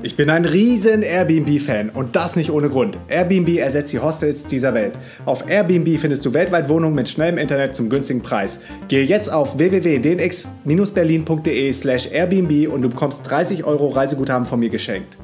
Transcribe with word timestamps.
Ich 0.00 0.14
bin 0.14 0.30
ein 0.30 0.44
riesen 0.44 1.02
Airbnb-Fan 1.02 1.90
und 1.90 2.14
das 2.14 2.36
nicht 2.36 2.52
ohne 2.52 2.68
Grund. 2.68 2.96
Airbnb 3.08 3.58
ersetzt 3.58 3.92
die 3.92 3.98
Hostels 3.98 4.46
dieser 4.46 4.72
Welt. 4.72 4.92
Auf 5.24 5.50
Airbnb 5.50 5.98
findest 5.98 6.24
du 6.24 6.32
weltweit 6.32 6.68
Wohnungen 6.68 6.94
mit 6.94 7.08
schnellem 7.08 7.36
Internet 7.36 7.74
zum 7.74 7.90
günstigen 7.90 8.22
Preis. 8.22 8.60
Gehe 8.86 9.02
jetzt 9.02 9.28
auf 9.28 9.58
www.dnx-berlin.de 9.58 11.72
slash 11.72 12.12
Airbnb 12.12 12.72
und 12.72 12.82
du 12.82 12.90
bekommst 12.90 13.28
30 13.28 13.64
Euro 13.64 13.88
Reiseguthaben 13.88 14.46
von 14.46 14.60
mir 14.60 14.68
geschenkt. 14.68 15.18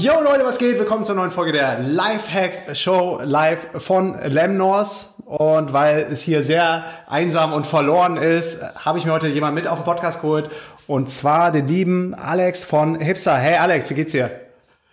Yo 0.00 0.14
Leute, 0.24 0.44
was 0.44 0.58
geht? 0.58 0.76
Willkommen 0.76 1.04
zur 1.04 1.14
neuen 1.14 1.30
Folge 1.30 1.52
der 1.52 1.78
Lifehacks 1.84 2.64
Show 2.76 3.20
live 3.22 3.68
von 3.76 4.18
Lemnors. 4.24 5.17
Und 5.28 5.74
weil 5.74 6.06
es 6.10 6.22
hier 6.22 6.42
sehr 6.42 6.84
einsam 7.06 7.52
und 7.52 7.66
verloren 7.66 8.16
ist, 8.16 8.62
habe 8.82 8.96
ich 8.96 9.04
mir 9.04 9.12
heute 9.12 9.28
jemanden 9.28 9.56
mit 9.56 9.68
auf 9.68 9.78
den 9.78 9.84
Podcast 9.84 10.22
geholt. 10.22 10.48
Und 10.86 11.10
zwar 11.10 11.52
den 11.52 11.68
lieben 11.68 12.14
Alex 12.14 12.64
von 12.64 12.98
Hipster. 12.98 13.36
Hey 13.36 13.58
Alex, 13.58 13.90
wie 13.90 13.94
geht's 13.94 14.12
dir? 14.12 14.30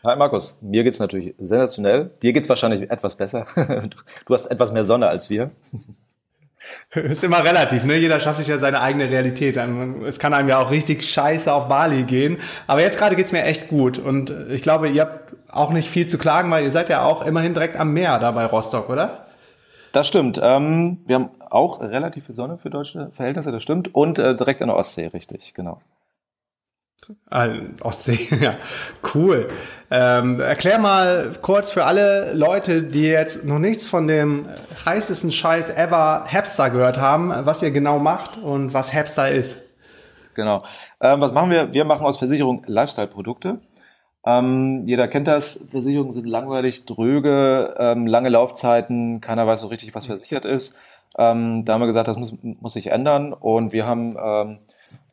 Hi 0.05 0.17
Markus, 0.17 0.57
mir 0.59 0.83
geht's 0.83 0.99
natürlich 0.99 1.35
sensationell. 1.37 2.11
Dir 2.21 2.33
geht's 2.33 2.49
wahrscheinlich 2.49 2.91
etwas 2.91 3.15
besser. 3.15 3.45
Du 4.25 4.33
hast 4.33 4.47
etwas 4.47 4.73
mehr 4.73 4.83
Sonne 4.83 5.07
als 5.07 5.29
wir. 5.29 5.51
Ist 6.95 7.23
immer 7.23 7.41
relativ, 7.41 7.85
ne? 7.85 7.95
Jeder 7.95 8.19
schafft 8.19 8.39
sich 8.39 8.49
ja 8.49 8.57
seine 8.57 8.81
eigene 8.81 9.09
Realität. 9.09 9.55
Es 10.05 10.19
kann 10.19 10.33
einem 10.33 10.49
ja 10.49 10.59
auch 10.59 10.69
richtig 10.69 11.09
scheiße 11.09 11.51
auf 11.53 11.69
Bali 11.69 12.03
gehen. 12.03 12.39
Aber 12.67 12.81
jetzt 12.81 12.97
gerade 12.97 13.15
geht's 13.15 13.31
mir 13.31 13.43
echt 13.43 13.69
gut. 13.69 13.99
Und 13.99 14.31
ich 14.49 14.63
glaube, 14.63 14.89
ihr 14.89 15.03
habt 15.03 15.33
auch 15.49 15.71
nicht 15.71 15.89
viel 15.89 16.07
zu 16.07 16.17
klagen, 16.17 16.51
weil 16.51 16.65
ihr 16.65 16.71
seid 16.71 16.89
ja 16.89 17.05
auch 17.05 17.25
immerhin 17.25 17.53
direkt 17.53 17.77
am 17.77 17.93
Meer 17.93 18.19
da 18.19 18.31
bei 18.31 18.45
Rostock, 18.45 18.89
oder? 18.89 19.24
Das 19.95 20.09
stimmt. 20.09 20.41
Ähm, 20.43 20.97
wir 21.05 21.15
haben 21.15 21.29
auch 21.49 21.79
relativ 21.79 22.25
viel 22.25 22.35
Sonne 22.35 22.57
für 22.57 22.69
deutsche 22.69 23.11
Verhältnisse, 23.13 23.53
das 23.53 23.63
stimmt. 23.63 23.95
Und 23.95 24.19
äh, 24.19 24.35
direkt 24.35 24.61
an 24.61 24.67
der 24.67 24.75
Ostsee, 24.75 25.07
richtig, 25.07 25.53
genau. 25.53 25.79
Ostsee, 27.81 28.27
ja, 28.41 28.57
cool. 29.13 29.47
Ähm, 29.89 30.41
erklär 30.41 30.79
mal 30.79 31.31
kurz 31.41 31.71
für 31.71 31.85
alle 31.85 32.33
Leute, 32.33 32.83
die 32.83 33.07
jetzt 33.07 33.45
noch 33.45 33.59
nichts 33.59 33.87
von 33.87 34.05
dem 34.05 34.49
heißesten 34.85 35.31
Scheiß 35.31 35.69
ever 35.69 36.25
Hapster 36.29 36.69
gehört 36.71 36.97
haben, 36.97 37.31
was 37.45 37.63
ihr 37.63 37.71
genau 37.71 37.97
macht 37.97 38.37
und 38.37 38.73
was 38.73 38.93
Hapster 38.93 39.31
ist. 39.31 39.61
Genau. 40.33 40.61
Ähm, 40.99 41.21
was 41.21 41.31
machen 41.31 41.51
wir? 41.51 41.71
Wir 41.71 41.85
machen 41.85 42.05
aus 42.05 42.17
Versicherung 42.17 42.63
Lifestyle-Produkte. 42.67 43.61
Ähm, 44.25 44.83
jeder 44.85 45.07
kennt 45.07 45.27
das. 45.27 45.67
Versicherungen 45.69 46.11
sind 46.11 46.27
langweilig, 46.27 46.85
dröge, 46.85 47.75
ähm, 47.77 48.07
lange 48.07 48.29
Laufzeiten, 48.29 49.21
keiner 49.21 49.45
weiß 49.45 49.61
so 49.61 49.67
richtig, 49.67 49.93
was 49.93 50.07
versichert 50.07 50.45
ist. 50.45 50.75
Ähm, 51.17 51.63
da 51.63 51.73
haben 51.73 51.81
wir 51.81 51.87
gesagt, 51.87 52.07
das 52.07 52.17
muss, 52.17 52.33
muss 52.41 52.73
sich 52.73 52.87
ändern 52.87 53.33
und 53.33 53.71
wir 53.71 53.85
haben 53.85 54.17
ähm, 54.21 54.57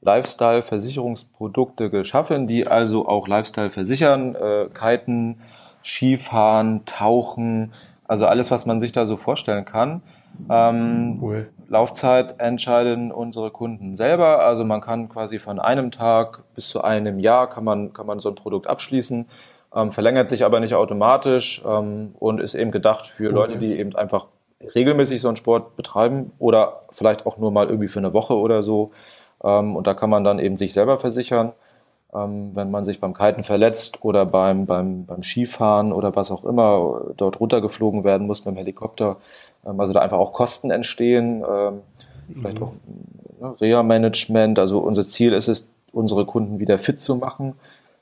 Lifestyle-Versicherungsprodukte 0.01 1.91
geschaffen, 1.91 2.47
die 2.47 2.67
also 2.67 3.07
auch 3.07 3.29
Lifestyle 3.29 3.71
versichern, 3.71 4.35
äh, 4.35 4.67
Kiten, 4.75 5.41
Skifahren, 5.85 6.85
Tauchen, 6.87 7.73
also 8.07 8.27
alles, 8.27 8.51
was 8.51 8.67
man 8.67 8.81
sich 8.81 8.93
da 8.93 9.07
so 9.07 9.17
vorstellen 9.17 9.65
kann. 9.65 10.03
Ähm, 10.51 11.19
cool. 11.21 11.49
Laufzeit 11.69 12.41
entscheiden 12.41 13.13
unsere 13.13 13.51
Kunden 13.51 13.95
selber. 13.95 14.45
Also 14.45 14.65
man 14.65 14.81
kann 14.81 15.09
quasi 15.09 15.39
von 15.39 15.59
einem 15.59 15.91
Tag 15.91 16.43
bis 16.55 16.69
zu 16.69 16.83
einem 16.83 17.19
Jahr 17.19 17.49
kann 17.49 17.65
man, 17.65 17.93
kann 17.93 18.07
man 18.07 18.21
so 18.21 18.29
ein 18.29 18.35
Produkt 18.35 18.67
abschließen. 18.67 19.27
Ähm, 19.75 19.93
verlängert 19.93 20.29
sich 20.29 20.45
aber 20.45 20.61
nicht 20.61 20.75
automatisch 20.75 21.63
ähm, 21.67 22.15
und 22.19 22.41
ist 22.41 22.55
eben 22.55 22.71
gedacht 22.71 23.07
für 23.07 23.29
okay. 23.29 23.35
Leute, 23.35 23.57
die 23.57 23.79
eben 23.79 23.97
einfach 23.97 24.27
regelmäßig 24.75 25.21
so 25.21 25.29
einen 25.29 25.37
Sport 25.37 25.77
betreiben 25.77 26.33
oder 26.39 26.83
vielleicht 26.93 27.27
auch 27.27 27.39
nur 27.39 27.51
mal 27.51 27.67
irgendwie 27.67 27.89
für 27.89 27.99
eine 27.99 28.13
Woche 28.13 28.37
oder 28.37 28.63
so 28.63 28.91
ähm, 29.43 29.77
und 29.77 29.87
da 29.87 29.95
kann 29.95 30.11
man 30.11 30.25
dann 30.25 30.39
eben 30.39 30.57
sich 30.57 30.73
selber 30.73 30.99
versichern, 30.99 31.53
ähm, 32.15 32.55
wenn 32.55 32.71
man 32.71 32.85
sich 32.85 33.01
beim 33.01 33.15
Kiten 33.15 33.43
verletzt 33.43 34.05
oder 34.05 34.25
beim, 34.27 34.67
beim, 34.67 35.07
beim 35.07 35.23
Skifahren 35.23 35.93
oder 35.93 36.15
was 36.15 36.31
auch 36.31 36.45
immer 36.45 37.13
dort 37.17 37.41
runtergeflogen 37.41 38.05
werden 38.05 38.27
muss 38.27 38.43
beim 38.43 38.57
Helikopter. 38.57 39.17
Ähm, 39.67 39.79
also 39.81 39.93
da 39.93 40.01
einfach 40.01 40.19
auch 40.19 40.33
Kosten 40.33 40.71
entstehen, 40.71 41.45
vielleicht 42.35 42.59
mhm. 42.59 42.65
auch 42.65 42.73
ne, 43.41 43.61
Reha-Management. 43.61 44.59
Also 44.59 44.79
unser 44.79 45.03
Ziel 45.03 45.33
ist 45.33 45.49
es, 45.49 45.69
unsere 45.93 46.25
Kunden 46.25 46.59
wieder 46.59 46.79
fit 46.79 47.01
zu 47.01 47.17
machen. 47.17 47.55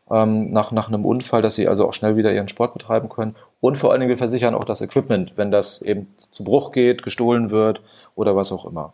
nach, 0.08 0.72
nach 0.72 0.88
einem 0.88 1.04
Unfall, 1.04 1.40
dass 1.42 1.54
sie 1.54 1.68
also 1.68 1.86
auch 1.86 1.92
schnell 1.92 2.16
wieder 2.16 2.32
ihren 2.32 2.48
Sport 2.48 2.72
betreiben 2.72 3.08
können. 3.08 3.36
Und 3.60 3.78
vor 3.78 3.90
allen 3.90 4.00
Dingen, 4.00 4.10
wir 4.10 4.18
versichern 4.18 4.54
auch 4.54 4.64
das 4.64 4.80
Equipment, 4.80 5.34
wenn 5.36 5.50
das 5.50 5.82
eben 5.82 6.08
zu 6.32 6.42
Bruch 6.42 6.72
geht, 6.72 7.02
gestohlen 7.04 7.50
wird 7.50 7.82
oder 8.16 8.34
was 8.34 8.50
auch 8.50 8.64
immer. 8.64 8.92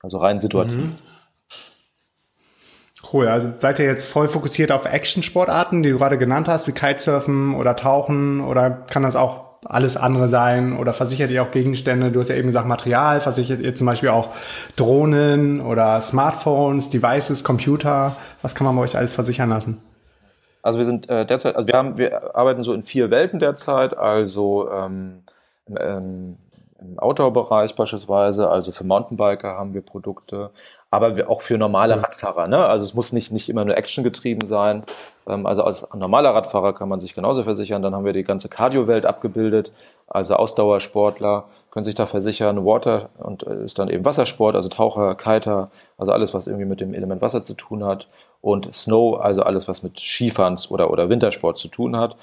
Also 0.00 0.18
rein 0.18 0.38
situativ. 0.38 0.78
Mhm. 0.78 0.98
Cool, 3.12 3.28
also 3.28 3.52
seid 3.58 3.78
ihr 3.78 3.86
jetzt 3.86 4.06
voll 4.06 4.28
fokussiert 4.28 4.72
auf 4.72 4.84
Action-Sportarten, 4.84 5.82
die 5.82 5.90
du 5.90 5.98
gerade 5.98 6.18
genannt 6.18 6.48
hast, 6.48 6.66
wie 6.66 6.72
Kitesurfen 6.72 7.54
oder 7.54 7.76
Tauchen 7.76 8.40
oder 8.40 8.70
kann 8.70 9.02
das 9.02 9.16
auch 9.16 9.45
alles 9.64 9.96
andere 9.96 10.28
sein 10.28 10.76
oder 10.78 10.92
versichert 10.92 11.30
ihr 11.30 11.42
auch 11.42 11.50
Gegenstände? 11.50 12.12
Du 12.12 12.20
hast 12.20 12.28
ja 12.28 12.36
eben 12.36 12.46
gesagt 12.46 12.66
Material, 12.66 13.20
versichert 13.20 13.60
ihr 13.60 13.74
zum 13.74 13.86
Beispiel 13.86 14.10
auch 14.10 14.30
Drohnen 14.76 15.60
oder 15.60 16.00
Smartphones, 16.00 16.90
Devices, 16.90 17.44
Computer? 17.44 18.16
Was 18.42 18.54
kann 18.54 18.66
man 18.66 18.76
bei 18.76 18.82
euch 18.82 18.96
alles 18.96 19.14
versichern 19.14 19.48
lassen? 19.48 19.80
Also 20.62 20.78
wir 20.78 20.84
sind 20.84 21.08
äh, 21.08 21.24
derzeit, 21.24 21.54
also 21.54 21.68
wir 21.68 21.74
haben, 21.74 21.96
wir 21.96 22.34
arbeiten 22.34 22.64
so 22.64 22.72
in 22.72 22.82
vier 22.82 23.10
Welten 23.10 23.38
derzeit, 23.38 23.96
also 23.96 24.68
ähm, 24.70 25.22
ähm, 25.78 26.38
im 26.80 26.98
Outdoor-Bereich 26.98 27.74
beispielsweise, 27.74 28.50
also 28.50 28.72
für 28.72 28.84
Mountainbiker 28.84 29.56
haben 29.56 29.74
wir 29.74 29.82
Produkte, 29.82 30.50
aber 30.96 31.30
auch 31.30 31.42
für 31.42 31.58
normale 31.58 32.02
Radfahrer. 32.02 32.48
Ne? 32.48 32.64
Also 32.64 32.84
es 32.84 32.94
muss 32.94 33.12
nicht, 33.12 33.32
nicht 33.32 33.48
immer 33.48 33.64
nur 33.64 33.76
Action 33.76 34.02
getrieben 34.04 34.46
sein. 34.46 34.82
Ähm, 35.28 35.46
also 35.46 35.62
als 35.62 35.86
normaler 35.94 36.34
Radfahrer 36.34 36.72
kann 36.72 36.88
man 36.88 37.00
sich 37.00 37.14
genauso 37.14 37.42
versichern. 37.42 37.82
Dann 37.82 37.94
haben 37.94 38.04
wir 38.04 38.12
die 38.12 38.24
ganze 38.24 38.48
Cardio-Welt 38.48 39.06
abgebildet. 39.06 39.72
Also 40.08 40.34
Ausdauersportler 40.34 41.44
können 41.70 41.84
sich 41.84 41.94
da 41.94 42.06
versichern. 42.06 42.64
Water 42.64 43.10
und 43.18 43.46
äh, 43.46 43.64
ist 43.64 43.78
dann 43.78 43.88
eben 43.88 44.04
Wassersport, 44.04 44.56
also 44.56 44.68
Taucher, 44.68 45.14
Kiter, 45.14 45.70
also 45.98 46.12
alles, 46.12 46.34
was 46.34 46.46
irgendwie 46.46 46.66
mit 46.66 46.80
dem 46.80 46.94
Element 46.94 47.22
Wasser 47.22 47.42
zu 47.42 47.54
tun 47.54 47.84
hat. 47.84 48.08
Und 48.40 48.72
Snow, 48.72 49.18
also 49.20 49.42
alles, 49.42 49.68
was 49.68 49.82
mit 49.82 49.98
Skifahren 49.98 50.58
oder, 50.70 50.90
oder 50.90 51.08
Wintersport 51.08 51.58
zu 51.58 51.68
tun 51.68 51.96
hat. 51.96 52.16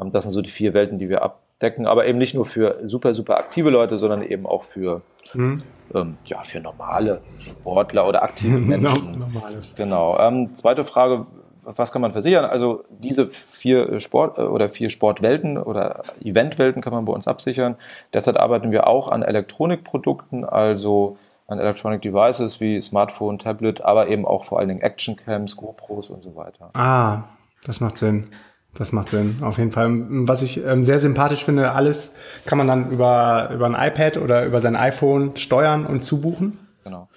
Ähm, 0.00 0.10
das 0.10 0.24
sind 0.24 0.32
so 0.32 0.42
die 0.42 0.50
vier 0.50 0.74
Welten, 0.74 0.98
die 0.98 1.08
wir 1.08 1.22
abdecken. 1.22 1.86
Aber 1.86 2.06
eben 2.06 2.18
nicht 2.18 2.34
nur 2.34 2.44
für 2.44 2.76
super, 2.84 3.14
super 3.14 3.38
aktive 3.38 3.70
Leute, 3.70 3.98
sondern 3.98 4.22
eben 4.22 4.46
auch 4.46 4.62
für 4.62 5.02
mhm 5.34 5.62
ähm, 5.94 6.18
ja, 6.24 6.42
für 6.42 6.60
normale 6.60 7.22
Sportler 7.38 8.06
oder 8.06 8.22
aktive 8.22 8.58
Menschen. 8.58 9.12
Normales. 9.12 9.74
Genau. 9.74 10.18
Ähm, 10.18 10.54
zweite 10.54 10.84
Frage, 10.84 11.26
was 11.62 11.92
kann 11.92 12.02
man 12.02 12.12
versichern? 12.12 12.44
Also 12.44 12.84
diese 12.88 13.28
vier 13.28 14.00
Sport 14.00 14.38
äh, 14.38 14.42
oder 14.42 14.68
vier 14.68 14.90
Sportwelten 14.90 15.58
oder 15.58 16.02
Eventwelten 16.22 16.82
kann 16.82 16.92
man 16.92 17.04
bei 17.04 17.12
uns 17.12 17.28
absichern. 17.28 17.76
Derzeit 18.12 18.36
arbeiten 18.36 18.70
wir 18.70 18.86
auch 18.86 19.10
an 19.10 19.22
Elektronikprodukten, 19.22 20.44
also 20.44 21.18
an 21.46 21.58
Electronic 21.58 22.02
Devices 22.02 22.60
wie 22.60 22.80
Smartphone, 22.80 23.38
Tablet, 23.38 23.80
aber 23.80 24.08
eben 24.08 24.26
auch 24.26 24.44
vor 24.44 24.58
allen 24.58 24.68
Dingen 24.68 24.82
Actioncams, 24.82 25.56
GoPros 25.56 26.10
und 26.10 26.22
so 26.22 26.36
weiter. 26.36 26.70
Ah, 26.74 27.24
das 27.64 27.80
macht 27.80 27.98
Sinn. 27.98 28.28
Das 28.78 28.92
macht 28.92 29.08
Sinn, 29.08 29.38
auf 29.40 29.58
jeden 29.58 29.72
Fall. 29.72 29.90
Was 30.08 30.40
ich 30.40 30.64
ähm, 30.64 30.84
sehr 30.84 31.00
sympathisch 31.00 31.44
finde, 31.44 31.72
alles 31.72 32.14
kann 32.46 32.58
man 32.58 32.68
dann 32.68 32.92
über, 32.92 33.50
über 33.52 33.66
ein 33.66 33.74
iPad 33.74 34.18
oder 34.18 34.46
über 34.46 34.60
sein 34.60 34.76
iPhone 34.76 35.36
steuern 35.36 35.84
und 35.84 36.04
zubuchen. 36.04 36.58
Genau. 36.84 37.08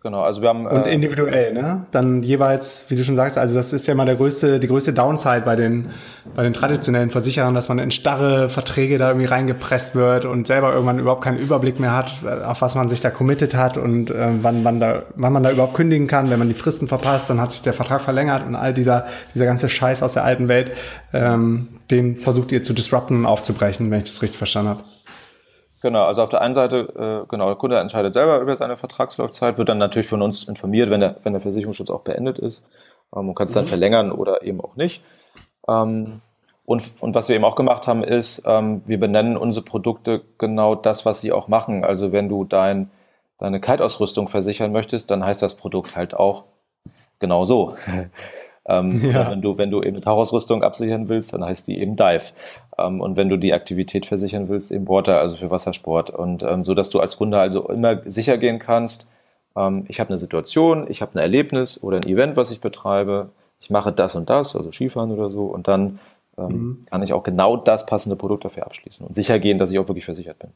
Genau, 0.00 0.22
also 0.22 0.42
wir 0.42 0.48
haben. 0.48 0.64
Und 0.64 0.86
äh, 0.86 0.92
individuell, 0.92 1.52
ne? 1.52 1.86
Dann 1.90 2.22
jeweils, 2.22 2.84
wie 2.88 2.94
du 2.94 3.02
schon 3.02 3.16
sagst, 3.16 3.36
also 3.36 3.56
das 3.56 3.72
ist 3.72 3.88
ja 3.88 3.96
mal 3.96 4.06
der 4.06 4.14
größte, 4.14 4.60
die 4.60 4.68
größte 4.68 4.92
Downside 4.92 5.40
bei 5.44 5.56
den, 5.56 5.90
bei 6.36 6.44
den 6.44 6.52
traditionellen 6.52 7.10
Versicherern, 7.10 7.52
dass 7.52 7.68
man 7.68 7.80
in 7.80 7.90
starre 7.90 8.48
Verträge 8.48 8.98
da 8.98 9.08
irgendwie 9.08 9.26
reingepresst 9.26 9.96
wird 9.96 10.24
und 10.24 10.46
selber 10.46 10.72
irgendwann 10.72 11.00
überhaupt 11.00 11.24
keinen 11.24 11.38
Überblick 11.38 11.80
mehr 11.80 11.96
hat, 11.96 12.12
auf 12.44 12.62
was 12.62 12.76
man 12.76 12.88
sich 12.88 13.00
da 13.00 13.10
committed 13.10 13.56
hat 13.56 13.76
und 13.76 14.10
äh, 14.10 14.28
wann 14.40 14.62
man 14.62 14.78
da, 14.78 15.02
wann 15.16 15.32
man 15.32 15.42
da 15.42 15.50
überhaupt 15.50 15.74
kündigen 15.74 16.06
kann. 16.06 16.30
Wenn 16.30 16.38
man 16.38 16.48
die 16.48 16.54
Fristen 16.54 16.86
verpasst, 16.86 17.28
dann 17.28 17.40
hat 17.40 17.50
sich 17.50 17.62
der 17.62 17.72
Vertrag 17.72 18.00
verlängert 18.00 18.46
und 18.46 18.54
all 18.54 18.72
dieser, 18.72 19.06
dieser 19.34 19.46
ganze 19.46 19.68
Scheiß 19.68 20.04
aus 20.04 20.12
der 20.12 20.22
alten 20.22 20.46
Welt, 20.46 20.70
ähm, 21.12 21.70
den 21.90 22.14
versucht 22.14 22.52
ihr 22.52 22.62
zu 22.62 22.72
disrupten 22.72 23.16
und 23.16 23.26
aufzubrechen, 23.26 23.90
wenn 23.90 23.98
ich 23.98 24.04
das 24.04 24.22
richtig 24.22 24.38
verstanden 24.38 24.70
habe. 24.70 24.80
Genau, 25.80 26.04
also 26.04 26.22
auf 26.22 26.28
der 26.28 26.40
einen 26.40 26.54
Seite, 26.54 27.24
äh, 27.24 27.28
genau, 27.28 27.46
der 27.46 27.56
Kunde 27.56 27.78
entscheidet 27.78 28.14
selber 28.14 28.40
über 28.40 28.56
seine 28.56 28.76
Vertragslaufzeit, 28.76 29.58
wird 29.58 29.68
dann 29.68 29.78
natürlich 29.78 30.08
von 30.08 30.22
uns 30.22 30.44
informiert, 30.44 30.90
wenn 30.90 31.00
der, 31.00 31.16
wenn 31.22 31.32
der 31.32 31.42
Versicherungsschutz 31.42 31.90
auch 31.90 32.02
beendet 32.02 32.38
ist 32.38 32.66
ähm, 33.14 33.28
und 33.28 33.34
kann 33.34 33.46
es 33.46 33.52
dann 33.52 33.64
mhm. 33.64 33.68
verlängern 33.68 34.12
oder 34.12 34.42
eben 34.42 34.60
auch 34.60 34.76
nicht. 34.76 35.02
Ähm, 35.68 36.20
Und, 36.64 36.82
und 37.00 37.14
was 37.14 37.30
wir 37.30 37.36
eben 37.36 37.46
auch 37.46 37.56
gemacht 37.56 37.86
haben, 37.86 38.04
ist, 38.04 38.42
ähm, 38.44 38.82
wir 38.84 39.00
benennen 39.00 39.38
unsere 39.38 39.64
Produkte 39.64 40.20
genau 40.36 40.74
das, 40.74 41.06
was 41.06 41.22
sie 41.22 41.32
auch 41.32 41.48
machen. 41.48 41.82
Also 41.82 42.12
wenn 42.12 42.28
du 42.28 42.44
dein, 42.44 42.90
deine 43.38 43.58
Kite-Ausrüstung 43.58 44.28
versichern 44.28 44.70
möchtest, 44.70 45.10
dann 45.10 45.24
heißt 45.24 45.40
das 45.40 45.54
Produkt 45.54 45.96
halt 45.96 46.12
auch 46.12 46.44
genau 47.20 47.46
so. 47.46 47.72
Ähm, 48.68 49.10
ja. 49.12 49.30
wenn, 49.30 49.42
du, 49.42 49.58
wenn 49.58 49.70
du 49.70 49.78
eben 49.78 49.96
eine 49.96 50.00
Tauchausrüstung 50.00 50.62
absichern 50.62 51.08
willst, 51.08 51.32
dann 51.32 51.44
heißt 51.44 51.66
die 51.66 51.80
eben 51.80 51.96
Dive. 51.96 52.32
Ähm, 52.78 53.00
und 53.00 53.16
wenn 53.16 53.28
du 53.28 53.36
die 53.36 53.52
Aktivität 53.52 54.06
versichern 54.06 54.48
willst, 54.48 54.70
eben 54.70 54.86
Water, 54.88 55.20
also 55.20 55.36
für 55.36 55.50
Wassersport. 55.50 56.10
Und 56.10 56.42
ähm, 56.42 56.64
so, 56.64 56.74
dass 56.74 56.90
du 56.90 57.00
als 57.00 57.16
Kunde 57.16 57.38
also 57.38 57.68
immer 57.68 58.02
sicher 58.04 58.38
gehen 58.38 58.58
kannst, 58.58 59.08
ähm, 59.56 59.84
ich 59.88 60.00
habe 60.00 60.10
eine 60.10 60.18
Situation, 60.18 60.86
ich 60.88 61.02
habe 61.02 61.14
ein 61.14 61.18
Erlebnis 61.18 61.82
oder 61.82 61.96
ein 61.96 62.06
Event, 62.06 62.36
was 62.36 62.50
ich 62.50 62.60
betreibe, 62.60 63.30
ich 63.60 63.70
mache 63.70 63.92
das 63.92 64.14
und 64.14 64.30
das, 64.30 64.54
also 64.54 64.70
Skifahren 64.70 65.10
oder 65.10 65.30
so, 65.30 65.46
und 65.46 65.66
dann 65.66 65.98
ähm, 66.36 66.46
mhm. 66.46 66.82
kann 66.88 67.02
ich 67.02 67.12
auch 67.12 67.24
genau 67.24 67.56
das 67.56 67.86
passende 67.86 68.16
Produkt 68.16 68.44
dafür 68.44 68.66
abschließen 68.66 69.04
und 69.06 69.14
sicher 69.14 69.38
gehen, 69.38 69.58
dass 69.58 69.72
ich 69.72 69.78
auch 69.78 69.88
wirklich 69.88 70.04
versichert 70.04 70.38
bin. 70.38 70.50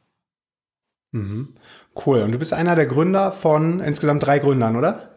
Mhm. 1.10 1.54
Cool. 2.06 2.22
Und 2.22 2.32
du 2.32 2.38
bist 2.38 2.54
einer 2.54 2.74
der 2.74 2.86
Gründer 2.86 3.32
von 3.32 3.80
insgesamt 3.80 4.24
drei 4.24 4.38
Gründern, 4.38 4.76
oder? 4.76 5.10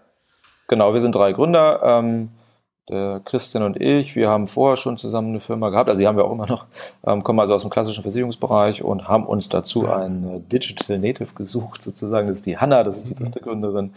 Genau, 0.67 0.93
wir 0.93 1.01
sind 1.01 1.15
drei 1.15 1.31
Gründer. 1.31 2.01
Der 2.89 3.21
Christian 3.25 3.63
und 3.63 3.81
ich, 3.81 4.15
wir 4.15 4.29
haben 4.29 4.47
vorher 4.47 4.75
schon 4.75 4.97
zusammen 4.97 5.29
eine 5.29 5.39
Firma 5.39 5.69
gehabt, 5.69 5.89
also 5.89 5.99
die 5.99 6.07
haben 6.07 6.17
wir 6.17 6.25
auch 6.25 6.31
immer 6.31 6.45
noch, 6.45 6.65
ähm, 7.07 7.23
kommen 7.23 7.39
also 7.39 7.55
aus 7.55 7.61
dem 7.61 7.71
klassischen 7.71 8.03
Versicherungsbereich 8.03 8.83
und 8.83 9.07
haben 9.07 9.25
uns 9.25 9.49
dazu 9.49 9.89
ein 9.89 10.47
Digital 10.49 10.99
Native 10.99 11.33
gesucht, 11.33 11.81
sozusagen. 11.81 12.27
Das 12.27 12.37
ist 12.37 12.45
die 12.45 12.57
Hanna, 12.57 12.83
das 12.83 12.97
ist 12.97 13.09
die 13.09 13.13
mhm. 13.13 13.25
dritte 13.25 13.41
Gründerin. 13.41 13.93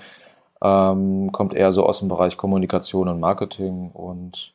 Ähm, 0.62 1.31
kommt 1.32 1.55
eher 1.55 1.70
so 1.73 1.85
aus 1.85 1.99
dem 1.99 2.08
Bereich 2.08 2.37
Kommunikation 2.37 3.08
und 3.08 3.20
Marketing 3.20 3.90
und 3.93 4.55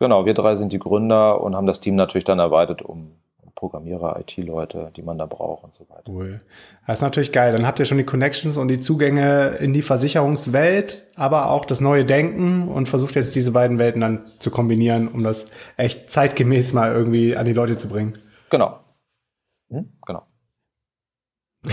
Genau, 0.00 0.24
wir 0.24 0.32
drei 0.32 0.56
sind 0.56 0.72
die 0.72 0.78
Gründer 0.78 1.42
und 1.42 1.54
haben 1.54 1.66
das 1.66 1.80
Team 1.80 1.94
natürlich 1.94 2.24
dann 2.24 2.38
erweitert 2.38 2.80
um 2.80 3.12
Programmierer, 3.60 4.18
IT-Leute, 4.18 4.90
die 4.96 5.02
man 5.02 5.18
da 5.18 5.26
braucht 5.26 5.64
und 5.64 5.74
so 5.74 5.86
weiter. 5.90 6.10
Cool. 6.10 6.40
Das 6.86 6.96
ist 6.96 7.02
natürlich 7.02 7.30
geil. 7.30 7.52
Dann 7.52 7.66
habt 7.66 7.78
ihr 7.78 7.84
schon 7.84 7.98
die 7.98 8.04
Connections 8.04 8.56
und 8.56 8.68
die 8.68 8.80
Zugänge 8.80 9.48
in 9.60 9.74
die 9.74 9.82
Versicherungswelt, 9.82 11.06
aber 11.14 11.50
auch 11.50 11.66
das 11.66 11.82
neue 11.82 12.06
Denken 12.06 12.68
und 12.68 12.88
versucht 12.88 13.14
jetzt 13.16 13.34
diese 13.34 13.52
beiden 13.52 13.78
Welten 13.78 14.00
dann 14.00 14.32
zu 14.38 14.50
kombinieren, 14.50 15.08
um 15.08 15.22
das 15.22 15.50
echt 15.76 16.08
zeitgemäß 16.08 16.72
mal 16.72 16.90
irgendwie 16.90 17.36
an 17.36 17.44
die 17.44 17.52
Leute 17.52 17.76
zu 17.76 17.90
bringen. 17.90 18.14
Genau. 18.48 18.80
Hm, 19.68 19.92
genau. 20.06 20.26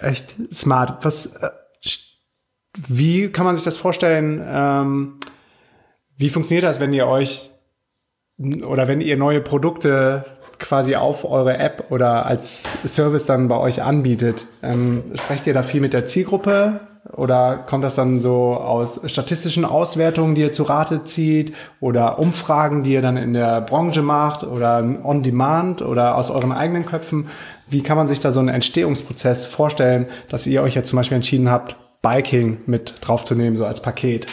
echt 0.00 0.36
smart. 0.54 1.04
Was, 1.04 1.26
äh, 1.36 1.50
wie 2.88 3.30
kann 3.30 3.44
man 3.44 3.56
sich 3.56 3.64
das 3.66 3.76
vorstellen? 3.76 4.42
Ähm, 4.42 5.20
wie 6.16 6.30
funktioniert 6.30 6.64
das, 6.64 6.80
wenn 6.80 6.94
ihr 6.94 7.06
euch 7.06 7.50
oder 8.66 8.88
wenn 8.88 9.02
ihr 9.02 9.18
neue 9.18 9.42
Produkte 9.42 10.24
quasi 10.62 10.96
auf 10.96 11.24
eure 11.24 11.58
App 11.58 11.86
oder 11.90 12.24
als 12.24 12.64
Service 12.86 13.26
dann 13.26 13.48
bei 13.48 13.58
euch 13.58 13.82
anbietet? 13.82 14.46
Ähm, 14.62 15.02
sprecht 15.14 15.46
ihr 15.46 15.54
da 15.54 15.62
viel 15.62 15.80
mit 15.80 15.92
der 15.92 16.06
Zielgruppe 16.06 16.80
oder 17.12 17.58
kommt 17.58 17.84
das 17.84 17.96
dann 17.96 18.20
so 18.20 18.54
aus 18.54 19.00
statistischen 19.04 19.64
Auswertungen, 19.64 20.34
die 20.34 20.42
ihr 20.42 20.52
zu 20.52 20.62
Rate 20.62 21.04
zieht 21.04 21.54
oder 21.80 22.18
Umfragen, 22.18 22.84
die 22.84 22.92
ihr 22.92 23.02
dann 23.02 23.16
in 23.16 23.34
der 23.34 23.60
Branche 23.60 24.02
macht 24.02 24.44
oder 24.44 24.82
on 25.04 25.22
demand 25.22 25.82
oder 25.82 26.16
aus 26.16 26.30
euren 26.30 26.52
eigenen 26.52 26.86
Köpfen? 26.86 27.28
Wie 27.68 27.82
kann 27.82 27.96
man 27.96 28.08
sich 28.08 28.20
da 28.20 28.30
so 28.30 28.40
einen 28.40 28.48
Entstehungsprozess 28.48 29.46
vorstellen, 29.46 30.06
dass 30.30 30.46
ihr 30.46 30.62
euch 30.62 30.74
jetzt 30.74 30.88
zum 30.88 30.96
Beispiel 30.96 31.16
entschieden 31.16 31.50
habt, 31.50 31.76
Biking 32.02 32.58
mit 32.66 32.94
draufzunehmen, 33.00 33.56
so 33.56 33.66
als 33.66 33.82
Paket? 33.82 34.26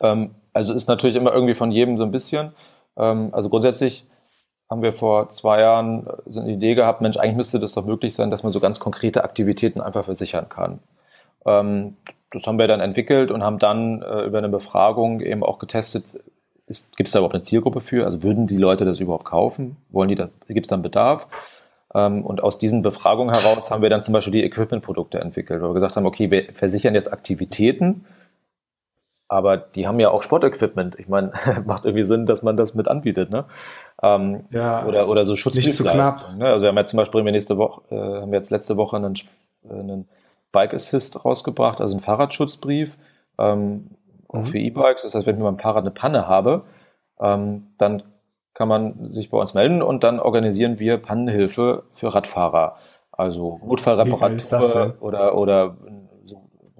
Ähm, 0.00 0.32
also 0.52 0.74
ist 0.74 0.88
natürlich 0.88 1.16
immer 1.16 1.32
irgendwie 1.32 1.54
von 1.54 1.70
jedem 1.70 1.96
so 1.96 2.04
ein 2.04 2.10
bisschen. 2.10 2.52
Ähm, 2.96 3.28
also 3.32 3.48
grundsätzlich 3.48 4.06
haben 4.70 4.82
wir 4.82 4.92
vor 4.92 5.28
zwei 5.28 5.60
Jahren 5.60 6.06
äh, 6.06 6.12
so 6.26 6.40
eine 6.40 6.52
Idee 6.52 6.74
gehabt, 6.74 7.00
Mensch, 7.00 7.16
eigentlich 7.16 7.36
müsste 7.36 7.58
das 7.58 7.74
doch 7.74 7.84
möglich 7.84 8.14
sein, 8.14 8.30
dass 8.30 8.42
man 8.42 8.52
so 8.52 8.60
ganz 8.60 8.78
konkrete 8.78 9.24
Aktivitäten 9.24 9.80
einfach 9.80 10.04
versichern 10.04 10.48
kann. 10.48 10.78
Ähm, 11.44 11.96
das 12.30 12.46
haben 12.46 12.58
wir 12.58 12.68
dann 12.68 12.80
entwickelt 12.80 13.32
und 13.32 13.42
haben 13.42 13.58
dann 13.58 14.02
äh, 14.02 14.22
über 14.22 14.38
eine 14.38 14.48
Befragung 14.48 15.20
eben 15.20 15.42
auch 15.42 15.58
getestet, 15.58 16.20
gibt 16.96 17.08
es 17.08 17.10
da 17.10 17.18
überhaupt 17.18 17.34
eine 17.34 17.42
Zielgruppe 17.42 17.80
für? 17.80 18.04
Also 18.04 18.22
würden 18.22 18.46
die 18.46 18.56
Leute 18.56 18.84
das 18.84 19.00
überhaupt 19.00 19.24
kaufen? 19.24 19.76
Wollen 19.90 20.08
die 20.08 20.14
da, 20.14 20.28
gibt 20.46 20.66
es 20.66 20.68
dann 20.68 20.82
Bedarf? 20.82 21.26
Ähm, 21.92 22.24
und 22.24 22.40
aus 22.40 22.58
diesen 22.58 22.82
Befragungen 22.82 23.34
heraus 23.34 23.72
haben 23.72 23.82
wir 23.82 23.90
dann 23.90 24.02
zum 24.02 24.12
Beispiel 24.12 24.32
die 24.32 24.44
Equipment-Produkte 24.44 25.18
entwickelt, 25.18 25.60
wo 25.62 25.68
wir 25.68 25.74
gesagt 25.74 25.96
haben, 25.96 26.06
okay, 26.06 26.30
wir 26.30 26.44
versichern 26.54 26.94
jetzt 26.94 27.12
Aktivitäten, 27.12 28.04
aber 29.30 29.56
die 29.56 29.86
haben 29.86 30.00
ja 30.00 30.10
auch 30.10 30.22
Sportequipment. 30.22 30.98
Ich 30.98 31.08
meine, 31.08 31.30
macht 31.64 31.84
irgendwie 31.84 32.02
Sinn, 32.02 32.26
dass 32.26 32.42
man 32.42 32.56
das 32.56 32.74
mit 32.74 32.88
anbietet, 32.88 33.30
ne? 33.30 33.44
Ähm, 34.02 34.44
ja, 34.50 34.84
oder, 34.84 35.08
oder 35.08 35.24
so 35.24 35.36
Schutzbriefleistungen. 35.36 36.38
Ne? 36.38 36.46
Also 36.46 36.62
wir 36.62 36.68
haben 36.68 36.76
jetzt 36.76 36.90
zum 36.90 36.96
Beispiel 36.96 37.22
nächste 37.22 37.56
Woche, 37.56 37.82
äh, 37.90 38.22
haben 38.22 38.32
wir 38.32 38.38
jetzt 38.38 38.50
letzte 38.50 38.76
Woche 38.76 38.96
einen, 38.96 39.14
einen 39.68 40.08
Bike 40.50 40.74
Assist 40.74 41.24
rausgebracht, 41.24 41.80
also 41.80 41.94
einen 41.94 42.02
Fahrradschutzbrief, 42.02 42.98
ähm, 43.38 43.90
mhm. 44.32 44.44
für 44.44 44.58
E-Bikes. 44.58 45.04
Das 45.04 45.14
heißt, 45.14 45.26
wenn 45.26 45.36
ich 45.36 45.38
mit 45.38 45.46
meinem 45.46 45.58
Fahrrad 45.58 45.84
eine 45.84 45.92
Panne 45.92 46.26
habe, 46.26 46.62
ähm, 47.20 47.68
dann 47.78 48.02
kann 48.54 48.66
man 48.66 49.12
sich 49.12 49.30
bei 49.30 49.38
uns 49.38 49.54
melden 49.54 49.80
und 49.80 50.02
dann 50.02 50.18
organisieren 50.18 50.80
wir 50.80 50.98
Pannenhilfe 50.98 51.84
für 51.92 52.12
Radfahrer. 52.12 52.76
Also 53.12 53.60
Notfallreparatur 53.64 54.96
oder, 55.00 55.36
oder 55.36 55.76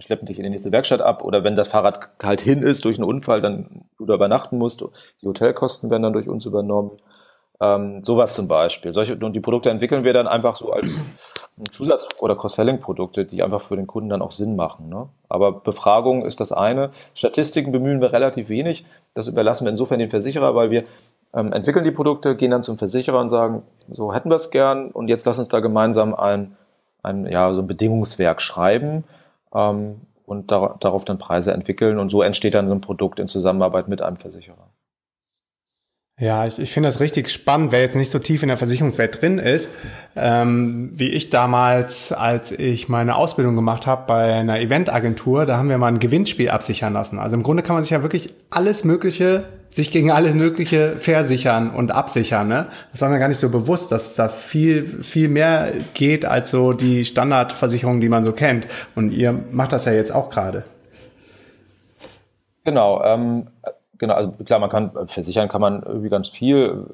schleppen 0.00 0.26
dich 0.26 0.38
in 0.38 0.44
die 0.44 0.50
nächste 0.50 0.72
Werkstatt 0.72 1.00
ab 1.00 1.24
oder 1.24 1.44
wenn 1.44 1.54
das 1.54 1.68
Fahrrad 1.68 2.10
halt 2.22 2.40
hin 2.40 2.62
ist 2.62 2.84
durch 2.84 2.96
einen 2.96 3.08
Unfall, 3.08 3.40
dann 3.40 3.84
du 3.98 4.06
da 4.06 4.14
übernachten 4.14 4.58
musst, 4.58 4.84
die 5.22 5.26
Hotelkosten 5.26 5.90
werden 5.90 6.02
dann 6.02 6.12
durch 6.12 6.28
uns 6.28 6.46
übernommen. 6.46 6.92
Ähm, 7.62 8.02
sowas 8.04 8.34
zum 8.34 8.48
Beispiel. 8.48 8.94
Solche, 8.94 9.16
und 9.16 9.36
die 9.36 9.40
Produkte 9.40 9.68
entwickeln 9.68 10.02
wir 10.02 10.14
dann 10.14 10.26
einfach 10.26 10.56
so 10.56 10.72
als 10.72 10.96
Zusatz- 11.70 12.08
oder 12.18 12.34
Cross-Selling-Produkte, 12.34 13.26
die 13.26 13.42
einfach 13.42 13.60
für 13.60 13.76
den 13.76 13.86
Kunden 13.86 14.08
dann 14.08 14.22
auch 14.22 14.32
Sinn 14.32 14.56
machen. 14.56 14.88
Ne? 14.88 15.08
Aber 15.28 15.52
Befragung 15.52 16.24
ist 16.24 16.40
das 16.40 16.52
eine. 16.52 16.90
Statistiken 17.12 17.70
bemühen 17.70 18.00
wir 18.00 18.14
relativ 18.14 18.48
wenig. 18.48 18.86
Das 19.12 19.26
überlassen 19.26 19.66
wir 19.66 19.70
insofern 19.70 19.98
den 19.98 20.08
Versicherer, 20.08 20.54
weil 20.54 20.70
wir 20.70 20.84
ähm, 21.34 21.52
entwickeln 21.52 21.84
die 21.84 21.90
Produkte, 21.90 22.34
gehen 22.34 22.50
dann 22.50 22.62
zum 22.62 22.78
Versicherer 22.78 23.20
und 23.20 23.28
sagen, 23.28 23.62
so 23.90 24.14
hätten 24.14 24.30
wir 24.30 24.36
es 24.36 24.50
gern 24.50 24.90
und 24.90 25.08
jetzt 25.08 25.26
lass 25.26 25.38
uns 25.38 25.48
da 25.48 25.60
gemeinsam 25.60 26.14
ein, 26.14 26.56
ein, 27.02 27.26
ja, 27.26 27.52
so 27.52 27.60
ein 27.60 27.66
Bedingungswerk 27.66 28.40
schreiben 28.40 29.04
ähm, 29.54 30.02
und 30.24 30.50
dar 30.52 30.76
darauf 30.80 31.04
dann 31.04 31.18
Preise 31.18 31.52
entwickeln. 31.52 31.98
Und 31.98 32.10
so 32.10 32.22
entsteht 32.22 32.54
dann 32.54 32.68
so 32.68 32.74
ein 32.74 32.80
Produkt 32.80 33.18
in 33.18 33.28
Zusammenarbeit 33.28 33.88
mit 33.88 34.02
einem 34.02 34.16
Versicherer. 34.16 34.70
Ja, 36.20 36.44
ich, 36.44 36.58
ich 36.58 36.70
finde 36.70 36.88
das 36.88 37.00
richtig 37.00 37.30
spannend, 37.30 37.72
wer 37.72 37.80
jetzt 37.80 37.96
nicht 37.96 38.10
so 38.10 38.18
tief 38.18 38.42
in 38.42 38.48
der 38.48 38.58
Versicherungswelt 38.58 39.22
drin 39.22 39.38
ist, 39.38 39.70
ähm, 40.16 40.90
wie 40.92 41.08
ich 41.08 41.30
damals, 41.30 42.12
als 42.12 42.52
ich 42.52 42.90
meine 42.90 43.16
Ausbildung 43.16 43.56
gemacht 43.56 43.86
habe 43.86 44.04
bei 44.06 44.34
einer 44.34 44.60
Eventagentur, 44.60 45.46
da 45.46 45.56
haben 45.56 45.70
wir 45.70 45.78
mal 45.78 45.88
ein 45.88 45.98
Gewinnspiel 45.98 46.50
absichern 46.50 46.92
lassen. 46.92 47.18
Also 47.18 47.36
im 47.36 47.42
Grunde 47.42 47.62
kann 47.62 47.74
man 47.74 47.84
sich 47.84 47.92
ja 47.92 48.02
wirklich 48.02 48.34
alles 48.50 48.84
Mögliche, 48.84 49.44
sich 49.70 49.90
gegen 49.90 50.10
alles 50.10 50.34
Mögliche 50.34 50.98
versichern 50.98 51.70
und 51.70 51.92
absichern. 51.92 52.48
Ne? 52.48 52.68
Das 52.92 53.00
war 53.00 53.08
mir 53.08 53.18
gar 53.18 53.28
nicht 53.28 53.38
so 53.38 53.50
bewusst, 53.50 53.92
dass 53.92 54.14
da 54.14 54.28
viel, 54.28 54.86
viel 55.00 55.28
mehr 55.28 55.72
geht 55.94 56.24
als 56.24 56.50
so 56.50 56.72
die 56.72 57.04
Standardversicherungen, 57.04 58.00
die 58.00 58.08
man 58.08 58.24
so 58.24 58.32
kennt. 58.32 58.66
Und 58.94 59.12
ihr 59.12 59.32
macht 59.32 59.72
das 59.72 59.84
ja 59.84 59.92
jetzt 59.92 60.12
auch 60.12 60.30
gerade. 60.30 60.64
Genau. 62.64 63.02
Ähm 63.04 63.46
Genau, 64.00 64.14
also 64.14 64.30
klar, 64.30 64.58
man 64.58 64.70
kann 64.70 64.92
versichern 65.08 65.50
kann 65.50 65.60
man 65.60 65.82
irgendwie 65.82 66.08
ganz 66.08 66.30
viel. 66.30 66.86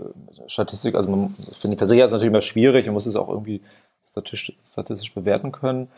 Statistik, 0.49 0.97
also 0.97 1.09
man, 1.09 1.31
für 1.57 1.69
den 1.69 1.79
Versicherer 1.79 2.05
ist 2.05 2.11
natürlich 2.11 2.33
immer 2.33 2.41
schwierig, 2.41 2.87
man 2.87 2.95
muss 2.95 3.07
es 3.07 3.15
auch 3.15 3.29
irgendwie 3.29 3.63
statistisch, 4.05 4.57
statistisch 4.61 5.15
bewerten 5.15 5.53
können. 5.53 5.89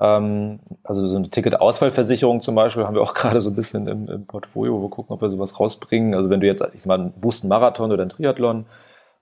Ähm, 0.00 0.60
also 0.84 1.06
so 1.08 1.16
eine 1.16 1.30
Ticketausfallversicherung 1.30 2.40
zum 2.40 2.54
Beispiel 2.54 2.84
haben 2.84 2.94
wir 2.94 3.02
auch 3.02 3.14
gerade 3.14 3.40
so 3.40 3.50
ein 3.50 3.56
bisschen 3.56 3.86
im, 3.86 4.08
im, 4.08 4.26
Portfolio, 4.26 4.74
wo 4.74 4.82
wir 4.82 4.90
gucken, 4.90 5.14
ob 5.14 5.22
wir 5.22 5.30
sowas 5.30 5.58
rausbringen. 5.58 6.14
Also 6.14 6.30
wenn 6.30 6.40
du 6.40 6.46
jetzt, 6.46 6.62
ich 6.74 6.82
sag 6.82 6.88
mal, 6.88 7.00
einen 7.00 7.12
Boost 7.12 7.44
Marathon 7.44 7.92
oder 7.92 8.02
einen 8.02 8.10
Triathlon, 8.10 8.66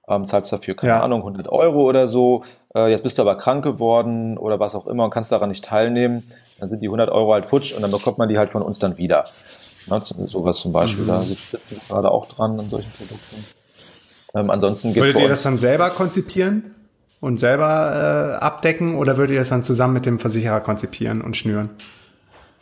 ähm, 0.06 0.26
zahlst 0.26 0.52
dafür, 0.52 0.74
keine 0.76 0.94
ja. 0.94 1.02
Ahnung, 1.02 1.20
100 1.20 1.48
Euro 1.48 1.82
oder 1.82 2.06
so. 2.06 2.42
Äh, 2.74 2.90
jetzt 2.90 3.02
bist 3.02 3.16
du 3.18 3.22
aber 3.22 3.36
krank 3.36 3.64
geworden 3.64 4.36
oder 4.36 4.60
was 4.60 4.74
auch 4.74 4.86
immer 4.86 5.04
und 5.04 5.10
kannst 5.10 5.32
daran 5.32 5.48
nicht 5.48 5.64
teilnehmen. 5.64 6.24
Dann 6.58 6.68
sind 6.68 6.82
die 6.82 6.88
100 6.88 7.10
Euro 7.10 7.32
halt 7.32 7.46
futsch 7.46 7.72
und 7.72 7.82
dann 7.82 7.90
bekommt 7.90 8.18
man 8.18 8.28
die 8.28 8.36
halt 8.36 8.50
von 8.50 8.62
uns 8.62 8.78
dann 8.78 8.98
wieder. 8.98 9.24
Ne, 9.86 10.00
sowas 10.02 10.58
zum 10.58 10.72
Beispiel, 10.72 11.04
mhm. 11.04 11.08
da 11.08 11.22
sitzen 11.22 11.58
wir 11.70 11.78
gerade 11.88 12.10
auch 12.10 12.26
dran 12.26 12.58
an 12.58 12.68
solchen 12.68 12.90
Produkten. 12.90 13.44
Ähm, 14.34 14.50
ansonsten 14.50 14.94
Würdet 14.94 15.20
ihr 15.20 15.28
das 15.28 15.42
dann 15.42 15.58
selber 15.58 15.90
konzipieren 15.90 16.74
und 17.24 17.40
selber 17.40 18.36
äh, 18.38 18.44
abdecken 18.44 18.96
oder 18.96 19.16
würdet 19.16 19.32
ihr 19.32 19.40
das 19.40 19.48
dann 19.48 19.64
zusammen 19.64 19.94
mit 19.94 20.04
dem 20.04 20.18
Versicherer 20.18 20.60
konzipieren 20.60 21.22
und 21.22 21.38
schnüren? 21.38 21.70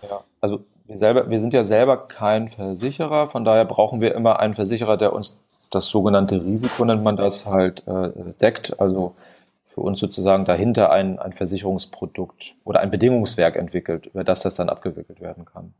Ja, 0.09 0.23
also 0.40 0.64
wir, 0.87 0.97
selber, 0.97 1.28
wir 1.28 1.40
sind 1.40 1.52
ja 1.52 1.64
selber 1.64 1.97
kein 1.97 2.49
Versicherer, 2.49 3.28
von 3.28 3.45
daher 3.45 3.64
brauchen 3.64 4.00
wir 4.00 4.14
immer 4.14 4.38
einen 4.38 4.54
Versicherer, 4.54 4.97
der 4.97 5.12
uns 5.14 5.40
das 5.71 5.87
sogenannte 5.87 6.45
Risiko, 6.45 6.85
nennt 6.85 7.02
man 7.02 7.16
das, 7.16 7.45
halt 7.47 7.83
äh, 7.88 8.11
deckt. 8.40 8.78
Also 8.78 9.16
für 9.64 9.81
uns 9.81 9.99
sozusagen 9.99 10.45
dahinter 10.45 10.92
ein, 10.92 11.19
ein 11.19 11.33
Versicherungsprodukt 11.33 12.54
oder 12.62 12.81
ein 12.81 12.90
Bedingungswerk 12.92 13.57
entwickelt, 13.57 14.07
über 14.07 14.23
das 14.23 14.42
das 14.42 14.54
dann 14.54 14.69
abgewickelt 14.69 15.21
werden 15.21 15.45
kann. 15.45 15.75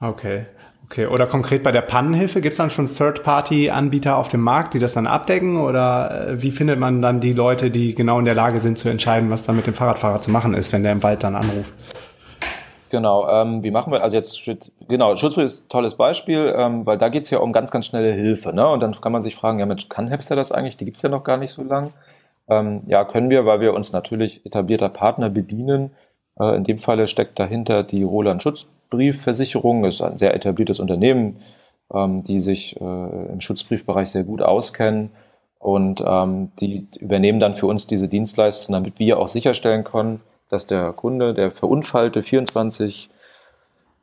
Okay. 0.00 0.46
Okay, 0.94 1.06
oder 1.06 1.26
konkret 1.26 1.64
bei 1.64 1.72
der 1.72 1.80
Pannenhilfe, 1.80 2.40
gibt 2.40 2.52
es 2.52 2.58
dann 2.58 2.70
schon 2.70 2.86
Third-Party-Anbieter 2.86 4.16
auf 4.16 4.28
dem 4.28 4.42
Markt, 4.42 4.74
die 4.74 4.78
das 4.78 4.92
dann 4.92 5.08
abdecken? 5.08 5.56
Oder 5.56 6.28
äh, 6.28 6.40
wie 6.40 6.52
findet 6.52 6.78
man 6.78 7.02
dann 7.02 7.18
die 7.18 7.32
Leute, 7.32 7.72
die 7.72 7.96
genau 7.96 8.20
in 8.20 8.24
der 8.24 8.36
Lage 8.36 8.60
sind 8.60 8.78
zu 8.78 8.88
entscheiden, 8.88 9.28
was 9.28 9.42
dann 9.42 9.56
mit 9.56 9.66
dem 9.66 9.74
Fahrradfahrer 9.74 10.20
zu 10.20 10.30
machen 10.30 10.54
ist, 10.54 10.72
wenn 10.72 10.84
der 10.84 10.92
im 10.92 11.02
Wald 11.02 11.24
dann 11.24 11.34
anruft? 11.34 11.72
Genau, 12.90 13.28
ähm, 13.28 13.64
wie 13.64 13.72
machen 13.72 13.92
wir, 13.92 14.04
also 14.04 14.16
jetzt, 14.16 14.70
genau, 14.86 15.16
Schutzbrief 15.16 15.46
ist 15.46 15.64
ein 15.64 15.68
tolles 15.68 15.96
Beispiel, 15.96 16.54
ähm, 16.56 16.86
weil 16.86 16.96
da 16.96 17.08
geht 17.08 17.24
es 17.24 17.30
ja 17.30 17.38
um 17.40 17.52
ganz, 17.52 17.72
ganz 17.72 17.86
schnelle 17.86 18.12
Hilfe. 18.12 18.54
Ne? 18.54 18.64
Und 18.64 18.78
dann 18.78 18.92
kann 19.00 19.10
man 19.10 19.20
sich 19.20 19.34
fragen, 19.34 19.58
ja 19.58 19.66
Mensch, 19.66 19.88
kann 19.88 20.06
Hepster 20.06 20.36
das 20.36 20.52
eigentlich? 20.52 20.76
Die 20.76 20.84
gibt 20.84 20.98
es 20.98 21.02
ja 21.02 21.08
noch 21.08 21.24
gar 21.24 21.38
nicht 21.38 21.50
so 21.50 21.64
lang. 21.64 21.92
Ähm, 22.48 22.82
ja, 22.86 23.04
können 23.04 23.30
wir, 23.30 23.44
weil 23.46 23.60
wir 23.60 23.74
uns 23.74 23.92
natürlich 23.92 24.46
etablierter 24.46 24.90
Partner 24.90 25.28
bedienen. 25.28 25.90
Äh, 26.40 26.54
in 26.54 26.62
dem 26.62 26.78
Falle 26.78 27.08
steckt 27.08 27.40
dahinter 27.40 27.82
die 27.82 28.04
Roland 28.04 28.44
Schutzbriefversicherung. 28.94 29.84
Ist 29.84 30.02
ein 30.02 30.18
sehr 30.18 30.34
etabliertes 30.34 30.80
Unternehmen, 30.80 31.36
ähm, 31.92 32.24
die 32.24 32.38
sich 32.38 32.80
äh, 32.80 33.32
im 33.32 33.40
Schutzbriefbereich 33.40 34.08
sehr 34.08 34.24
gut 34.24 34.42
auskennen. 34.42 35.10
Und 35.58 36.02
ähm, 36.06 36.52
die 36.60 36.86
übernehmen 37.00 37.40
dann 37.40 37.54
für 37.54 37.66
uns 37.66 37.86
diese 37.86 38.08
Dienstleistung, 38.08 38.74
damit 38.74 38.98
wir 38.98 39.18
auch 39.18 39.28
sicherstellen 39.28 39.84
können, 39.84 40.20
dass 40.50 40.66
der 40.66 40.92
Kunde, 40.92 41.32
der 41.32 41.50
verunfallte 41.50 42.22
24, 42.22 43.08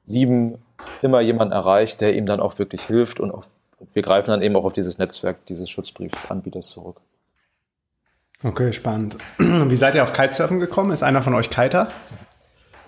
7 0.06 0.58
immer 1.04 1.22
jemanden 1.22 1.54
erreicht, 1.54 2.02
der 2.02 2.16
ihm 2.16 2.26
dann 2.26 2.40
auch 2.40 2.58
wirklich 2.58 2.84
hilft 2.84 3.20
und 3.20 3.32
auch, 3.32 3.46
wir 3.94 4.02
greifen 4.02 4.32
dann 4.32 4.42
eben 4.42 4.56
auch 4.56 4.66
auf 4.66 4.74
dieses 4.74 4.98
Netzwerk 4.98 5.46
dieses 5.46 5.70
Schutzbriefanbieters 5.70 6.66
zurück. 6.68 7.00
Okay, 8.44 8.74
spannend. 8.74 9.18
Wie 9.38 9.76
seid 9.76 9.94
ihr 9.94 10.02
auf 10.02 10.14
Kitesurfen 10.14 10.60
gekommen? 10.60 10.92
Ist 10.92 11.04
einer 11.04 11.22
von 11.22 11.36
euch 11.36 11.52
Kiter? 11.52 11.90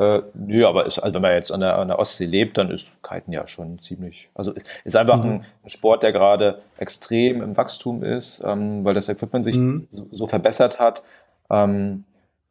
Äh, 0.04 0.24
nö, 0.34 0.68
aber 0.68 0.86
ist, 0.86 1.00
also 1.00 1.16
wenn 1.16 1.22
man 1.22 1.32
jetzt 1.34 1.52
an 1.52 1.62
der, 1.62 1.78
an 1.78 1.88
der 1.88 2.00
Ostsee 2.00 2.26
lebt, 2.26 2.58
dann 2.58 2.70
ist 2.70 2.92
Kiten 3.02 3.32
ja 3.32 3.48
schon 3.48 3.80
ziemlich, 3.80 4.30
also 4.36 4.52
ist, 4.52 4.68
ist 4.84 4.96
einfach 4.96 5.24
mhm. 5.24 5.44
ein 5.64 5.70
Sport, 5.70 6.04
der 6.04 6.12
gerade 6.12 6.62
extrem 6.78 7.42
im 7.42 7.56
Wachstum 7.56 8.04
ist, 8.04 8.44
ähm, 8.46 8.84
weil 8.84 8.94
das 8.94 9.10
Equipment 9.10 9.44
sich 9.44 9.58
mhm. 9.58 9.88
so, 9.90 10.08
so, 10.12 10.28
verbessert 10.28 10.80
hat. 10.80 11.04
Ähm, 11.50 12.06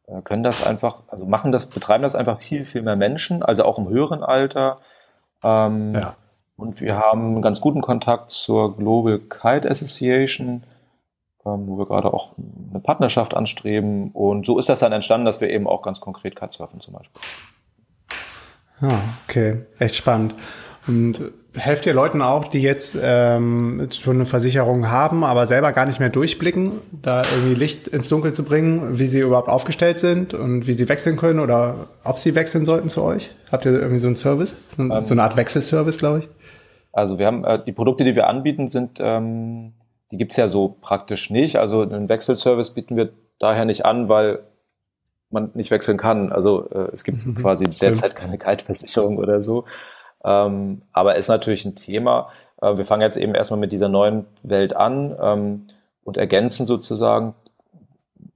äh, 0.07 0.21
können 0.21 0.43
das 0.43 0.65
einfach, 0.65 1.03
also 1.07 1.25
machen 1.25 1.51
das, 1.51 1.67
betreiben 1.67 2.03
das 2.03 2.15
einfach 2.15 2.37
viel, 2.37 2.65
viel 2.65 2.81
mehr 2.81 2.95
Menschen, 2.95 3.43
also 3.43 3.65
auch 3.65 3.77
im 3.77 3.89
höheren 3.89 4.23
Alter. 4.23 4.77
Ähm, 5.43 5.93
ja. 5.93 6.15
Und 6.55 6.81
wir 6.81 6.97
haben 6.97 7.33
einen 7.33 7.41
ganz 7.41 7.61
guten 7.61 7.81
Kontakt 7.81 8.31
zur 8.31 8.77
Global 8.77 9.19
Kite 9.19 9.69
Association 9.69 10.63
wo 11.43 11.77
wir 11.77 11.85
gerade 11.85 12.13
auch 12.13 12.33
eine 12.71 12.79
Partnerschaft 12.79 13.35
anstreben. 13.35 14.11
Und 14.11 14.45
so 14.45 14.59
ist 14.59 14.69
das 14.69 14.79
dann 14.79 14.91
entstanden, 14.91 15.25
dass 15.25 15.41
wir 15.41 15.49
eben 15.49 15.67
auch 15.67 15.81
ganz 15.81 15.99
konkret 15.99 16.35
Kitesurfen 16.35 16.79
zum 16.79 16.93
Beispiel. 16.93 17.21
Ah, 18.81 18.99
okay, 19.27 19.65
echt 19.79 19.95
spannend. 19.95 20.35
Und 20.87 21.31
helft 21.55 21.85
ihr 21.85 21.93
Leuten 21.93 22.21
auch, 22.21 22.45
die 22.45 22.61
jetzt 22.61 22.97
ähm, 23.01 23.87
schon 23.91 24.17
eine 24.17 24.25
Versicherung 24.25 24.89
haben, 24.89 25.23
aber 25.23 25.47
selber 25.47 25.71
gar 25.71 25.85
nicht 25.85 25.99
mehr 25.99 26.09
durchblicken, 26.09 26.73
da 26.91 27.21
irgendwie 27.23 27.53
Licht 27.53 27.87
ins 27.87 28.09
Dunkel 28.09 28.33
zu 28.33 28.43
bringen, 28.43 28.99
wie 28.99 29.07
sie 29.07 29.19
überhaupt 29.19 29.49
aufgestellt 29.49 29.99
sind 29.99 30.33
und 30.33 30.67
wie 30.67 30.73
sie 30.73 30.89
wechseln 30.89 31.15
können 31.15 31.39
oder 31.39 31.87
ob 32.03 32.19
sie 32.19 32.35
wechseln 32.35 32.65
sollten 32.65 32.89
zu 32.89 33.03
euch? 33.03 33.31
Habt 33.51 33.65
ihr 33.65 33.73
irgendwie 33.73 33.99
so 33.99 34.07
einen 34.07 34.15
Service? 34.15 34.57
So, 34.75 34.83
ähm, 34.83 35.05
so 35.05 35.13
eine 35.13 35.23
Art 35.23 35.37
Wechselservice, 35.37 35.99
glaube 35.99 36.19
ich? 36.19 36.29
Also 36.91 37.17
wir 37.17 37.27
haben 37.27 37.43
äh, 37.45 37.63
die 37.63 37.71
Produkte, 37.71 38.03
die 38.03 38.15
wir 38.15 38.27
anbieten, 38.27 38.67
sind 38.67 38.99
ähm, 39.01 39.73
die 40.13 40.17
gibt's 40.17 40.35
ja 40.35 40.47
so 40.47 40.77
praktisch 40.79 41.31
nicht. 41.31 41.57
Also 41.57 41.81
einen 41.81 42.07
Wechselservice 42.07 42.69
bieten 42.69 42.95
wir 42.95 43.09
daher 43.39 43.65
nicht 43.65 43.83
an, 43.83 44.09
weil 44.09 44.43
man 45.31 45.49
nicht 45.55 45.71
wechseln 45.71 45.97
kann. 45.97 46.31
Also 46.31 46.69
äh, 46.69 46.89
es 46.93 47.03
gibt 47.03 47.25
mhm, 47.25 47.33
quasi 47.33 47.65
stimmt. 47.65 47.81
derzeit 47.81 48.15
keine 48.15 48.37
Kaltversicherung 48.37 49.17
oder 49.17 49.41
so. 49.41 49.65
Ähm, 50.23 50.83
aber 50.91 51.15
ist 51.15 51.29
natürlich 51.29 51.65
ein 51.65 51.73
Thema. 51.73 52.29
Äh, 52.61 52.77
wir 52.77 52.85
fangen 52.85 53.01
jetzt 53.01 53.17
eben 53.17 53.33
erstmal 53.33 53.59
mit 53.59 53.71
dieser 53.71 53.89
neuen 53.89 54.27
Welt 54.43 54.75
an 54.75 55.17
ähm, 55.19 55.65
und 56.03 56.17
ergänzen 56.17 56.67
sozusagen 56.67 57.33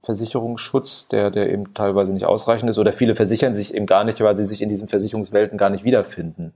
Versicherungsschutz, 0.02 1.06
der, 1.06 1.30
der 1.30 1.52
eben 1.52 1.74
teilweise 1.74 2.12
nicht 2.12 2.26
ausreichend 2.26 2.68
ist. 2.70 2.78
Oder 2.78 2.92
viele 2.92 3.14
versichern 3.14 3.54
sich 3.54 3.72
eben 3.72 3.86
gar 3.86 4.02
nicht, 4.02 4.20
weil 4.20 4.34
sie 4.34 4.44
sich 4.44 4.62
in 4.62 4.68
diesen 4.68 4.88
Versicherungswelten 4.88 5.58
gar 5.58 5.70
nicht 5.70 5.84
wiederfinden. 5.84 6.54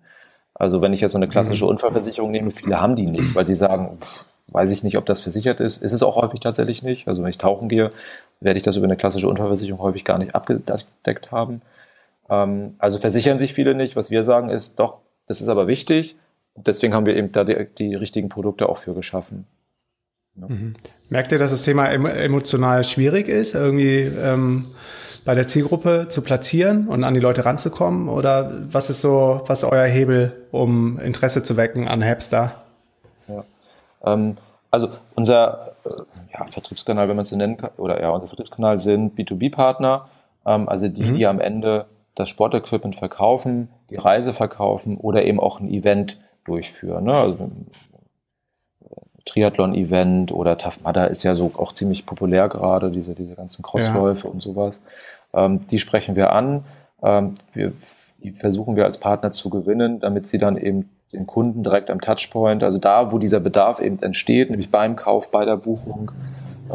Also 0.52 0.83
wenn 0.83 0.93
ich 0.93 1.00
jetzt 1.00 1.12
so 1.12 1.19
eine 1.19 1.29
klassische 1.29 1.64
mhm. 1.64 1.71
Unfallversicherung 1.71 2.33
nehme, 2.33 2.50
viele 2.50 2.81
haben 2.81 2.97
die 2.97 3.07
nicht, 3.07 3.37
weil 3.37 3.47
sie 3.47 3.55
sagen, 3.55 3.99
pff, 4.00 4.26
weiß 4.52 4.71
ich 4.71 4.85
nicht, 4.85 4.99
ob 4.99 5.06
das 5.06 5.21
versichert 5.21 5.61
ist. 5.61 5.82
Ist 5.82 5.92
es 5.92 6.02
auch 6.02 6.16
häufig 6.16 6.40
tatsächlich 6.40 6.82
nicht. 6.82 7.09
Also 7.09 7.23
wenn 7.23 7.30
ich 7.30 7.38
tauchen 7.38 7.68
gehe, 7.68 7.90
werde 8.40 8.56
ich 8.56 8.62
das 8.62 8.76
über 8.76 8.85
eine 8.85 8.97
klassische 8.97 9.28
Unfallversicherung 9.28 9.80
häufig 9.80 10.04
gar 10.04 10.18
nicht 10.18 10.35
abgedeckt 10.35 11.32
haben. 11.32 11.62
Ähm, 12.28 12.75
also 12.78 12.99
versichern 12.99 13.38
sich 13.38 13.54
viele 13.54 13.75
nicht. 13.75 13.97
Was 13.97 14.11
wir 14.11 14.23
sagen 14.23 14.50
ist, 14.50 14.78
doch, 14.78 14.99
das 15.26 15.40
ist 15.40 15.49
aber 15.49 15.68
wichtig. 15.68 16.16
Deswegen 16.54 16.94
haben 16.94 17.06
wir 17.06 17.16
eben 17.16 17.32
da 17.32 17.44
die, 17.44 17.66
die 17.78 17.94
richtigen 17.94 18.28
Produkte 18.28 18.68
auch 18.68 18.78
für 18.78 18.94
geschaffen. 18.94 19.47
Ja. 20.37 20.49
Mhm. 20.49 20.75
Merkt 21.09 21.32
ihr, 21.32 21.38
dass 21.38 21.50
das 21.50 21.62
Thema 21.62 21.88
emotional 21.88 22.85
schwierig 22.85 23.28
ist, 23.28 23.54
irgendwie 23.54 24.00
ähm, 24.00 24.66
bei 25.25 25.35
der 25.35 25.47
Zielgruppe 25.47 26.06
zu 26.09 26.23
platzieren 26.23 26.88
und 26.88 27.04
an 27.04 27.14
die 27.14 27.21
Leute 27.21 27.44
ranzukommen? 27.44 28.09
Oder 28.09 28.52
was 28.66 28.90
ist 28.90 29.02
so, 29.02 29.42
was 29.47 29.62
ist 29.62 29.68
euer 29.68 29.87
Hebel, 29.87 30.32
um 30.50 30.99
Interesse 31.00 31.42
zu 31.42 31.56
wecken 31.56 31.87
an 31.87 32.04
Hapster? 32.04 32.62
Ja. 33.28 33.44
Ähm, 34.04 34.37
also 34.71 34.88
unser 35.14 35.75
äh, 35.85 35.90
ja, 36.32 36.47
Vertriebskanal, 36.47 37.09
wenn 37.09 37.16
man 37.16 37.23
es 37.23 37.28
so 37.28 37.37
nennen 37.37 37.56
kann, 37.59 37.71
oder 37.76 38.00
ja, 38.00 38.11
unser 38.11 38.28
Vertriebskanal 38.28 38.78
sind 38.78 39.18
B2B-Partner, 39.18 40.09
ähm, 40.47 40.68
also 40.68 40.88
die, 40.88 41.04
mhm. 41.04 41.14
die 41.14 41.26
am 41.26 41.40
Ende 41.40 41.87
das 42.14 42.28
Sportequipment 42.28 42.97
verkaufen, 42.97 43.68
die 43.90 43.97
Reise 43.97 44.32
verkaufen 44.32 44.97
oder 44.97 45.25
eben 45.25 45.40
auch 45.40 45.61
ein 45.61 45.68
Event 45.68 46.18
durchführen. 46.44 47.04
Ne? 47.04 47.14
Also, 47.14 47.50
äh, 48.80 48.87
Triathlon-Event 49.25 50.32
oder 50.32 50.59
Tough 50.59 50.82
Mudder 50.82 51.09
ist 51.09 51.23
ja 51.23 51.35
so 51.35 51.52
auch 51.56 51.73
ziemlich 51.73 52.06
populär 52.06 52.49
gerade, 52.49 52.90
diese, 52.90 53.14
diese 53.14 53.35
ganzen 53.35 53.62
Crossläufe 53.62 54.26
ja. 54.26 54.32
und 54.32 54.40
sowas. 54.40 54.80
Ähm, 55.32 55.66
die 55.66 55.78
sprechen 55.78 56.16
wir 56.16 56.32
an. 56.32 56.64
Ähm, 57.02 57.35
wir, 57.52 57.73
die 58.23 58.32
versuchen 58.32 58.76
wir 58.76 58.85
als 58.85 58.99
Partner 58.99 59.32
zu 59.32 59.50
gewinnen, 59.50 60.00
damit 60.00 60.28
sie 60.28 60.38
dann 60.38 60.56
eben 60.56 60.90
den 61.12 61.26
Kunden 61.26 61.62
direkt 61.62 61.90
am 61.90 62.00
Touchpoint, 62.00 62.64
also 62.64 62.78
da, 62.78 63.12
wo 63.12 63.19
dieser 63.19 63.40
Bedarf 63.40 63.81
eben 63.81 64.00
entsteht, 64.02 64.50
nämlich 64.50 64.71
beim 64.71 64.97
Kauf, 64.97 65.31
bei 65.31 65.45
der 65.45 65.57
Buchung, 65.57 66.11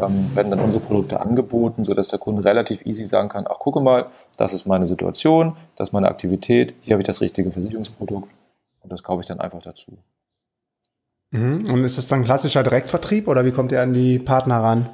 ähm, 0.00 0.30
werden 0.34 0.50
dann 0.50 0.60
unsere 0.60 0.84
Produkte 0.84 1.20
angeboten, 1.20 1.84
sodass 1.84 2.08
der 2.08 2.18
Kunde 2.18 2.44
relativ 2.44 2.86
easy 2.86 3.04
sagen 3.04 3.28
kann, 3.28 3.46
ach 3.48 3.58
gucke 3.58 3.80
mal, 3.80 4.06
das 4.36 4.52
ist 4.52 4.66
meine 4.66 4.86
Situation, 4.86 5.56
das 5.76 5.88
ist 5.88 5.92
meine 5.92 6.08
Aktivität, 6.08 6.74
hier 6.82 6.94
habe 6.94 7.02
ich 7.02 7.06
das 7.06 7.20
richtige 7.20 7.50
Versicherungsprodukt 7.50 8.30
und 8.80 8.92
das 8.92 9.02
kaufe 9.02 9.22
ich 9.22 9.26
dann 9.26 9.40
einfach 9.40 9.62
dazu. 9.62 9.98
Mhm. 11.30 11.70
Und 11.70 11.84
ist 11.84 11.98
das 11.98 12.08
dann 12.08 12.24
klassischer 12.24 12.62
Direktvertrieb 12.62 13.28
oder 13.28 13.44
wie 13.44 13.52
kommt 13.52 13.72
ihr 13.72 13.82
an 13.82 13.92
die 13.92 14.18
Partner 14.18 14.62
ran? 14.62 14.88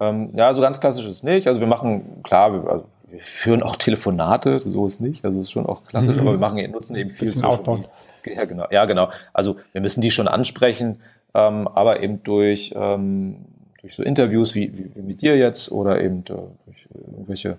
Ähm, 0.00 0.30
ja, 0.34 0.52
so 0.52 0.60
ganz 0.60 0.78
klassisch 0.80 1.04
ist 1.06 1.12
es 1.12 1.22
nicht. 1.22 1.48
Also 1.48 1.60
wir 1.60 1.66
machen, 1.66 2.22
klar, 2.22 2.52
wir, 2.52 2.70
also 2.70 2.84
wir 3.14 3.22
führen 3.22 3.62
auch 3.62 3.76
Telefonate, 3.76 4.60
so 4.60 4.86
ist 4.86 5.00
nicht, 5.00 5.24
also 5.24 5.40
ist 5.40 5.52
schon 5.52 5.66
auch 5.66 5.84
klassisch, 5.86 6.16
mhm. 6.16 6.22
aber 6.22 6.32
wir 6.32 6.38
machen, 6.38 6.70
nutzen 6.72 6.96
eben 6.96 7.10
viel 7.10 7.28
Social 7.28 7.62
Media. 7.76 7.88
Ja, 8.26 8.44
genau. 8.44 8.66
Ja, 8.70 8.84
genau. 8.86 9.10
Also 9.32 9.56
wir 9.72 9.80
müssen 9.80 10.00
die 10.00 10.10
schon 10.10 10.26
ansprechen, 10.26 11.00
ähm, 11.32 11.68
aber 11.68 12.02
eben 12.02 12.22
durch, 12.24 12.72
ähm, 12.74 13.36
durch 13.80 13.94
so 13.94 14.02
Interviews 14.02 14.54
wie, 14.54 14.76
wie, 14.76 14.90
wie 14.96 15.02
mit 15.02 15.20
dir 15.20 15.36
jetzt 15.36 15.70
oder 15.70 16.02
eben 16.02 16.24
durch 16.24 16.88
irgendwelche 16.92 17.58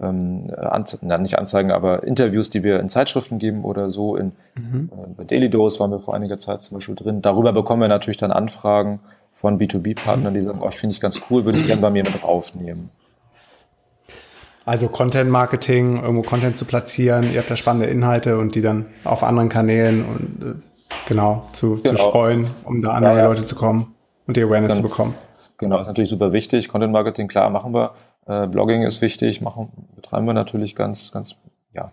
ähm, 0.00 0.50
Anze 0.54 0.98
na, 1.00 1.16
nicht 1.16 1.38
Anzeigen, 1.38 1.70
aber 1.70 2.02
Interviews, 2.02 2.50
die 2.50 2.62
wir 2.62 2.80
in 2.80 2.88
Zeitschriften 2.88 3.38
geben 3.38 3.64
oder 3.64 3.90
so. 3.90 4.16
In, 4.16 4.32
mhm. 4.56 4.90
äh, 4.92 5.06
bei 5.16 5.24
Daily 5.24 5.48
Dose 5.48 5.80
waren 5.80 5.92
wir 5.92 6.00
vor 6.00 6.14
einiger 6.14 6.38
Zeit 6.38 6.60
zum 6.60 6.76
Beispiel 6.76 6.96
drin. 6.96 7.22
Darüber 7.22 7.52
bekommen 7.52 7.80
wir 7.80 7.88
natürlich 7.88 8.18
dann 8.18 8.32
Anfragen 8.32 9.00
von 9.32 9.58
B2B-Partnern, 9.58 10.34
die 10.34 10.42
sagen, 10.42 10.60
oh, 10.62 10.68
ich 10.68 10.76
finde 10.76 10.92
ich 10.94 11.00
ganz 11.00 11.22
cool, 11.30 11.44
würde 11.46 11.58
ich 11.58 11.66
gerne 11.66 11.80
bei 11.80 11.90
mir 11.90 12.02
mit 12.02 12.22
aufnehmen. 12.22 12.90
Also 14.64 14.88
Content 14.88 15.30
Marketing, 15.30 16.00
irgendwo 16.00 16.22
Content 16.22 16.56
zu 16.56 16.64
platzieren, 16.64 17.32
ihr 17.32 17.40
habt 17.40 17.50
da 17.50 17.56
spannende 17.56 17.86
Inhalte 17.86 18.38
und 18.38 18.54
die 18.54 18.62
dann 18.62 18.86
auf 19.04 19.22
anderen 19.22 19.50
Kanälen 19.50 20.04
und 20.04 20.42
äh, 20.42 20.54
genau 21.06 21.46
zu, 21.52 21.76
genau. 21.76 21.90
zu 21.90 21.96
streuen, 21.96 22.46
um 22.64 22.80
da 22.80 22.92
an 22.92 23.02
neue 23.02 23.12
ja, 23.12 23.18
ja. 23.18 23.28
Leute 23.28 23.44
zu 23.44 23.56
kommen 23.56 23.94
und 24.26 24.36
die 24.36 24.42
Awareness 24.42 24.76
genau. 24.76 24.88
zu 24.88 24.90
bekommen. 24.90 25.14
Genau, 25.58 25.80
ist 25.80 25.86
natürlich 25.86 26.10
super 26.10 26.32
wichtig. 26.32 26.68
Content 26.68 26.92
Marketing, 26.92 27.28
klar, 27.28 27.50
machen 27.50 27.74
wir. 27.74 27.92
Äh, 28.26 28.46
Blogging 28.46 28.82
ist 28.82 29.02
wichtig, 29.02 29.40
machen, 29.40 29.70
betreiben 29.94 30.26
wir 30.26 30.32
natürlich 30.32 30.74
ganz, 30.74 31.12
ganz, 31.12 31.36
ja, 31.74 31.92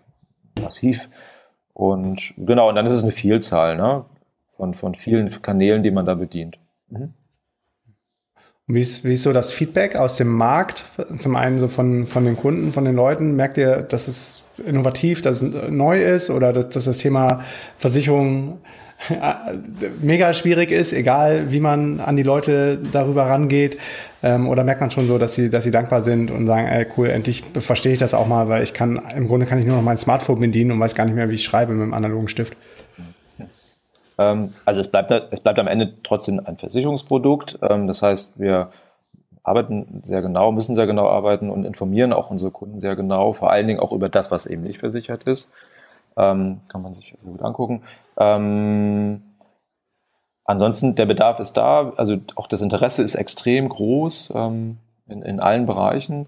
massiv. 0.60 1.08
Und 1.74 2.34
genau, 2.38 2.68
und 2.68 2.74
dann 2.74 2.86
ist 2.86 2.92
es 2.92 3.02
eine 3.02 3.12
Vielzahl, 3.12 3.76
ne? 3.76 4.04
Von, 4.48 4.74
von 4.74 4.94
vielen 4.94 5.30
Kanälen, 5.42 5.82
die 5.82 5.90
man 5.90 6.04
da 6.04 6.14
bedient. 6.14 6.58
Mhm. 6.88 7.14
Wie 8.68 8.80
ist, 8.80 9.04
wie 9.04 9.14
ist 9.14 9.24
so 9.24 9.32
das 9.32 9.52
Feedback 9.52 9.96
aus 9.96 10.16
dem 10.16 10.28
Markt? 10.28 10.84
Zum 11.18 11.34
einen 11.34 11.58
so 11.58 11.66
von, 11.66 12.06
von 12.06 12.24
den 12.24 12.36
Kunden, 12.36 12.72
von 12.72 12.84
den 12.84 12.94
Leuten. 12.94 13.34
Merkt 13.34 13.58
ihr, 13.58 13.82
dass 13.82 14.06
es 14.06 14.44
innovativ, 14.64 15.20
dass 15.20 15.42
es 15.42 15.70
neu 15.70 16.02
ist 16.02 16.30
oder 16.30 16.52
dass, 16.52 16.68
dass 16.68 16.84
das 16.84 16.98
Thema 16.98 17.42
Versicherung 17.78 18.60
mega 20.00 20.32
schwierig 20.32 20.70
ist, 20.70 20.92
egal 20.92 21.50
wie 21.50 21.58
man 21.58 21.98
an 21.98 22.16
die 22.16 22.22
Leute 22.22 22.78
darüber 22.92 23.24
rangeht? 23.24 23.78
Ähm, 24.22 24.48
oder 24.48 24.62
merkt 24.62 24.80
man 24.80 24.92
schon 24.92 25.08
so, 25.08 25.18
dass 25.18 25.34
sie, 25.34 25.50
dass 25.50 25.64
sie 25.64 25.72
dankbar 25.72 26.02
sind 26.02 26.30
und 26.30 26.46
sagen, 26.46 26.68
ey, 26.68 26.86
cool, 26.96 27.08
endlich 27.08 27.42
verstehe 27.58 27.92
ich 27.92 27.98
das 27.98 28.14
auch 28.14 28.28
mal, 28.28 28.48
weil 28.48 28.62
ich 28.62 28.74
kann, 28.74 29.00
im 29.16 29.26
Grunde 29.26 29.46
kann 29.46 29.58
ich 29.58 29.66
nur 29.66 29.76
noch 29.76 29.82
mein 29.82 29.98
Smartphone 29.98 30.38
bedienen 30.38 30.70
und 30.70 30.80
weiß 30.80 30.94
gar 30.94 31.04
nicht 31.04 31.14
mehr, 31.14 31.28
wie 31.30 31.34
ich 31.34 31.44
schreibe 31.44 31.72
mit 31.72 31.82
einem 31.82 31.94
analogen 31.94 32.28
Stift. 32.28 32.56
Ähm, 34.18 34.54
also 34.64 34.80
es 34.80 34.88
bleibt, 34.88 35.10
es 35.10 35.40
bleibt 35.40 35.58
am 35.58 35.66
Ende 35.66 35.94
trotzdem 36.02 36.40
ein 36.44 36.56
Versicherungsprodukt. 36.56 37.58
Ähm, 37.62 37.86
das 37.86 38.02
heißt, 38.02 38.38
wir 38.38 38.70
arbeiten 39.42 40.00
sehr 40.04 40.22
genau, 40.22 40.52
müssen 40.52 40.74
sehr 40.74 40.86
genau 40.86 41.08
arbeiten 41.08 41.50
und 41.50 41.64
informieren 41.64 42.12
auch 42.12 42.30
unsere 42.30 42.50
Kunden 42.50 42.78
sehr 42.80 42.94
genau, 42.94 43.32
vor 43.32 43.50
allen 43.50 43.66
Dingen 43.66 43.80
auch 43.80 43.92
über 43.92 44.08
das, 44.08 44.30
was 44.30 44.46
eben 44.46 44.62
nicht 44.62 44.78
versichert 44.78 45.24
ist. 45.24 45.50
Ähm, 46.16 46.60
kann 46.68 46.82
man 46.82 46.94
sich 46.94 47.14
sehr 47.18 47.30
gut 47.30 47.42
angucken. 47.42 47.82
Ansonsten, 50.44 50.94
der 50.94 51.06
Bedarf 51.06 51.40
ist 51.40 51.54
da, 51.54 51.92
also 51.96 52.18
auch 52.36 52.46
das 52.46 52.60
Interesse 52.60 53.02
ist 53.02 53.14
extrem 53.14 53.68
groß 53.68 54.30
in, 54.30 54.76
in 55.06 55.40
allen 55.40 55.66
Bereichen. 55.66 56.26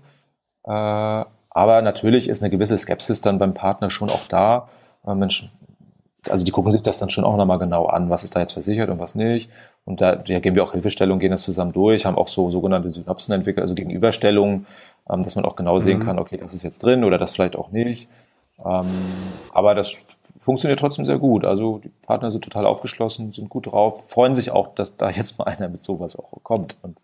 Äh, 0.65 0.71
aber 0.71 1.83
natürlich 1.83 2.29
ist 2.29 2.43
eine 2.43 2.51
gewisse 2.51 2.77
Skepsis 2.77 3.21
dann 3.21 3.39
beim 3.39 3.55
Partner 3.55 3.91
schon 3.91 4.11
auch 4.11 4.25
da. 4.29 4.69
Äh, 5.07 5.15
Mensch, 5.15 5.49
also 6.29 6.45
die 6.45 6.51
gucken 6.51 6.71
sich 6.73 6.83
das 6.83 6.99
dann 6.99 7.11
schon 7.11 7.25
auch 7.25 7.37
nochmal 7.37 7.59
genau 7.59 7.87
an, 7.87 8.11
was 8.11 8.25
ist 8.25 8.35
da 8.37 8.41
jetzt 8.41 8.53
versichert 8.53 8.91
und 8.91 8.99
was 8.99 9.15
nicht. 9.15 9.51
Und 9.85 10.01
da, 10.01 10.17
da 10.17 10.39
geben 10.41 10.57
wir 10.57 10.63
auch 10.63 10.73
Hilfestellung, 10.73 11.19
gehen 11.19 11.31
das 11.31 11.43
zusammen 11.43 11.73
durch, 11.73 12.07
haben 12.07 12.17
auch 12.17 12.29
so 12.29 12.51
sogenannte 12.51 12.91
Synapsen 12.91 13.35
entwickelt, 13.35 13.63
also 13.63 13.75
Gegenüberstellungen, 13.75 14.67
ähm, 15.11 15.23
dass 15.23 15.37
man 15.37 15.45
auch 15.45 15.57
genau 15.57 15.79
sehen 15.79 15.99
mhm. 15.99 16.05
kann, 16.05 16.19
okay, 16.19 16.37
das 16.37 16.55
ist 16.55 16.63
jetzt 16.63 16.83
drin 16.83 17.05
oder 17.05 17.19
das 17.19 17.33
vielleicht 17.33 17.57
auch 17.57 17.71
nicht. 17.71 18.09
Ähm, 18.65 18.87
aber 19.53 19.75
das 19.75 19.97
funktioniert 20.39 20.81
trotzdem 20.81 21.05
sehr 21.05 21.19
gut. 21.19 21.45
Also 21.45 21.79
die 21.79 21.89
Partner 21.89 22.31
sind 22.31 22.45
total 22.45 22.67
aufgeschlossen, 22.67 23.33
sind 23.33 23.49
gut 23.49 23.67
drauf, 23.67 24.11
freuen 24.11 24.35
sich 24.35 24.51
auch, 24.51 24.69
dass 24.69 24.97
da 24.97 25.11
jetzt 25.11 25.39
mal 25.39 25.45
einer 25.45 25.69
mit 25.69 25.81
sowas 25.81 26.17
auch 26.17 26.31
kommt. 26.43 26.77
Und 26.83 26.99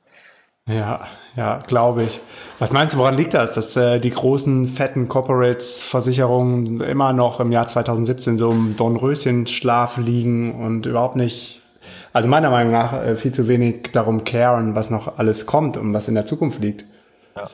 ja, 0.69 1.01
ja, 1.37 1.59
glaube 1.67 2.05
ich. 2.05 2.21
Was 2.59 2.73
meinst 2.73 2.95
du, 2.95 2.99
woran 2.99 3.17
liegt 3.17 3.35
das, 3.35 3.53
dass 3.55 3.77
äh, 3.77 3.99
die 3.99 4.11
großen, 4.11 4.67
fetten 4.67 5.09
Corporates, 5.09 5.81
Versicherungen 5.83 6.81
immer 6.81 7.13
noch 7.13 7.41
im 7.41 7.53
Jahr 7.53 7.67
2017 7.67 8.37
so 8.37 8.51
im 8.51 8.77
Dornröschenschlaf 8.77 9.97
liegen 9.97 10.55
und 10.63 10.87
überhaupt 10.87 11.17
nicht, 11.17 11.63
also 12.13 12.29
meiner 12.29 12.51
Meinung 12.51 12.73
nach, 12.73 12.93
äh, 12.93 13.17
viel 13.17 13.33
zu 13.33 13.49
wenig 13.49 13.91
darum 13.93 14.25
caren, 14.25 14.75
was 14.75 14.91
noch 14.91 15.19
alles 15.19 15.47
kommt 15.47 15.77
und 15.77 15.95
was 15.95 16.09
in 16.09 16.15
der 16.15 16.27
Zukunft 16.27 16.61
liegt? 16.61 16.85
Ja. 17.37 17.49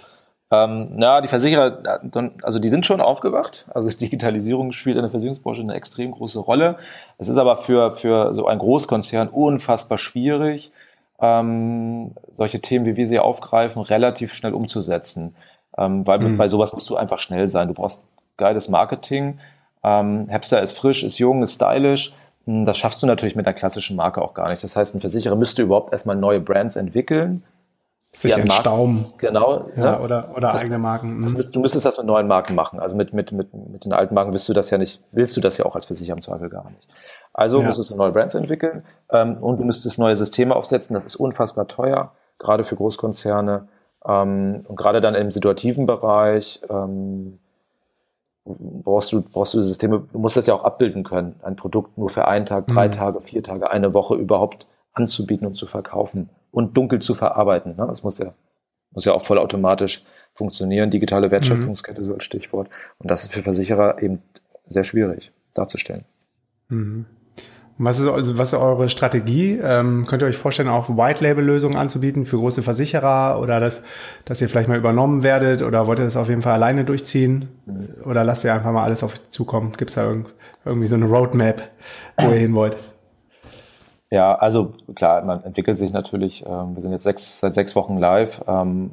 Ähm, 0.50 0.88
na, 0.92 1.20
die 1.20 1.28
Versicherer, 1.28 2.00
also 2.42 2.58
die 2.58 2.68
sind 2.68 2.86
schon 2.86 3.00
aufgewacht. 3.00 3.66
Also 3.72 3.90
Digitalisierung 3.90 4.72
spielt 4.72 4.96
in 4.96 5.02
der 5.02 5.10
Versicherungsbranche 5.10 5.62
eine 5.62 5.74
extrem 5.74 6.12
große 6.12 6.38
Rolle. 6.38 6.76
Es 7.18 7.28
ist 7.28 7.38
aber 7.38 7.56
für, 7.56 7.92
für 7.92 8.32
so 8.32 8.46
einen 8.46 8.60
Großkonzern 8.60 9.28
unfassbar 9.28 9.98
schwierig, 9.98 10.72
ähm, 11.20 12.12
solche 12.30 12.60
Themen, 12.60 12.84
wie 12.84 12.96
wir 12.96 13.06
sie 13.06 13.18
aufgreifen, 13.18 13.82
relativ 13.82 14.32
schnell 14.32 14.54
umzusetzen. 14.54 15.34
Ähm, 15.78 16.06
weil 16.06 16.18
mhm. 16.20 16.36
bei 16.36 16.48
sowas 16.48 16.72
musst 16.72 16.88
du 16.90 16.96
einfach 16.96 17.18
schnell 17.18 17.48
sein. 17.48 17.68
Du 17.68 17.74
brauchst 17.74 18.06
geiles 18.36 18.68
Marketing. 18.68 19.38
Ähm, 19.82 20.26
Hepster 20.28 20.62
ist 20.62 20.76
frisch, 20.76 21.02
ist 21.02 21.18
jung, 21.18 21.42
ist 21.42 21.54
stylisch. 21.54 22.14
Hm, 22.46 22.64
das 22.64 22.78
schaffst 22.78 23.02
du 23.02 23.06
natürlich 23.06 23.36
mit 23.36 23.46
einer 23.46 23.54
klassischen 23.54 23.96
Marke 23.96 24.22
auch 24.22 24.34
gar 24.34 24.48
nicht. 24.48 24.64
Das 24.64 24.76
heißt, 24.76 24.94
ein 24.94 25.00
Versicherer 25.00 25.36
müsste 25.36 25.62
überhaupt 25.62 25.92
erstmal 25.92 26.16
neue 26.16 26.40
Brands 26.40 26.76
entwickeln. 26.76 27.42
Sich 28.16 28.34
entstauben. 28.34 29.04
Genau. 29.18 29.66
Ja, 29.76 29.84
ja. 29.84 30.00
Oder, 30.00 30.30
oder 30.34 30.52
das, 30.52 30.62
eigene 30.62 30.78
Marken. 30.78 31.18
Mhm. 31.18 31.36
Das, 31.36 31.50
du 31.50 31.60
müsstest 31.60 31.84
das 31.84 31.98
mit 31.98 32.06
neuen 32.06 32.26
Marken 32.26 32.54
machen. 32.54 32.80
Also 32.80 32.96
mit, 32.96 33.12
mit, 33.12 33.30
mit, 33.30 33.52
mit 33.52 33.84
den 33.84 33.92
alten 33.92 34.14
Marken 34.14 34.32
willst 34.32 34.48
du 34.48 34.54
das 34.54 34.70
ja 34.70 34.78
nicht, 34.78 35.02
willst 35.12 35.36
du 35.36 35.42
das 35.42 35.58
ja 35.58 35.66
auch 35.66 35.74
als 35.74 35.84
Versicherer 35.84 36.16
im 36.16 36.22
Zweifel 36.22 36.48
gar 36.48 36.70
nicht. 36.70 36.88
Also 37.34 37.60
ja. 37.60 37.66
müsstest 37.66 37.90
du 37.90 37.96
neue 37.96 38.12
Brands 38.12 38.34
entwickeln 38.34 38.84
ähm, 39.10 39.34
und 39.42 39.60
du 39.60 39.64
müsstest 39.64 39.98
neue 39.98 40.16
Systeme 40.16 40.56
aufsetzen. 40.56 40.94
Das 40.94 41.04
ist 41.04 41.16
unfassbar 41.16 41.68
teuer, 41.68 42.12
gerade 42.38 42.64
für 42.64 42.76
Großkonzerne. 42.76 43.68
Ähm, 44.08 44.64
und 44.66 44.76
gerade 44.76 45.02
dann 45.02 45.14
im 45.14 45.30
situativen 45.30 45.84
Bereich 45.84 46.62
ähm, 46.70 47.38
brauchst 48.46 49.12
du, 49.12 49.20
brauchst 49.20 49.52
du 49.52 49.60
Systeme, 49.60 50.04
du 50.10 50.18
musst 50.18 50.38
das 50.38 50.46
ja 50.46 50.54
auch 50.54 50.64
abbilden 50.64 51.04
können, 51.04 51.38
ein 51.42 51.56
Produkt 51.56 51.98
nur 51.98 52.08
für 52.08 52.26
einen 52.28 52.46
Tag, 52.46 52.66
drei 52.66 52.88
mhm. 52.88 52.92
Tage, 52.92 53.20
vier 53.20 53.42
Tage, 53.42 53.70
eine 53.70 53.92
Woche 53.92 54.14
überhaupt 54.14 54.66
anzubieten 54.94 55.46
und 55.46 55.52
zu 55.52 55.66
verkaufen 55.66 56.30
und 56.50 56.76
dunkel 56.76 57.00
zu 57.00 57.14
verarbeiten. 57.14 57.76
Ne? 57.76 57.86
Das 57.86 58.02
muss 58.02 58.18
ja, 58.18 58.34
muss 58.92 59.04
ja 59.04 59.12
auch 59.12 59.22
vollautomatisch 59.22 60.04
funktionieren. 60.32 60.90
Digitale 60.90 61.30
Wertschöpfungskette, 61.30 62.00
mhm. 62.00 62.04
so 62.04 62.14
als 62.14 62.24
Stichwort. 62.24 62.68
Und 62.98 63.10
das 63.10 63.24
ist 63.24 63.32
für 63.32 63.42
Versicherer 63.42 64.02
eben 64.02 64.22
sehr 64.66 64.84
schwierig 64.84 65.32
darzustellen. 65.54 66.04
Mhm. 66.68 67.06
Was 67.78 67.98
ist, 67.98 68.06
also, 68.06 68.38
was 68.38 68.54
ist 68.54 68.58
eure 68.58 68.88
Strategie? 68.88 69.60
Ähm, 69.62 70.06
könnt 70.06 70.22
ihr 70.22 70.26
euch 70.26 70.38
vorstellen, 70.38 70.68
auch 70.68 70.88
White-Label-Lösungen 70.88 71.76
anzubieten 71.76 72.24
für 72.24 72.38
große 72.38 72.62
Versicherer 72.62 73.38
oder 73.38 73.60
dass, 73.60 73.82
dass 74.24 74.40
ihr 74.40 74.48
vielleicht 74.48 74.70
mal 74.70 74.78
übernommen 74.78 75.22
werdet 75.22 75.60
oder 75.60 75.86
wollt 75.86 75.98
ihr 75.98 76.06
das 76.06 76.16
auf 76.16 76.30
jeden 76.30 76.40
Fall 76.40 76.54
alleine 76.54 76.84
durchziehen? 76.86 77.48
Oder 78.04 78.24
lasst 78.24 78.44
ihr 78.44 78.54
einfach 78.54 78.72
mal 78.72 78.82
alles 78.82 79.02
auf 79.02 79.12
euch 79.12 79.30
zukommen? 79.30 79.72
Gibt 79.76 79.90
es 79.90 79.96
da 79.96 80.10
irgendwie 80.64 80.86
so 80.86 80.96
eine 80.96 81.04
Roadmap, 81.04 81.70
wo 82.16 82.30
ihr 82.30 82.38
hin 82.38 82.54
wollt? 82.54 82.78
Ja, 84.10 84.36
also 84.36 84.72
klar, 84.94 85.22
man 85.22 85.42
entwickelt 85.42 85.78
sich 85.78 85.92
natürlich. 85.92 86.44
Ähm, 86.46 86.74
wir 86.74 86.80
sind 86.80 86.92
jetzt 86.92 87.02
sechs, 87.02 87.40
seit 87.40 87.54
sechs 87.54 87.74
Wochen 87.74 87.98
live. 87.98 88.42
Ähm, 88.46 88.92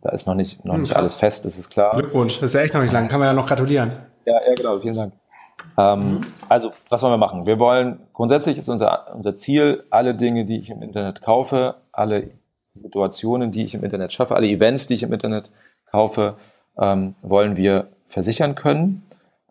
da 0.00 0.10
ist 0.10 0.26
noch 0.26 0.34
nicht, 0.34 0.64
noch 0.64 0.74
hm, 0.74 0.82
nicht 0.82 0.96
alles 0.96 1.14
fest, 1.14 1.44
das 1.44 1.58
ist 1.58 1.70
klar. 1.70 1.94
Glückwunsch, 1.96 2.40
das 2.40 2.50
ist 2.50 2.54
ja 2.54 2.60
echt 2.62 2.74
noch 2.74 2.82
nicht 2.82 2.92
lang. 2.92 3.08
Kann 3.08 3.20
man 3.20 3.28
ja 3.28 3.32
noch 3.32 3.46
gratulieren. 3.46 3.92
Ja, 4.24 4.34
ja, 4.48 4.54
genau, 4.54 4.78
vielen 4.78 4.94
Dank. 4.94 5.12
Ähm, 5.76 6.00
mhm. 6.00 6.20
Also, 6.48 6.72
was 6.88 7.02
wollen 7.02 7.12
wir 7.12 7.18
machen? 7.18 7.46
Wir 7.46 7.58
wollen, 7.58 8.00
grundsätzlich 8.12 8.58
ist 8.58 8.68
unser, 8.68 9.14
unser 9.14 9.34
Ziel, 9.34 9.84
alle 9.90 10.14
Dinge, 10.14 10.44
die 10.44 10.58
ich 10.58 10.70
im 10.70 10.82
Internet 10.82 11.20
kaufe, 11.20 11.76
alle 11.92 12.30
Situationen, 12.74 13.50
die 13.50 13.64
ich 13.64 13.74
im 13.74 13.84
Internet 13.84 14.12
schaffe, 14.12 14.36
alle 14.36 14.46
Events, 14.46 14.86
die 14.86 14.94
ich 14.94 15.02
im 15.02 15.12
Internet 15.12 15.50
kaufe, 15.90 16.36
ähm, 16.78 17.14
wollen 17.22 17.56
wir 17.56 17.88
versichern 18.06 18.54
können. 18.54 19.02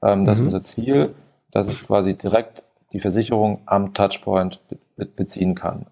Ähm, 0.02 0.26
das 0.26 0.40
mhm. 0.40 0.48
ist 0.48 0.54
unser 0.54 0.62
Ziel, 0.62 1.16
dass 1.52 1.70
ich 1.70 1.86
quasi 1.86 2.18
direkt 2.18 2.64
die 2.94 3.00
Versicherung 3.00 3.62
am 3.66 3.94
Touchpoint 3.94 4.60
be 4.98 5.06
beziehen 5.06 5.56
kann. 5.56 5.86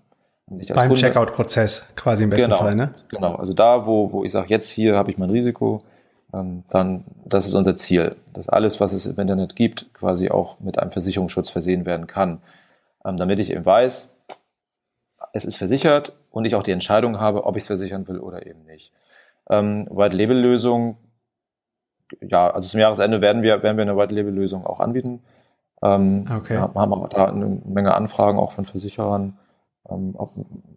Beim 0.48 0.94
Checkout-Prozess 0.94 1.88
quasi 1.96 2.24
im 2.26 2.30
besten 2.30 2.50
genau, 2.50 2.60
Fall, 2.60 2.76
ne? 2.76 2.94
Genau, 3.08 3.36
also 3.36 3.54
da, 3.54 3.88
wo, 3.88 4.12
wo 4.12 4.24
ich 4.24 4.32
sage, 4.32 4.50
jetzt 4.50 4.70
hier 4.70 4.96
habe 4.96 5.10
ich 5.10 5.18
mein 5.18 5.32
Risiko, 5.32 5.82
ähm, 6.34 6.64
dann, 6.70 7.04
das 7.26 7.48
ist 7.48 7.56
unser 7.56 7.76
Ziel, 7.76 8.16
dass 8.34 8.50
alles, 8.50 8.80
was 8.80 8.94
es 8.94 9.08
im 9.08 9.18
Internet 9.18 9.56
gibt, 9.56 9.92
quasi 9.94 10.30
auch 10.30 10.60
mit 10.60 10.78
einem 10.78 10.92
Versicherungsschutz 10.92 11.50
versehen 11.50 11.86
werden 11.86 12.06
kann. 12.06 12.42
Ähm, 13.04 13.18
damit 13.18 13.40
ich 13.40 13.52
eben 13.52 13.66
weiß, 13.66 14.14
es 15.34 15.46
ist 15.46 15.58
versichert 15.58 16.14
und 16.30 16.46
ich 16.46 16.56
auch 16.56 16.64
die 16.64 16.72
Entscheidung 16.72 17.20
habe, 17.20 17.46
ob 17.46 17.56
ich 17.56 17.64
es 17.64 17.68
versichern 17.68 18.08
will 18.08 18.20
oder 18.20 18.46
eben 18.46 18.66
nicht. 18.66 18.94
Ähm, 19.50 19.88
White-Label-Lösung, 19.90 20.98
ja, 22.22 22.52
also 22.52 22.68
zum 22.68 22.80
Jahresende 22.80 23.22
werden 23.22 23.42
wir, 23.42 23.64
werden 23.64 23.78
wir 23.78 23.82
eine 23.82 23.98
White-Label-Lösung 23.98 24.66
auch 24.66 24.80
anbieten. 24.80 25.24
Ähm, 25.84 26.26
okay. 26.36 26.58
haben 26.58 26.94
aber 26.94 27.08
da 27.10 27.26
eine 27.26 27.62
Menge 27.66 27.94
Anfragen 27.94 28.40
auch 28.40 28.52
von 28.52 28.66
Versicherern, 28.66 29.38
ähm, 29.90 30.16
ob, 30.18 30.32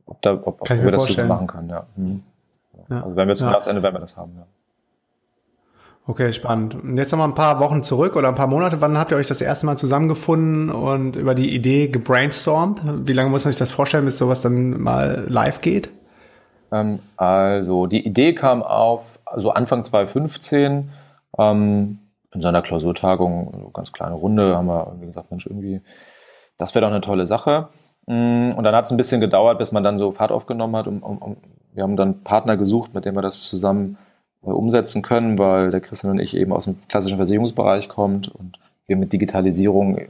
ob, 0.07 0.23
da, 0.23 0.35
ob, 0.35 0.61
ob 0.63 0.71
wir 0.71 0.91
das 0.91 1.05
so 1.05 1.25
machen 1.25 1.47
können. 1.47 1.69
Ja. 1.69 1.87
Hm. 1.97 2.23
ja. 2.91 3.03
Also 3.03 3.17
wenn 3.17 3.29
wir 3.29 3.35
zum 3.35 3.47
ja. 3.47 3.53
Jahresende 3.53 3.83
werden 3.83 3.95
wir 3.95 4.01
das 4.01 4.17
haben. 4.17 4.33
Ja. 4.37 4.47
Okay, 6.09 6.33
spannend. 6.33 6.75
Und 6.75 6.97
jetzt 6.97 7.13
noch 7.13 7.19
mal 7.19 7.27
ein 7.27 7.35
paar 7.35 7.61
Wochen 7.61 7.83
zurück 7.83 8.17
oder 8.17 8.29
ein 8.29 8.35
paar 8.35 8.47
Monate. 8.47 8.81
Wann 8.81 8.97
habt 8.97 9.11
ihr 9.11 9.19
euch 9.19 9.27
das 9.27 9.43
erste 9.43 9.67
Mal 9.67 9.77
zusammengefunden 9.77 10.71
und 10.71 11.17
über 11.17 11.35
die 11.35 11.55
Idee 11.55 11.89
gebrainstormt? 11.89 12.83
Wie 13.07 13.13
lange 13.13 13.29
muss 13.29 13.45
man 13.45 13.53
sich 13.53 13.59
das 13.59 13.71
vorstellen, 13.71 14.07
bis 14.07 14.17
sowas 14.17 14.41
dann 14.41 14.81
mal 14.81 15.27
live 15.29 15.61
geht? 15.61 15.91
Ähm, 16.73 17.01
also 17.19 17.87
die 17.87 18.07
Idee 18.07 18.35
kam 18.35 18.63
auf, 18.63 19.19
also 19.27 19.51
Anfang 19.51 19.85
2015, 19.85 20.91
ähm, 21.37 21.99
in 22.35 22.41
seiner 22.41 22.63
Klausurtagung, 22.63 23.71
ganz 23.73 23.93
kleine 23.93 24.15
Runde, 24.15 24.57
haben 24.57 24.67
wir 24.67 25.07
gesagt, 25.07 25.31
Mensch, 25.31 25.47
irgendwie, 25.47 25.81
das 26.59 26.75
wäre 26.75 26.85
doch 26.85 26.91
eine 26.91 27.01
tolle 27.01 27.27
Sache. 27.27 27.69
Mm, 28.07 28.53
und 28.57 28.65
dann 28.65 28.75
hat 28.75 28.85
es 28.85 28.91
ein 28.91 28.97
bisschen 28.97 29.21
gedauert, 29.21 29.59
bis 29.59 29.73
man 29.73 29.85
dann 29.85 29.99
so 29.99 30.13
Fahrt 30.13 30.33
aufgenommen 30.33 30.77
hat. 30.77 30.87
Um, 30.87 31.03
um, 31.03 31.37
wir 31.73 31.83
haben 31.83 31.97
dann 31.97 32.23
Partner 32.25 32.57
gesucht, 32.57 32.95
mit 32.95 33.05
denen 33.05 33.17
wir 33.17 33.23
das 33.23 33.43
zusammen 33.43 33.99
umsetzen 34.41 35.03
können, 35.03 35.39
weil 35.39 35.71
der 35.71 35.81
Christian 35.81 36.13
und 36.13 36.19
ich 36.19 36.37
eben 36.37 36.53
aus 36.53 36.65
dem 36.65 36.77
klassischen 36.89 37.17
Versicherungsbereich 37.17 37.89
kommt 37.89 38.29
und 38.29 38.59
wir 38.87 38.97
mit 38.97 39.13
Digitalisierung 39.13 40.01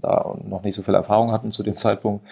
da 0.00 0.34
noch 0.44 0.62
nicht 0.62 0.74
so 0.74 0.82
viel 0.82 0.94
Erfahrung 0.94 1.32
hatten 1.32 1.50
zu 1.50 1.62
dem 1.62 1.76
Zeitpunkt. 1.76 2.26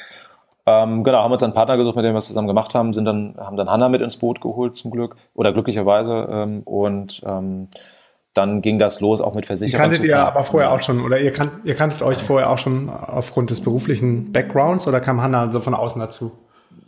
Ähm, 0.67 1.05
genau, 1.05 1.19
haben 1.19 1.33
uns 1.33 1.43
einen 1.43 1.55
Partner 1.55 1.77
gesucht, 1.77 1.97
mit 1.97 2.05
dem 2.05 2.15
wir 2.15 2.19
es 2.19 2.27
zusammen 2.27 2.49
gemacht 2.49 2.75
haben, 2.75 2.93
sind 2.93 3.05
dann, 3.05 3.35
haben 3.39 3.57
dann 3.57 3.71
Hanna 3.71 3.89
mit 3.89 4.01
ins 4.01 4.17
Boot 4.17 4.41
geholt 4.41 4.77
zum 4.77 4.91
Glück 4.91 5.17
oder 5.35 5.53
glücklicherweise 5.53 6.29
ähm, 6.31 6.63
und 6.65 7.23
ähm, 7.27 7.69
dann 8.35 8.63
ging 8.63 8.79
das 8.79 9.01
los 9.01 9.21
auch 9.21 9.35
mit 9.35 9.47
Versicherungen. 9.47 9.91
Kanntet 9.91 10.09
ihr 10.09 10.19
aber 10.19 10.45
vorher 10.45 10.73
auch 10.73 10.83
schon 10.83 11.01
oder 11.01 11.19
ihr, 11.19 11.33
kannt, 11.33 11.53
ihr 11.65 11.75
kanntet 11.75 12.03
euch 12.03 12.19
vorher 12.19 12.51
auch 12.51 12.59
schon 12.59 12.89
aufgrund 12.89 13.51
des 13.51 13.61
beruflichen 13.61 14.33
Backgrounds 14.33 14.87
oder 14.87 15.01
kam 15.01 15.21
Hanna 15.21 15.51
so 15.51 15.61
von 15.61 15.75
außen 15.75 16.01
dazu? 16.01 16.33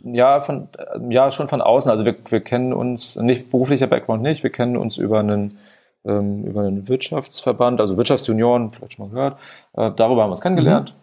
Ja, 0.03 0.41
von, 0.41 0.69
ja, 1.09 1.31
schon 1.31 1.47
von 1.49 1.61
außen. 1.61 1.91
Also 1.91 2.05
wir, 2.05 2.15
wir 2.29 2.41
kennen 2.41 2.73
uns, 2.73 3.17
nicht 3.17 3.49
beruflicher 3.49 3.87
Background 3.87 4.21
nicht, 4.21 4.43
wir 4.43 4.51
kennen 4.51 4.77
uns 4.77 4.97
über 4.97 5.19
einen, 5.19 5.57
ähm, 6.05 6.45
über 6.45 6.61
einen 6.61 6.87
Wirtschaftsverband, 6.87 7.79
also 7.79 7.97
Wirtschaftsjunioren, 7.97 8.71
vielleicht 8.71 8.93
schon 8.93 9.07
mal 9.07 9.13
gehört. 9.13 9.39
Äh, 9.73 9.91
darüber 9.95 10.23
haben 10.23 10.29
wir 10.29 10.33
uns 10.33 10.41
kennengelernt. 10.41 10.95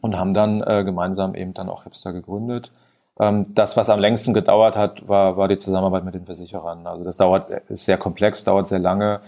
und 0.00 0.16
haben 0.16 0.34
dann 0.34 0.62
äh, 0.62 0.84
gemeinsam 0.84 1.34
eben 1.34 1.54
dann 1.54 1.68
auch 1.68 1.84
Hipster 1.84 2.12
gegründet. 2.12 2.70
Ähm, 3.18 3.46
das, 3.54 3.76
was 3.76 3.90
am 3.90 3.98
längsten 3.98 4.34
gedauert 4.34 4.76
hat, 4.76 5.08
war, 5.08 5.36
war 5.36 5.48
die 5.48 5.56
Zusammenarbeit 5.56 6.04
mit 6.04 6.14
den 6.14 6.26
Versicherern. 6.26 6.86
Also 6.86 7.04
das 7.04 7.16
dauert, 7.16 7.50
ist 7.68 7.84
sehr 7.84 7.98
komplex, 7.98 8.44
dauert 8.44 8.68
sehr 8.68 8.78
lange. 8.78 9.20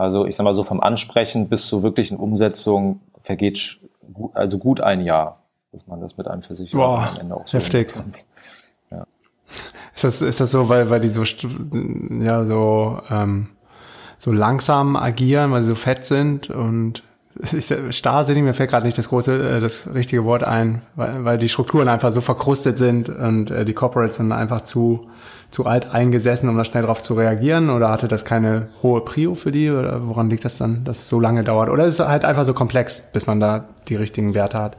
Also 0.00 0.24
ich 0.24 0.34
sag 0.34 0.44
mal 0.44 0.54
so 0.54 0.64
vom 0.64 0.80
Ansprechen 0.80 1.48
bis 1.48 1.66
zur 1.68 1.82
wirklichen 1.82 2.16
Umsetzung 2.16 3.00
vergeht 3.22 3.78
also 4.32 4.58
gut 4.58 4.80
ein 4.80 5.02
Jahr, 5.02 5.40
bis 5.72 5.86
man 5.86 6.00
das 6.00 6.16
mit 6.16 6.26
einem 6.26 6.42
Versicherer 6.42 6.78
Boah, 6.80 7.08
am 7.10 7.20
Ende 7.20 7.36
auch 7.36 7.46
so 7.46 7.58
heftig. 7.58 7.92
Ja. 8.90 9.06
Ist 9.94 10.04
das, 10.04 10.22
ist 10.22 10.40
das 10.40 10.50
so, 10.50 10.70
weil, 10.70 10.88
weil 10.88 11.00
die 11.00 11.08
so, 11.08 11.22
ja, 11.22 12.44
so, 12.44 13.00
ähm, 13.10 13.50
so 14.16 14.32
langsam 14.32 14.96
agieren, 14.96 15.52
weil 15.52 15.62
sie 15.62 15.68
so 15.68 15.74
fett 15.74 16.04
sind 16.04 16.48
und 16.48 17.02
starrsinnig, 17.90 18.42
mir 18.42 18.54
fällt 18.54 18.70
gerade 18.70 18.84
nicht 18.84 18.98
das 18.98 19.08
große, 19.08 19.56
äh, 19.56 19.60
das 19.60 19.92
richtige 19.94 20.24
Wort 20.24 20.42
ein, 20.42 20.82
weil, 20.96 21.24
weil 21.24 21.38
die 21.38 21.48
Strukturen 21.48 21.88
einfach 21.88 22.12
so 22.12 22.20
verkrustet 22.20 22.76
sind 22.78 23.08
und 23.08 23.50
äh, 23.50 23.64
die 23.64 23.72
Corporates 23.72 24.16
sind 24.16 24.32
einfach 24.32 24.62
zu, 24.62 25.08
zu 25.50 25.66
alt 25.66 25.92
eingesessen, 25.92 26.48
um 26.48 26.56
da 26.56 26.64
schnell 26.64 26.82
drauf 26.82 27.00
zu 27.00 27.14
reagieren? 27.14 27.70
Oder 27.70 27.90
hatte 27.90 28.08
das 28.08 28.24
keine 28.24 28.68
hohe 28.82 29.02
Prio 29.02 29.34
für 29.34 29.52
die? 29.52 29.70
Oder 29.70 30.08
woran 30.08 30.28
liegt 30.28 30.44
das 30.44 30.58
dann, 30.58 30.84
dass 30.84 30.98
es 30.98 31.08
so 31.08 31.20
lange 31.20 31.44
dauert? 31.44 31.68
Oder 31.68 31.86
ist 31.86 32.00
es 32.00 32.06
halt 32.06 32.24
einfach 32.24 32.44
so 32.44 32.54
komplex, 32.54 33.10
bis 33.12 33.26
man 33.26 33.40
da 33.40 33.64
die 33.88 33.96
richtigen 33.96 34.34
Werte 34.34 34.58
hat? 34.58 34.76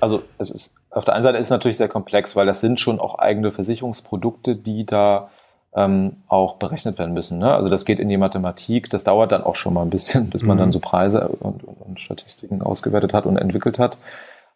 Also 0.00 0.22
es 0.38 0.50
ist 0.50 0.74
auf 0.90 1.04
der 1.04 1.14
einen 1.14 1.22
Seite 1.22 1.38
ist 1.38 1.46
es 1.46 1.50
natürlich 1.50 1.76
sehr 1.76 1.88
komplex, 1.88 2.34
weil 2.34 2.46
das 2.46 2.60
sind 2.60 2.80
schon 2.80 2.98
auch 2.98 3.18
eigene 3.18 3.52
Versicherungsprodukte, 3.52 4.56
die 4.56 4.84
da 4.84 5.30
ähm, 5.74 6.16
auch 6.28 6.56
berechnet 6.56 6.98
werden 6.98 7.14
müssen. 7.14 7.38
Ne? 7.38 7.54
Also 7.54 7.68
das 7.68 7.84
geht 7.84 8.00
in 8.00 8.08
die 8.08 8.16
Mathematik, 8.16 8.90
das 8.90 9.04
dauert 9.04 9.32
dann 9.32 9.44
auch 9.44 9.54
schon 9.54 9.74
mal 9.74 9.82
ein 9.82 9.90
bisschen, 9.90 10.28
bis 10.30 10.42
man 10.42 10.56
mhm. 10.56 10.60
dann 10.60 10.72
so 10.72 10.80
Preise 10.80 11.28
und, 11.28 11.62
und, 11.64 11.80
und, 11.80 12.00
Statistiken 12.00 12.62
ausgewertet 12.62 13.14
hat 13.14 13.26
und 13.26 13.36
entwickelt 13.36 13.78
hat. 13.78 13.98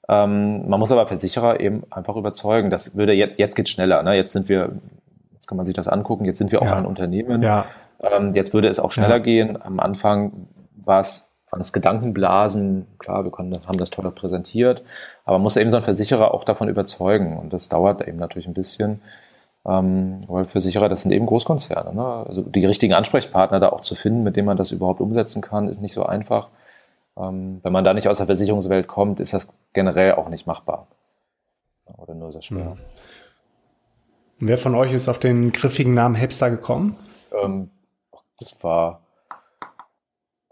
Ähm, 0.09 0.68
man 0.68 0.81
muss 0.81 0.92
aber 0.92 1.07
Versicherer 1.07 1.61
eben 1.61 1.85
einfach 1.90 2.16
überzeugen. 2.16 2.70
Das 2.70 2.96
würde 2.96 3.12
jetzt, 3.12 3.38
jetzt 3.38 3.55
geht 3.55 3.68
schneller. 3.68 4.03
Ne? 4.03 4.14
Jetzt 4.16 4.33
sind 4.33 4.48
wir, 4.48 4.72
jetzt 5.33 5.46
kann 5.46 5.57
man 5.57 5.64
sich 5.64 5.74
das 5.74 5.88
angucken, 5.88 6.24
jetzt 6.24 6.38
sind 6.38 6.53
wir 6.53 6.61
auch 6.61 6.66
ja. 6.66 6.77
ein 6.77 6.87
Unternehmen. 6.87 7.42
Ja. 7.42 7.66
Ähm, 8.03 8.35
jetzt 8.35 8.53
würde 8.53 8.68
es 8.68 8.81
auch 8.81 8.90
schneller 8.90 9.16
ja. 9.16 9.18
gehen. 9.18 9.62
Am 9.62 9.79
Anfang 9.81 10.48
war 10.77 11.00
es 11.00 11.31
waren 11.55 11.61
es 11.61 11.72
Gedankenblasen. 11.72 12.87
Klar, 12.98 13.22
wir 13.22 13.31
konnten, 13.31 13.57
haben 13.68 13.79
das 13.79 13.90
toller 13.90 14.11
präsentiert, 14.11 14.83
aber 15.24 15.37
man 15.37 15.42
muss 15.44 15.57
eben 15.57 15.70
so 15.70 15.77
ein 15.77 15.85
Versicherer 15.85 16.35
auch 16.35 16.42
davon 16.42 16.68
überzeugen. 16.68 17.38
Und 17.38 17.53
das 17.53 17.68
dauert 17.68 18.07
eben 18.09 18.18
natürlich 18.18 18.48
ein 18.48 18.55
bisschen. 18.55 19.00
Ähm, 19.66 20.20
weil 20.29 20.44
Versicherer, 20.44 20.88
das 20.88 21.03
sind 21.03 21.12
eben 21.12 21.27
Großkonzerne. 21.27 21.94
Ne? 21.94 22.05
Also 22.27 22.42
die 22.42 22.66
richtigen 22.66 22.92
Ansprechpartner 22.92 23.61
da 23.61 23.70
auch 23.70 23.81
zu 23.81 23.94
finden, 23.94 24.22
mit 24.22 24.37
denen 24.37 24.46
man 24.46 24.57
das 24.57 24.72
überhaupt 24.72 25.00
umsetzen 25.00 25.40
kann, 25.40 25.68
ist 25.68 25.81
nicht 25.81 25.94
so 25.94 26.05
einfach. 26.05 26.50
Ähm, 27.16 27.61
wenn 27.62 27.72
man 27.72 27.85
da 27.85 27.94
nicht 27.94 28.09
aus 28.09 28.18
der 28.18 28.27
Versicherungswelt 28.27 28.87
kommt, 28.88 29.20
ist 29.20 29.33
das 29.33 29.48
generell 29.72 30.12
auch 30.12 30.29
nicht 30.29 30.46
machbar. 30.46 30.85
Oder 31.96 32.14
nur 32.14 32.33
sehr 32.33 32.42
schwer. 32.42 32.70
Mhm. 32.70 32.79
Wer 34.40 34.59
von 34.59 34.74
euch 34.74 34.92
ist 34.92 35.09
auf 35.09 35.18
den 35.18 35.53
griffigen 35.53 35.94
Namen 35.94 36.14
Hipster 36.14 36.50
gekommen? 36.50 36.96
Ähm, 37.42 37.70
das 38.38 38.62
war 38.62 39.03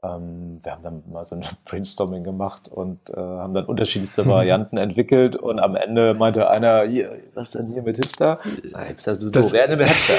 ähm, 0.03 0.61
wir 0.63 0.73
haben 0.73 0.83
dann 0.83 1.03
mal 1.11 1.25
so 1.25 1.37
ein 1.37 1.45
Brainstorming 1.65 2.25
gemacht 2.25 2.69
und 2.69 3.11
äh, 3.11 3.17
haben 3.17 3.55
dann 3.55 3.67
unterschiedlichste 3.67 4.27
Varianten 4.27 4.77
entwickelt 4.79 5.37
und 5.37 5.61
am 5.61 5.77
Ende 5.77 6.15
meinte 6.15 6.51
einer, 6.51 6.83
hier, 6.85 7.19
was 7.35 7.53
denn 7.53 7.69
hier 7.69 7.83
mit 7.83 7.97
Hipster? 7.97 8.41
Na, 8.73 8.81
Hipster 8.81 9.15
bist 9.15 9.35
du, 9.35 9.53
wer 9.53 9.69
denn 9.69 9.79
mit 9.79 9.89
Hipster? 9.89 10.15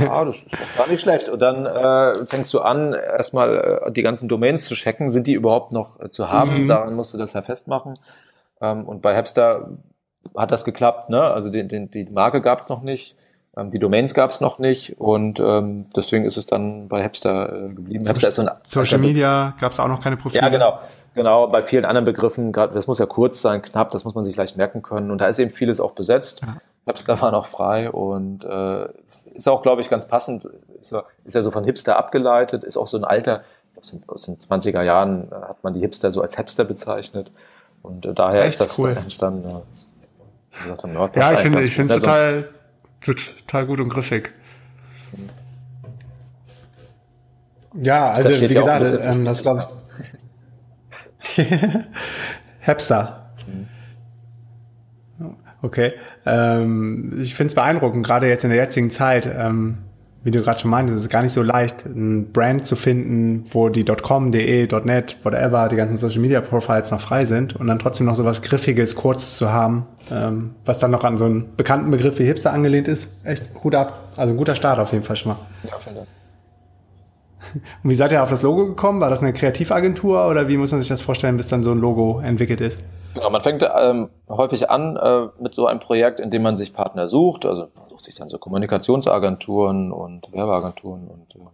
ja, 0.00 0.24
das 0.24 0.36
ist 0.36 0.52
doch 0.52 0.76
gar 0.76 0.88
nicht 0.88 1.02
schlecht. 1.02 1.28
Und 1.28 1.40
dann 1.40 1.66
äh, 1.66 2.26
fängst 2.26 2.52
du 2.54 2.60
an, 2.60 2.94
erstmal 2.94 3.82
äh, 3.86 3.92
die 3.92 4.02
ganzen 4.02 4.28
Domains 4.28 4.64
zu 4.64 4.74
checken, 4.74 5.10
sind 5.10 5.26
die 5.26 5.34
überhaupt 5.34 5.72
noch 5.72 6.00
äh, 6.00 6.10
zu 6.10 6.30
haben? 6.30 6.64
Mhm. 6.64 6.68
Daran 6.68 6.94
musst 6.94 7.12
du 7.14 7.18
das 7.18 7.34
ja 7.34 7.42
festmachen. 7.42 7.98
Ähm, 8.60 8.86
und 8.86 9.02
bei 9.02 9.14
Hipster 9.14 9.78
hat 10.36 10.50
das 10.50 10.64
geklappt, 10.64 11.10
ne? 11.10 11.22
Also 11.22 11.50
den, 11.50 11.68
den, 11.68 11.90
die 11.90 12.04
Marke 12.04 12.40
gab 12.40 12.60
es 12.60 12.68
noch 12.68 12.82
nicht. 12.82 13.16
Ähm, 13.58 13.70
die 13.70 13.78
Domains 13.78 14.14
gab 14.14 14.30
es 14.30 14.40
noch 14.40 14.58
nicht 14.58 14.98
und 15.00 15.40
ähm, 15.40 15.86
deswegen 15.96 16.24
ist 16.24 16.36
es 16.36 16.46
dann 16.46 16.88
bei 16.88 17.02
Hepster 17.02 17.52
äh, 17.52 17.68
geblieben. 17.74 18.04
So 18.04 18.10
Hepster 18.10 18.28
ist 18.28 18.36
so 18.36 18.42
ein 18.42 18.50
Social 18.62 18.98
Media 18.98 19.54
gab 19.60 19.72
es 19.72 19.80
auch 19.80 19.88
noch 19.88 20.00
keine 20.00 20.16
Profile. 20.16 20.42
Ja, 20.42 20.48
genau. 20.48 20.78
Genau, 21.14 21.48
bei 21.48 21.62
vielen 21.62 21.84
anderen 21.84 22.04
Begriffen, 22.04 22.52
grad, 22.52 22.76
das 22.76 22.86
muss 22.86 23.00
ja 23.00 23.06
kurz 23.06 23.42
sein, 23.42 23.60
knapp, 23.60 23.90
das 23.90 24.04
muss 24.04 24.14
man 24.14 24.22
sich 24.22 24.36
leicht 24.36 24.56
merken 24.56 24.82
können. 24.82 25.10
Und 25.10 25.18
da 25.18 25.26
ist 25.26 25.40
eben 25.40 25.50
vieles 25.50 25.80
auch 25.80 25.92
besetzt. 25.92 26.42
Ja. 26.42 26.58
Hipster 26.86 27.20
war 27.20 27.32
noch 27.32 27.46
frei 27.46 27.90
und 27.90 28.44
äh, 28.44 28.86
ist 29.34 29.48
auch, 29.48 29.62
glaube 29.62 29.80
ich, 29.80 29.90
ganz 29.90 30.06
passend. 30.06 30.48
Ist 30.80 30.92
ja, 30.92 31.02
ist 31.24 31.34
ja 31.34 31.42
so 31.42 31.50
von 31.50 31.64
Hipster 31.64 31.98
abgeleitet, 31.98 32.62
ist 32.62 32.76
auch 32.76 32.86
so 32.86 32.96
ein 32.98 33.04
alter, 33.04 33.42
aus 34.06 34.22
den 34.22 34.38
20er 34.38 34.82
Jahren 34.82 35.30
äh, 35.32 35.34
hat 35.34 35.64
man 35.64 35.74
die 35.74 35.80
Hipster 35.80 36.12
so 36.12 36.22
als 36.22 36.36
Hipster 36.36 36.64
bezeichnet. 36.64 37.32
Und 37.82 38.06
äh, 38.06 38.14
daher 38.14 38.42
Echt? 38.42 38.60
ist 38.60 38.60
das 38.60 38.78
cool. 38.78 38.96
entstanden. 38.96 39.48
Ja, 40.66 40.76
ja, 40.76 41.10
ja 41.14 41.32
ich 41.32 41.74
finde 41.74 41.94
es 41.94 42.00
total 42.00 42.48
total 43.00 43.66
gut 43.66 43.80
und 43.80 43.88
griffig. 43.88 44.32
Ja, 47.74 48.12
also 48.12 48.28
wie 48.28 48.54
gesagt, 48.54 48.98
ähm, 49.02 49.24
das 49.24 49.42
glaube 49.42 49.64
ich. 51.22 51.38
Hepster. 52.60 53.30
Okay. 55.60 55.92
Ähm, 56.24 57.18
ich 57.20 57.34
finde 57.34 57.48
es 57.48 57.54
beeindruckend, 57.54 58.06
gerade 58.06 58.28
jetzt 58.28 58.44
in 58.44 58.50
der 58.50 58.58
jetzigen 58.58 58.90
Zeit. 58.90 59.26
Ähm, 59.26 59.78
wie 60.28 60.30
du 60.30 60.42
gerade 60.42 60.60
schon 60.60 60.70
meintest, 60.70 60.98
ist 60.98 61.04
es 61.04 61.08
gar 61.08 61.22
nicht 61.22 61.32
so 61.32 61.40
leicht, 61.40 61.86
ein 61.86 62.32
Brand 62.32 62.66
zu 62.66 62.76
finden, 62.76 63.44
wo 63.50 63.70
die 63.70 63.82
.com, 63.82 64.30
.de, 64.30 64.68
.net, 64.84 65.16
whatever, 65.22 65.68
die 65.68 65.76
ganzen 65.76 65.96
Social 65.96 66.20
Media 66.20 66.42
Profiles 66.42 66.90
noch 66.90 67.00
frei 67.00 67.24
sind 67.24 67.56
und 67.56 67.66
dann 67.66 67.78
trotzdem 67.78 68.06
noch 68.06 68.14
so 68.14 68.26
was 68.26 68.42
Griffiges, 68.42 68.94
Kurzes 68.94 69.38
zu 69.38 69.50
haben, 69.50 69.86
ähm, 70.10 70.50
was 70.66 70.78
dann 70.78 70.90
noch 70.90 71.02
an 71.02 71.16
so 71.16 71.24
einen 71.24 71.56
bekannten 71.56 71.90
Begriff 71.90 72.18
wie 72.18 72.24
Hipster 72.24 72.52
angelehnt 72.52 72.88
ist. 72.88 73.08
Echt 73.24 73.54
gut 73.54 73.74
ab. 73.74 74.10
Also 74.18 74.34
ein 74.34 74.36
guter 74.36 74.54
Start 74.54 74.78
auf 74.78 74.92
jeden 74.92 75.04
Fall 75.04 75.16
schon 75.16 75.32
mal. 75.32 75.38
Ja, 75.64 75.78
vielen 75.78 75.96
Dank. 75.96 76.08
Und 77.82 77.90
wie 77.90 77.94
seid 77.94 78.12
ihr 78.12 78.22
auf 78.22 78.30
das 78.30 78.42
Logo 78.42 78.66
gekommen? 78.66 79.00
War 79.00 79.10
das 79.10 79.22
eine 79.22 79.32
Kreativagentur 79.32 80.28
oder 80.28 80.48
wie 80.48 80.56
muss 80.56 80.72
man 80.72 80.80
sich 80.80 80.88
das 80.88 81.00
vorstellen, 81.00 81.36
bis 81.36 81.48
dann 81.48 81.62
so 81.62 81.72
ein 81.72 81.78
Logo 81.78 82.20
entwickelt 82.20 82.60
ist? 82.60 82.80
Genau, 83.14 83.30
man 83.30 83.40
fängt 83.40 83.62
ähm, 83.62 84.10
häufig 84.28 84.70
an 84.70 84.96
äh, 84.96 85.28
mit 85.42 85.54
so 85.54 85.66
einem 85.66 85.80
Projekt, 85.80 86.20
in 86.20 86.30
dem 86.30 86.42
man 86.42 86.56
sich 86.56 86.72
Partner 86.72 87.08
sucht. 87.08 87.46
Also 87.46 87.68
man 87.74 87.88
sucht 87.88 88.04
sich 88.04 88.14
dann 88.14 88.28
so 88.28 88.38
Kommunikationsagenturen 88.38 89.92
und 89.92 90.32
Werbeagenturen 90.32 91.08
und 91.08 91.34
ähm, 91.36 91.48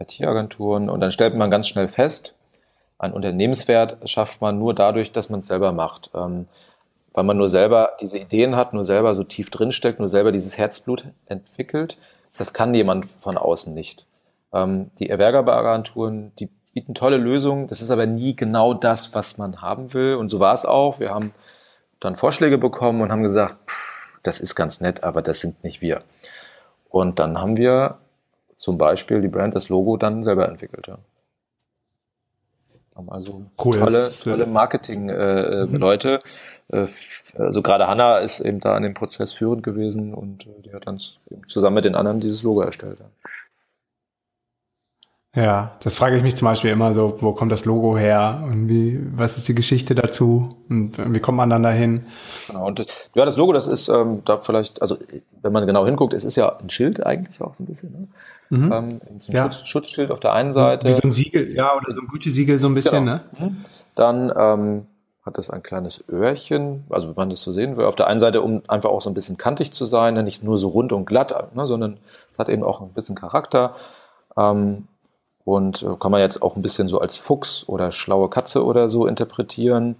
IT-Agenturen 0.00 0.88
und 0.88 1.00
dann 1.00 1.10
stellt 1.10 1.34
man 1.34 1.50
ganz 1.50 1.66
schnell 1.66 1.88
fest, 1.88 2.34
ein 2.98 3.12
Unternehmenswert 3.12 4.08
schafft 4.08 4.40
man 4.40 4.58
nur 4.58 4.74
dadurch, 4.74 5.12
dass 5.12 5.30
man 5.30 5.40
es 5.40 5.46
selber 5.46 5.72
macht. 5.72 6.10
Ähm, 6.14 6.46
weil 7.14 7.24
man 7.24 7.36
nur 7.36 7.48
selber 7.48 7.90
diese 8.00 8.18
Ideen 8.18 8.54
hat, 8.54 8.74
nur 8.74 8.84
selber 8.84 9.12
so 9.12 9.24
tief 9.24 9.50
drinsteckt, 9.50 9.98
nur 9.98 10.08
selber 10.08 10.30
dieses 10.30 10.56
Herzblut 10.56 11.06
entwickelt. 11.26 11.98
Das 12.36 12.52
kann 12.52 12.74
jemand 12.74 13.06
von 13.06 13.36
außen 13.36 13.74
nicht. 13.74 14.06
Ähm, 14.52 14.90
die 14.98 15.10
Erwerbeagenturen, 15.10 16.32
die 16.36 16.48
bieten 16.74 16.94
tolle 16.94 17.16
Lösungen. 17.16 17.66
Das 17.66 17.80
ist 17.80 17.90
aber 17.90 18.06
nie 18.06 18.36
genau 18.36 18.74
das, 18.74 19.14
was 19.14 19.38
man 19.38 19.60
haben 19.62 19.92
will. 19.94 20.14
Und 20.14 20.28
so 20.28 20.40
war 20.40 20.54
es 20.54 20.64
auch. 20.64 21.00
Wir 21.00 21.10
haben 21.10 21.32
dann 22.00 22.16
Vorschläge 22.16 22.58
bekommen 22.58 23.00
und 23.00 23.10
haben 23.10 23.22
gesagt, 23.22 23.70
pff, 23.70 24.20
das 24.22 24.40
ist 24.40 24.54
ganz 24.54 24.80
nett, 24.80 25.02
aber 25.04 25.22
das 25.22 25.40
sind 25.40 25.64
nicht 25.64 25.80
wir. 25.80 26.00
Und 26.88 27.18
dann 27.18 27.38
haben 27.38 27.56
wir 27.56 27.98
zum 28.56 28.78
Beispiel 28.78 29.20
die 29.20 29.28
Brand, 29.28 29.54
das 29.54 29.68
Logo 29.68 29.96
dann 29.96 30.24
selber 30.24 30.48
entwickelt. 30.48 30.86
Ja. 30.86 30.98
Haben 32.94 33.10
also 33.10 33.44
cool, 33.64 33.78
tolle, 33.78 33.98
äh, 33.98 34.22
tolle 34.24 34.46
Marketing-Leute. 34.46 36.20
Äh, 36.72 36.76
äh, 36.76 36.86
also 37.36 37.62
gerade 37.62 37.86
Hanna 37.86 38.18
ist 38.18 38.40
eben 38.40 38.60
da 38.60 38.74
an 38.74 38.82
dem 38.82 38.94
Prozess 38.94 39.32
führend 39.32 39.62
gewesen 39.62 40.12
und 40.14 40.46
äh, 40.46 40.62
die 40.64 40.72
hat 40.72 40.86
dann 40.86 41.00
zusammen 41.46 41.74
mit 41.74 41.84
den 41.84 41.94
anderen 41.94 42.20
dieses 42.20 42.42
Logo 42.42 42.60
erstellt. 42.60 42.98
Ja. 42.98 43.06
Ja, 45.38 45.76
das 45.84 45.94
frage 45.94 46.16
ich 46.16 46.24
mich 46.24 46.34
zum 46.34 46.46
Beispiel 46.46 46.70
immer 46.70 46.92
so, 46.94 47.16
wo 47.20 47.32
kommt 47.32 47.52
das 47.52 47.64
Logo 47.64 47.96
her 47.96 48.42
und 48.44 48.68
wie, 48.68 48.98
was 49.14 49.36
ist 49.36 49.46
die 49.46 49.54
Geschichte 49.54 49.94
dazu 49.94 50.56
und 50.68 50.98
wie 51.14 51.20
kommt 51.20 51.36
man 51.36 51.48
dann 51.48 51.62
dahin? 51.62 52.06
Genau, 52.48 52.66
und 52.66 52.84
ja, 53.14 53.24
das 53.24 53.36
Logo, 53.36 53.52
das 53.52 53.68
ist 53.68 53.88
ähm, 53.88 54.22
da 54.24 54.38
vielleicht, 54.38 54.82
also 54.82 54.96
wenn 55.42 55.52
man 55.52 55.64
genau 55.64 55.86
hinguckt, 55.86 56.12
es 56.12 56.24
ist 56.24 56.36
ja 56.36 56.58
ein 56.58 56.70
Schild 56.70 57.06
eigentlich 57.06 57.40
auch 57.40 57.54
so 57.54 57.62
ein 57.62 57.66
bisschen, 57.66 57.92
ne? 57.92 58.08
Mhm. 58.50 58.72
Ähm, 58.72 59.00
so 59.20 59.30
ein 59.30 59.36
ja. 59.36 59.44
Schutz, 59.44 59.68
Schutzschild 59.68 60.10
auf 60.10 60.18
der 60.18 60.32
einen 60.32 60.50
Seite. 60.50 60.88
Wie 60.88 60.92
so 60.92 61.02
ein 61.04 61.12
Siegel, 61.12 61.54
ja, 61.54 61.76
oder 61.76 61.92
so 61.92 62.00
ein 62.00 62.08
Gütesiegel 62.08 62.58
so 62.58 62.66
ein 62.66 62.74
bisschen, 62.74 63.04
genau. 63.04 63.18
ne? 63.38 63.48
Mhm. 63.50 63.56
Dann 63.94 64.32
ähm, 64.36 64.86
hat 65.24 65.38
das 65.38 65.50
ein 65.50 65.62
kleines 65.62 66.02
Öhrchen, 66.10 66.84
also 66.90 67.06
wenn 67.08 67.14
man 67.14 67.30
das 67.30 67.42
so 67.42 67.52
sehen 67.52 67.76
will, 67.76 67.84
auf 67.84 67.94
der 67.94 68.08
einen 68.08 68.18
Seite, 68.18 68.42
um 68.42 68.62
einfach 68.66 68.90
auch 68.90 69.02
so 69.02 69.10
ein 69.10 69.14
bisschen 69.14 69.36
kantig 69.36 69.70
zu 69.70 69.84
sein, 69.84 70.14
ne? 70.14 70.24
nicht 70.24 70.42
nur 70.42 70.58
so 70.58 70.68
rund 70.68 70.92
und 70.92 71.04
glatt, 71.04 71.54
ne? 71.54 71.64
sondern 71.68 71.98
es 72.32 72.38
hat 72.38 72.48
eben 72.48 72.64
auch 72.64 72.80
ein 72.80 72.88
bisschen 72.88 73.14
Charakter. 73.14 73.72
Ähm, 74.36 74.88
und 75.48 75.82
äh, 75.82 75.94
kann 75.98 76.12
man 76.12 76.20
jetzt 76.20 76.42
auch 76.42 76.56
ein 76.56 76.62
bisschen 76.62 76.88
so 76.88 77.00
als 77.00 77.16
Fuchs 77.16 77.66
oder 77.66 77.90
schlaue 77.90 78.28
Katze 78.28 78.62
oder 78.62 78.90
so 78.90 79.06
interpretieren. 79.06 79.96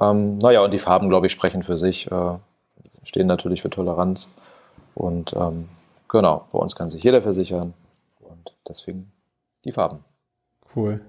Ähm, 0.00 0.38
naja, 0.38 0.62
und 0.62 0.72
die 0.72 0.78
Farben, 0.78 1.08
glaube 1.08 1.26
ich, 1.26 1.32
sprechen 1.32 1.64
für 1.64 1.76
sich, 1.76 2.08
äh, 2.12 2.38
stehen 3.02 3.26
natürlich 3.26 3.62
für 3.62 3.70
Toleranz. 3.70 4.30
Und 4.94 5.34
ähm, 5.34 5.66
genau, 6.06 6.46
bei 6.52 6.58
uns 6.60 6.76
kann 6.76 6.88
sich 6.88 7.02
jeder 7.02 7.20
versichern. 7.20 7.74
Und 8.20 8.54
deswegen 8.68 9.10
die 9.64 9.72
Farben. 9.72 10.04
Cool. 10.76 11.00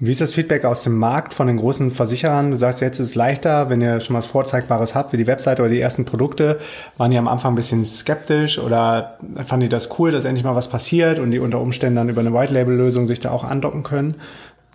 Wie 0.00 0.10
ist 0.10 0.20
das 0.20 0.34
Feedback 0.34 0.64
aus 0.64 0.82
dem 0.82 0.98
Markt 0.98 1.34
von 1.34 1.46
den 1.46 1.56
großen 1.56 1.92
Versicherern? 1.92 2.50
Du 2.50 2.56
sagst, 2.56 2.80
jetzt 2.80 2.98
ist 2.98 3.10
es 3.10 3.14
leichter, 3.14 3.70
wenn 3.70 3.80
ihr 3.80 4.00
schon 4.00 4.16
was 4.16 4.26
Vorzeigbares 4.26 4.96
habt, 4.96 5.12
wie 5.12 5.16
die 5.16 5.28
Webseite 5.28 5.62
oder 5.62 5.70
die 5.70 5.80
ersten 5.80 6.04
Produkte. 6.04 6.58
Waren 6.96 7.12
die 7.12 7.16
am 7.16 7.28
Anfang 7.28 7.52
ein 7.52 7.56
bisschen 7.56 7.84
skeptisch 7.84 8.58
oder 8.58 9.18
fanden 9.44 9.60
die 9.60 9.68
das 9.68 9.98
cool, 9.98 10.10
dass 10.10 10.24
endlich 10.24 10.44
mal 10.44 10.56
was 10.56 10.68
passiert 10.68 11.20
und 11.20 11.30
die 11.30 11.38
unter 11.38 11.60
Umständen 11.60 11.94
dann 11.94 12.08
über 12.08 12.22
eine 12.22 12.34
White-Label-Lösung 12.34 13.06
sich 13.06 13.20
da 13.20 13.30
auch 13.30 13.44
andocken 13.44 13.84
können? 13.84 14.16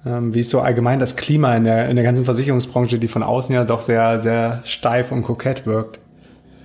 Ähm, 0.06 0.34
wie 0.34 0.40
ist 0.40 0.52
so 0.52 0.62
allgemein 0.62 1.00
das 1.00 1.18
Klima 1.18 1.54
in 1.56 1.66
der, 1.66 1.90
in 1.90 1.98
der 1.98 2.06
ganzen 2.06 2.24
Versicherungsbranche, 2.24 2.98
die 2.98 3.10
von 3.10 3.22
außen 3.22 3.54
ja 3.54 3.66
doch 3.66 3.82
sehr, 3.82 4.22
sehr 4.22 4.62
steif 4.64 5.12
und 5.12 5.24
kokett 5.24 5.66
wirkt? 5.66 6.00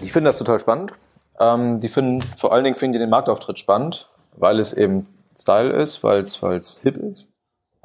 Ich 0.00 0.12
finde 0.12 0.30
das 0.30 0.38
total 0.38 0.60
spannend. 0.60 0.92
Ähm, 1.40 1.80
die 1.80 1.88
finden, 1.88 2.24
vor 2.36 2.52
allen 2.52 2.62
Dingen 2.62 2.76
finden 2.76 2.94
die 2.94 2.98
den 3.00 3.10
Marktauftritt 3.10 3.58
spannend, 3.58 4.08
weil 4.36 4.60
es 4.60 4.72
eben 4.72 5.08
Style 5.36 5.70
ist, 5.70 6.04
weil 6.04 6.20
es, 6.20 6.80
hip 6.82 6.96
ist. 6.96 7.32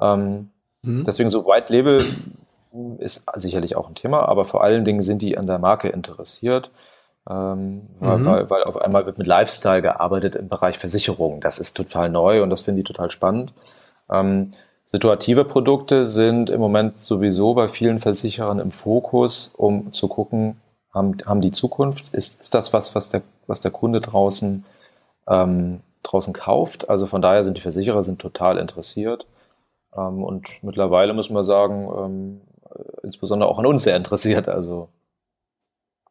Ähm, 0.00 0.50
Mhm. 0.82 1.04
Deswegen 1.04 1.30
so 1.30 1.44
White 1.44 1.72
Label 1.72 2.06
ist 2.98 3.24
sicherlich 3.34 3.76
auch 3.76 3.88
ein 3.88 3.94
Thema, 3.94 4.28
aber 4.28 4.44
vor 4.44 4.62
allen 4.62 4.84
Dingen 4.84 5.02
sind 5.02 5.22
die 5.22 5.36
an 5.36 5.46
der 5.46 5.58
Marke 5.58 5.88
interessiert. 5.88 6.70
Ähm, 7.28 7.88
mhm. 8.00 8.24
weil, 8.24 8.50
weil 8.50 8.64
auf 8.64 8.78
einmal 8.78 9.04
wird 9.04 9.18
mit 9.18 9.26
Lifestyle 9.26 9.82
gearbeitet 9.82 10.36
im 10.36 10.48
Bereich 10.48 10.78
Versicherung. 10.78 11.40
Das 11.40 11.58
ist 11.58 11.76
total 11.76 12.08
neu 12.08 12.42
und 12.42 12.50
das 12.50 12.62
finde 12.62 12.80
ich 12.80 12.86
total 12.86 13.10
spannend. 13.10 13.52
Ähm, 14.10 14.52
situative 14.86 15.44
Produkte 15.44 16.06
sind 16.06 16.50
im 16.50 16.60
Moment 16.60 16.98
sowieso 16.98 17.54
bei 17.54 17.68
vielen 17.68 18.00
Versicherern 18.00 18.58
im 18.58 18.70
Fokus, 18.70 19.52
um 19.56 19.92
zu 19.92 20.08
gucken, 20.08 20.60
haben, 20.92 21.18
haben 21.26 21.40
die 21.40 21.52
Zukunft? 21.52 22.14
Ist, 22.14 22.40
ist 22.40 22.54
das 22.54 22.72
was, 22.72 22.94
was 22.94 23.10
der, 23.10 23.22
was 23.46 23.60
der 23.60 23.70
Kunde 23.70 24.00
draußen, 24.00 24.64
ähm, 25.28 25.80
draußen 26.02 26.32
kauft? 26.32 26.88
Also 26.88 27.06
von 27.06 27.22
daher 27.22 27.44
sind 27.44 27.56
die 27.56 27.62
Versicherer 27.62 28.02
sind 28.02 28.20
total 28.20 28.58
interessiert. 28.58 29.26
Ähm, 29.96 30.22
und 30.22 30.62
mittlerweile 30.62 31.12
muss 31.12 31.30
man 31.30 31.44
sagen, 31.44 31.88
ähm, 31.96 32.40
insbesondere 33.02 33.48
auch 33.48 33.58
an 33.58 33.66
uns 33.66 33.82
sehr 33.82 33.96
interessiert. 33.96 34.48
Also 34.48 34.88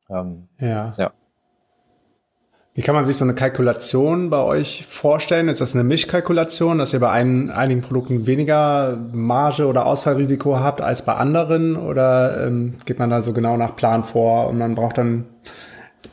ähm, 0.09 0.47
ja. 0.59 0.93
ja. 0.97 1.11
Wie 2.79 2.81
kann 2.81 2.95
man 2.95 3.03
sich 3.03 3.17
so 3.17 3.25
eine 3.25 3.35
Kalkulation 3.35 4.29
bei 4.29 4.41
euch 4.41 4.85
vorstellen? 4.87 5.49
Ist 5.49 5.59
das 5.59 5.75
eine 5.75 5.83
Mischkalkulation, 5.83 6.77
dass 6.77 6.93
ihr 6.93 6.99
bei 6.99 7.09
ein, 7.09 7.51
einigen 7.51 7.81
Produkten 7.81 8.25
weniger 8.25 8.97
Marge 9.11 9.67
oder 9.67 9.85
Ausfallrisiko 9.85 10.59
habt 10.59 10.79
als 10.79 11.03
bei 11.03 11.15
anderen? 11.15 11.75
Oder 11.75 12.47
ähm, 12.47 12.75
geht 12.85 12.99
man 12.99 13.09
da 13.09 13.21
so 13.21 13.33
genau 13.33 13.57
nach 13.57 13.75
Plan 13.75 14.03
vor 14.03 14.47
und 14.47 14.57
man 14.57 14.75
braucht 14.75 14.97
dann 14.97 15.25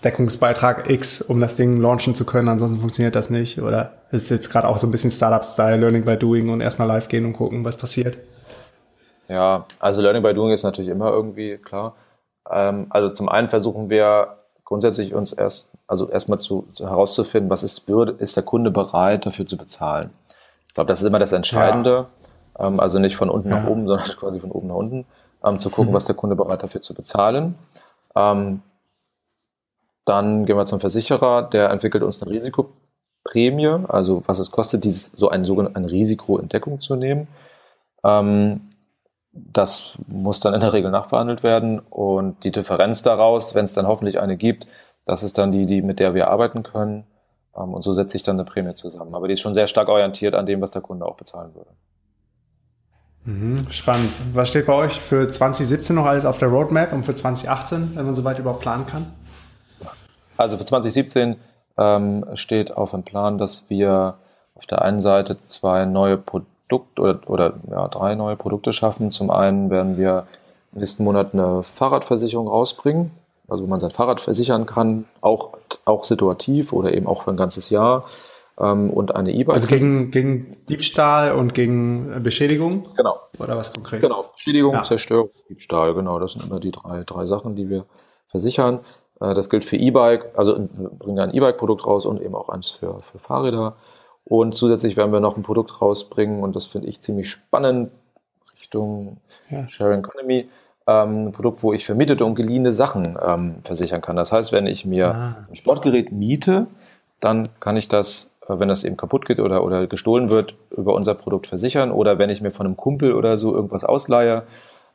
Deckungsbeitrag 0.05 0.91
X, 0.91 1.23
um 1.23 1.41
das 1.41 1.57
Ding 1.57 1.81
launchen 1.81 2.15
zu 2.15 2.25
können, 2.25 2.49
ansonsten 2.49 2.79
funktioniert 2.79 3.15
das 3.15 3.31
nicht? 3.31 3.61
Oder 3.61 3.93
ist 4.11 4.25
es 4.25 4.31
jetzt 4.31 4.51
gerade 4.51 4.69
auch 4.69 4.79
so 4.79 4.87
ein 4.87 4.91
bisschen 4.91 5.11
Startup-Style, 5.11 5.77
Learning 5.77 6.05
by 6.05 6.17
Doing 6.17 6.51
und 6.51 6.61
erstmal 6.61 6.89
live 6.89 7.09
gehen 7.09 7.25
und 7.25 7.33
gucken, 7.35 7.65
was 7.65 7.77
passiert? 7.77 8.17
Ja, 9.29 9.65
also 9.79 10.03
Learning 10.03 10.23
by 10.23 10.35
Doing 10.35 10.53
ist 10.53 10.63
natürlich 10.63 10.91
immer 10.91 11.11
irgendwie 11.11 11.59
klar. 11.59 11.95
Ähm, 12.51 12.87
also 12.91 13.11
zum 13.11 13.29
einen 13.29 13.49
versuchen 13.49 13.91
wir 13.91 14.37
grundsätzlich 14.65 15.15
uns 15.15 15.33
erst, 15.33 15.69
also 15.87 16.11
erstmal 16.11 16.39
zu, 16.39 16.69
zu 16.73 16.89
herauszufinden, 16.89 17.51
was 17.51 17.63
ist, 17.63 17.89
würde, 17.89 18.13
ist 18.13 18.37
der 18.37 18.43
Kunde 18.43 18.71
bereit 18.71 19.27
dafür 19.27 19.47
zu 19.47 19.57
bezahlen. 19.57 20.11
Ich 20.69 20.75
glaube, 20.75 20.89
das 20.89 21.01
ist 21.01 21.07
immer 21.07 21.19
das 21.19 21.33
Entscheidende. 21.33 22.09
Ja. 22.59 22.67
Ähm, 22.67 22.81
also 22.81 22.99
nicht 22.99 23.17
von 23.17 23.31
unten 23.31 23.51
ja. 23.51 23.61
nach 23.61 23.69
oben, 23.69 23.87
sondern 23.87 24.09
quasi 24.19 24.41
von 24.41 24.51
oben 24.51 24.69
nach 24.69 24.75
unten, 24.75 25.07
ähm, 25.45 25.59
zu 25.59 25.71
gucken, 25.71 25.91
mhm. 25.91 25.95
was 25.95 26.05
der 26.05 26.17
Kunde 26.17 26.37
bereit 26.37 26.63
dafür 26.63 26.83
zu 26.83 26.95
bezahlen. 26.95 27.55
Dann 30.07 30.47
gehen 30.47 30.57
wir 30.57 30.65
zum 30.65 30.81
Versicherer, 30.81 31.43
der 31.43 31.69
entwickelt 31.69 32.03
uns 32.03 32.23
eine 32.23 32.31
Risikoprämie, 32.31 33.85
also 33.89 34.23
was 34.27 34.39
es 34.39 34.51
kostet, 34.51 34.85
dieses, 34.85 35.13
so 35.13 35.29
ein, 35.29 35.45
sogenannte 35.45 35.91
Risiko 35.91 36.39
in 36.39 36.49
Deckung 36.49 36.81
zu 36.81 36.97
nehmen. 36.97 37.29
Ähm, 38.03 38.71
das 39.33 39.99
muss 40.07 40.41
dann 40.41 40.55
in 40.55 40.61
der 40.61 40.73
Regel 40.73 40.91
nachverhandelt 40.91 41.43
werden 41.43 41.79
und 41.79 42.43
die 42.45 42.53
Differenz 42.53 43.03
daraus, 43.03 43.55
wenn 43.55 43.67
es 43.67 43.75
dann 43.75 43.87
hoffentlich 43.87 44.19
eine 44.19 44.39
gibt, 44.39 44.67
das 45.05 45.23
ist 45.23 45.39
dann 45.39 45.53
die, 45.53 45.67
die 45.67 45.83
mit 45.83 46.01
der 46.01 46.15
wir 46.15 46.29
arbeiten 46.29 46.63
können. 46.63 47.05
Ähm, 47.57 47.75
und 47.75 47.83
so 47.83 47.93
setzt 47.93 48.13
sich 48.13 48.23
dann 48.23 48.37
eine 48.37 48.45
Prämie 48.45 48.75
zusammen. 48.75 49.15
Aber 49.15 49.29
die 49.29 49.35
ist 49.35 49.41
schon 49.41 49.55
sehr 49.55 49.67
stark 49.67 49.89
orientiert 49.89 50.35
an 50.35 50.47
dem, 50.47 50.61
was 50.61 50.73
der 50.73 50.83
Kunde 50.83 51.07
auch 51.07 51.17
bezahlen 51.17 51.55
würde. 51.55 51.71
Mhm, 53.25 53.71
spannend. 53.71 54.13
Was 54.35 54.49
steht 54.49 54.67
bei 54.67 54.73
euch 54.73 55.01
für 55.01 55.29
2017 55.29 55.97
noch 55.97 56.07
alles 56.07 56.25
auf 56.25 56.39
der 56.39 56.49
Roadmap 56.49 56.93
und 56.93 57.05
für 57.05 57.15
2018, 57.15 57.93
wenn 57.95 58.05
man 58.05 58.15
soweit 58.15 58.39
überhaupt 58.39 58.61
planen 58.61 58.87
kann? 58.87 59.07
Also 60.37 60.57
für 60.57 60.65
2017 60.65 61.37
ähm, 61.79 62.25
steht 62.35 62.77
auf 62.77 62.91
dem 62.93 63.03
Plan, 63.03 63.39
dass 63.39 63.69
wir 63.71 64.15
auf 64.55 64.67
der 64.67 64.83
einen 64.83 65.01
Seite 65.01 65.41
zwei 65.41 65.85
neue 65.85 66.17
Produkte 66.17 67.01
oder, 67.01 67.21
oder 67.27 67.55
ja, 67.71 67.89
drei 67.89 68.15
neue 68.15 68.37
Produkte 68.37 68.73
schaffen. 68.73 69.11
Zum 69.11 69.31
einen 69.31 69.71
werden 69.71 69.97
wir 69.97 70.27
im 70.73 70.81
nächsten 70.81 71.05
Monat 71.05 71.33
eine 71.33 71.63
Fahrradversicherung 71.63 72.49
rausbringen, 72.49 73.11
also 73.49 73.65
wo 73.65 73.69
man 73.69 73.81
sein 73.81 73.91
Fahrrad 73.91 74.21
versichern 74.21 74.67
kann, 74.67 75.05
auch, 75.21 75.51
auch 75.85 76.05
situativ 76.05 76.73
oder 76.73 76.93
eben 76.93 77.07
auch 77.07 77.23
für 77.23 77.31
ein 77.31 77.37
ganzes 77.37 77.71
Jahr. 77.71 78.07
Ähm, 78.59 78.91
und 78.91 79.15
eine 79.15 79.33
E-Bike. 79.33 79.55
Also 79.55 79.67
gegen, 79.67 80.11
gegen 80.11 80.57
Diebstahl 80.69 81.35
und 81.35 81.53
gegen 81.53 82.23
Beschädigung? 82.23 82.85
Genau. 82.97 83.21
Oder 83.39 83.57
was 83.57 83.73
konkret? 83.73 84.01
Genau, 84.01 84.31
Beschädigung, 84.33 84.73
ja. 84.73 84.83
Zerstörung, 84.83 85.29
Diebstahl, 85.51 85.93
genau. 85.93 86.19
Das 86.19 86.33
sind 86.33 86.47
immer 86.47 86.59
die 86.59 86.73
drei, 86.73 87.05
drei 87.05 87.27
Sachen, 87.27 87.55
die 87.55 87.69
wir 87.69 87.85
versichern. 88.29 88.81
Äh, 89.21 89.35
das 89.35 89.51
gilt 89.51 89.65
für 89.65 89.77
E-Bike, 89.77 90.31
also 90.37 90.59
wir 90.59 90.91
bringen 90.91 91.19
ein 91.19 91.35
E-Bike-Produkt 91.35 91.87
raus 91.87 92.07
und 92.07 92.21
eben 92.21 92.35
auch 92.35 92.49
eins 92.49 92.71
für, 92.71 92.99
für 92.99 93.19
Fahrräder. 93.19 93.77
Und 94.25 94.55
zusätzlich 94.55 94.97
werden 94.97 95.13
wir 95.13 95.21
noch 95.21 95.37
ein 95.37 95.43
Produkt 95.43 95.81
rausbringen 95.81 96.43
und 96.43 96.57
das 96.57 96.67
finde 96.67 96.89
ich 96.89 97.01
ziemlich 97.01 97.31
spannend 97.31 97.91
Richtung 98.53 99.19
ja. 99.51 99.69
Sharing 99.69 100.01
Economy. 100.01 100.49
Ähm, 100.89 101.27
ein 101.29 101.33
Produkt, 101.33 101.63
wo 101.63 101.73
ich 101.73 101.85
vermietete 101.85 102.25
und 102.25 102.35
geliehene 102.35 102.73
Sachen 102.73 103.19
ähm, 103.25 103.57
versichern 103.65 104.01
kann. 104.01 104.17
Das 104.17 104.33
heißt, 104.33 104.53
wenn 104.53 104.67
ich 104.67 104.85
mir 104.85 105.15
ah. 105.15 105.37
ein 105.49 105.57
Sportgerät 105.57 106.13
miete, 106.13 106.67
dann 107.21 107.49
kann 107.61 107.77
ich 107.77 107.89
das, 107.89 108.33
äh, 108.49 108.59
wenn 108.59 108.69
das 108.69 108.85
eben 108.85 108.97
kaputt 108.97 109.27
geht 109.27 109.41
oder, 109.41 109.65
oder 109.65 109.87
gestohlen 109.87 110.31
wird, 110.31 110.55
über 110.71 110.95
unser 110.95 111.15
Produkt 111.15 111.47
versichern. 111.47 111.91
Oder 111.91 112.19
wenn 112.19 112.31
ich 112.31 112.41
mir 112.41 112.53
von 112.53 112.67
einem 112.67 112.77
Kumpel 112.77 113.15
oder 113.15 113.37
so 113.37 113.55
irgendwas 113.55 113.85
ausleihe, 113.85 114.45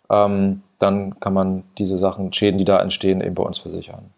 ähm, 0.09 0.61
dann 0.81 1.19
kann 1.19 1.33
man 1.33 1.63
diese 1.77 1.97
Sachen, 1.97 2.33
Schäden, 2.33 2.57
die 2.57 2.65
da 2.65 2.79
entstehen, 2.79 3.21
eben 3.21 3.35
bei 3.35 3.43
uns 3.43 3.59
versichern. 3.59 4.11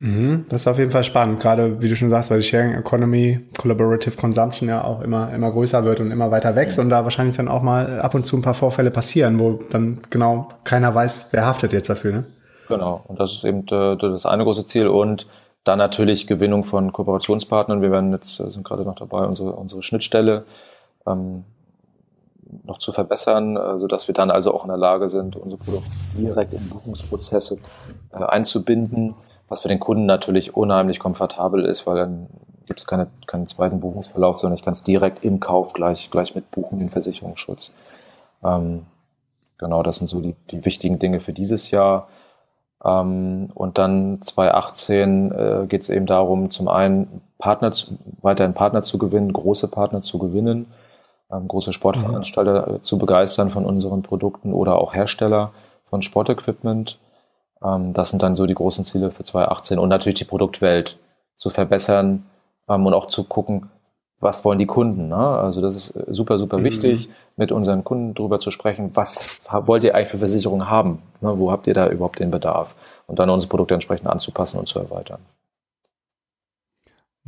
Mhm, 0.00 0.46
das 0.48 0.62
ist 0.62 0.66
auf 0.68 0.78
jeden 0.78 0.92
Fall 0.92 1.02
spannend, 1.02 1.40
gerade 1.40 1.82
wie 1.82 1.88
du 1.88 1.96
schon 1.96 2.08
sagst, 2.08 2.30
weil 2.30 2.38
die 2.38 2.44
Sharing 2.44 2.74
Economy, 2.74 3.40
Collaborative 3.58 4.16
Consumption 4.16 4.68
ja 4.68 4.84
auch 4.84 5.00
immer, 5.00 5.32
immer 5.34 5.50
größer 5.50 5.84
wird 5.84 5.98
und 5.98 6.12
immer 6.12 6.30
weiter 6.30 6.54
wächst 6.54 6.78
und 6.78 6.88
da 6.88 7.02
wahrscheinlich 7.02 7.36
dann 7.36 7.48
auch 7.48 7.62
mal 7.62 8.00
ab 8.00 8.14
und 8.14 8.24
zu 8.24 8.36
ein 8.36 8.42
paar 8.42 8.54
Vorfälle 8.54 8.92
passieren, 8.92 9.40
wo 9.40 9.58
dann 9.70 10.02
genau 10.10 10.48
keiner 10.62 10.94
weiß, 10.94 11.28
wer 11.32 11.44
haftet 11.44 11.72
jetzt 11.72 11.90
dafür. 11.90 12.12
Ne? 12.12 12.24
Genau, 12.68 13.02
und 13.08 13.18
das 13.18 13.32
ist 13.32 13.44
eben 13.44 13.66
äh, 13.72 13.96
das 13.96 14.24
eine 14.24 14.44
große 14.44 14.66
Ziel 14.66 14.86
und 14.86 15.26
dann 15.64 15.78
natürlich 15.78 16.28
Gewinnung 16.28 16.62
von 16.62 16.92
Kooperationspartnern. 16.92 17.82
Wir 17.82 17.90
werden 17.90 18.12
jetzt, 18.12 18.36
sind 18.36 18.64
gerade 18.64 18.84
noch 18.84 18.94
dabei, 18.94 19.26
unsere, 19.26 19.52
unsere 19.52 19.82
Schnittstelle 19.82 20.44
ähm, 21.06 21.44
noch 22.64 22.78
zu 22.78 22.92
verbessern, 22.92 23.56
äh, 23.56 23.78
sodass 23.78 24.08
wir 24.08 24.14
dann 24.14 24.30
also 24.30 24.54
auch 24.54 24.64
in 24.64 24.68
der 24.68 24.78
Lage 24.78 25.08
sind, 25.08 25.36
unsere 25.36 25.62
Produkte 25.62 25.90
direkt 26.16 26.54
in 26.54 26.68
Buchungsprozesse 26.68 27.58
äh, 28.12 28.16
einzubinden, 28.16 29.14
was 29.48 29.60
für 29.60 29.68
den 29.68 29.80
Kunden 29.80 30.06
natürlich 30.06 30.56
unheimlich 30.56 30.98
komfortabel 30.98 31.64
ist, 31.64 31.86
weil 31.86 31.96
dann 31.96 32.26
gibt 32.66 32.80
es 32.80 32.86
keine, 32.86 33.08
keinen 33.26 33.46
zweiten 33.46 33.80
Buchungsverlauf, 33.80 34.38
sondern 34.38 34.56
ich 34.56 34.62
kann 34.62 34.72
es 34.72 34.82
direkt 34.82 35.24
im 35.24 35.40
Kauf 35.40 35.72
gleich, 35.72 36.10
gleich 36.10 36.34
mit 36.34 36.50
buchen, 36.50 36.78
den 36.78 36.90
Versicherungsschutz. 36.90 37.72
Ähm, 38.44 38.86
genau, 39.56 39.82
das 39.82 39.96
sind 39.96 40.06
so 40.06 40.20
die, 40.20 40.36
die 40.50 40.64
wichtigen 40.64 40.98
Dinge 40.98 41.20
für 41.20 41.32
dieses 41.32 41.70
Jahr. 41.70 42.08
Ähm, 42.84 43.50
und 43.54 43.78
dann 43.78 44.20
2018 44.20 45.32
äh, 45.32 45.66
geht 45.66 45.82
es 45.82 45.88
eben 45.88 46.06
darum, 46.06 46.50
zum 46.50 46.68
einen 46.68 47.22
Partner, 47.38 47.70
weiterhin 48.20 48.54
Partner 48.54 48.82
zu 48.82 48.98
gewinnen, 48.98 49.32
große 49.32 49.68
Partner 49.68 50.02
zu 50.02 50.18
gewinnen, 50.18 50.66
große 51.30 51.72
Sportveranstalter 51.72 52.72
mhm. 52.72 52.82
zu 52.82 52.98
begeistern 52.98 53.50
von 53.50 53.64
unseren 53.64 54.02
Produkten 54.02 54.52
oder 54.52 54.78
auch 54.78 54.94
Hersteller 54.94 55.52
von 55.84 56.02
Sportequipment. 56.02 56.98
Ähm, 57.62 57.92
das 57.92 58.10
sind 58.10 58.22
dann 58.22 58.34
so 58.34 58.46
die 58.46 58.54
großen 58.54 58.84
Ziele 58.84 59.10
für 59.10 59.24
2018 59.24 59.78
und 59.78 59.88
natürlich 59.88 60.18
die 60.18 60.24
Produktwelt 60.24 60.98
zu 61.36 61.50
verbessern 61.50 62.26
ähm, 62.68 62.86
und 62.86 62.94
auch 62.94 63.06
zu 63.06 63.24
gucken, 63.24 63.68
was 64.20 64.44
wollen 64.44 64.58
die 64.58 64.66
Kunden. 64.66 65.08
Ne? 65.08 65.16
Also 65.16 65.60
das 65.60 65.76
ist 65.76 65.90
äh, 65.96 66.04
super, 66.08 66.38
super 66.38 66.58
mhm. 66.58 66.64
wichtig, 66.64 67.08
mit 67.36 67.52
unseren 67.52 67.84
Kunden 67.84 68.14
darüber 68.14 68.38
zu 68.38 68.50
sprechen, 68.50 68.90
was 68.94 69.24
wollt 69.50 69.84
ihr 69.84 69.94
eigentlich 69.94 70.08
für 70.08 70.18
Versicherungen 70.18 70.68
haben? 70.68 71.02
Ne? 71.20 71.38
Wo 71.38 71.52
habt 71.52 71.66
ihr 71.66 71.74
da 71.74 71.88
überhaupt 71.88 72.18
den 72.18 72.30
Bedarf? 72.30 72.74
Und 73.06 73.18
dann 73.18 73.30
unsere 73.30 73.50
Produkte 73.50 73.74
entsprechend 73.74 74.08
anzupassen 74.08 74.58
und 74.58 74.66
zu 74.66 74.78
erweitern. 74.78 75.20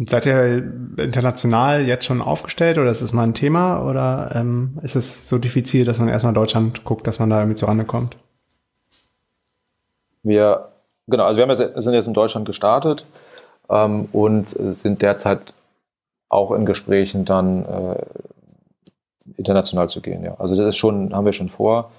Und 0.01 0.09
seid 0.09 0.25
ihr 0.25 0.65
international 0.97 1.83
jetzt 1.83 2.07
schon 2.07 2.23
aufgestellt 2.23 2.79
oder 2.79 2.91
ist 2.91 3.03
es 3.03 3.13
mal 3.13 3.25
ein 3.25 3.35
Thema 3.35 3.87
oder 3.87 4.35
ähm, 4.35 4.79
ist 4.83 4.97
es 4.97 5.29
so 5.29 5.37
diffizil, 5.37 5.85
dass 5.85 5.99
man 5.99 6.09
erstmal 6.09 6.33
Deutschland 6.33 6.85
guckt, 6.85 7.07
dass 7.07 7.19
man 7.19 7.29
da 7.29 7.39
irgendwie 7.39 7.57
zurande 7.57 7.85
kommt? 7.85 8.17
Wir, 10.23 10.71
genau, 11.07 11.25
also 11.25 11.37
wir 11.37 11.43
haben 11.43 11.51
jetzt, 11.51 11.83
sind 11.83 11.93
jetzt 11.93 12.09
in 12.09 12.15
Deutschland 12.15 12.47
gestartet 12.47 13.05
ähm, 13.69 14.09
und 14.13 14.49
sind 14.49 15.03
derzeit 15.03 15.53
auch 16.31 16.53
in 16.53 16.65
Gesprächen 16.65 17.27
dann 17.27 17.67
äh, 17.67 18.03
international 19.37 19.91
zu 19.91 20.01
gehen, 20.01 20.25
ja. 20.25 20.35
Also 20.39 20.55
das 20.55 20.65
ist 20.65 20.77
schon, 20.79 21.15
haben 21.15 21.27
wir 21.27 21.35
schon 21.35 21.51
vor. 21.51 21.91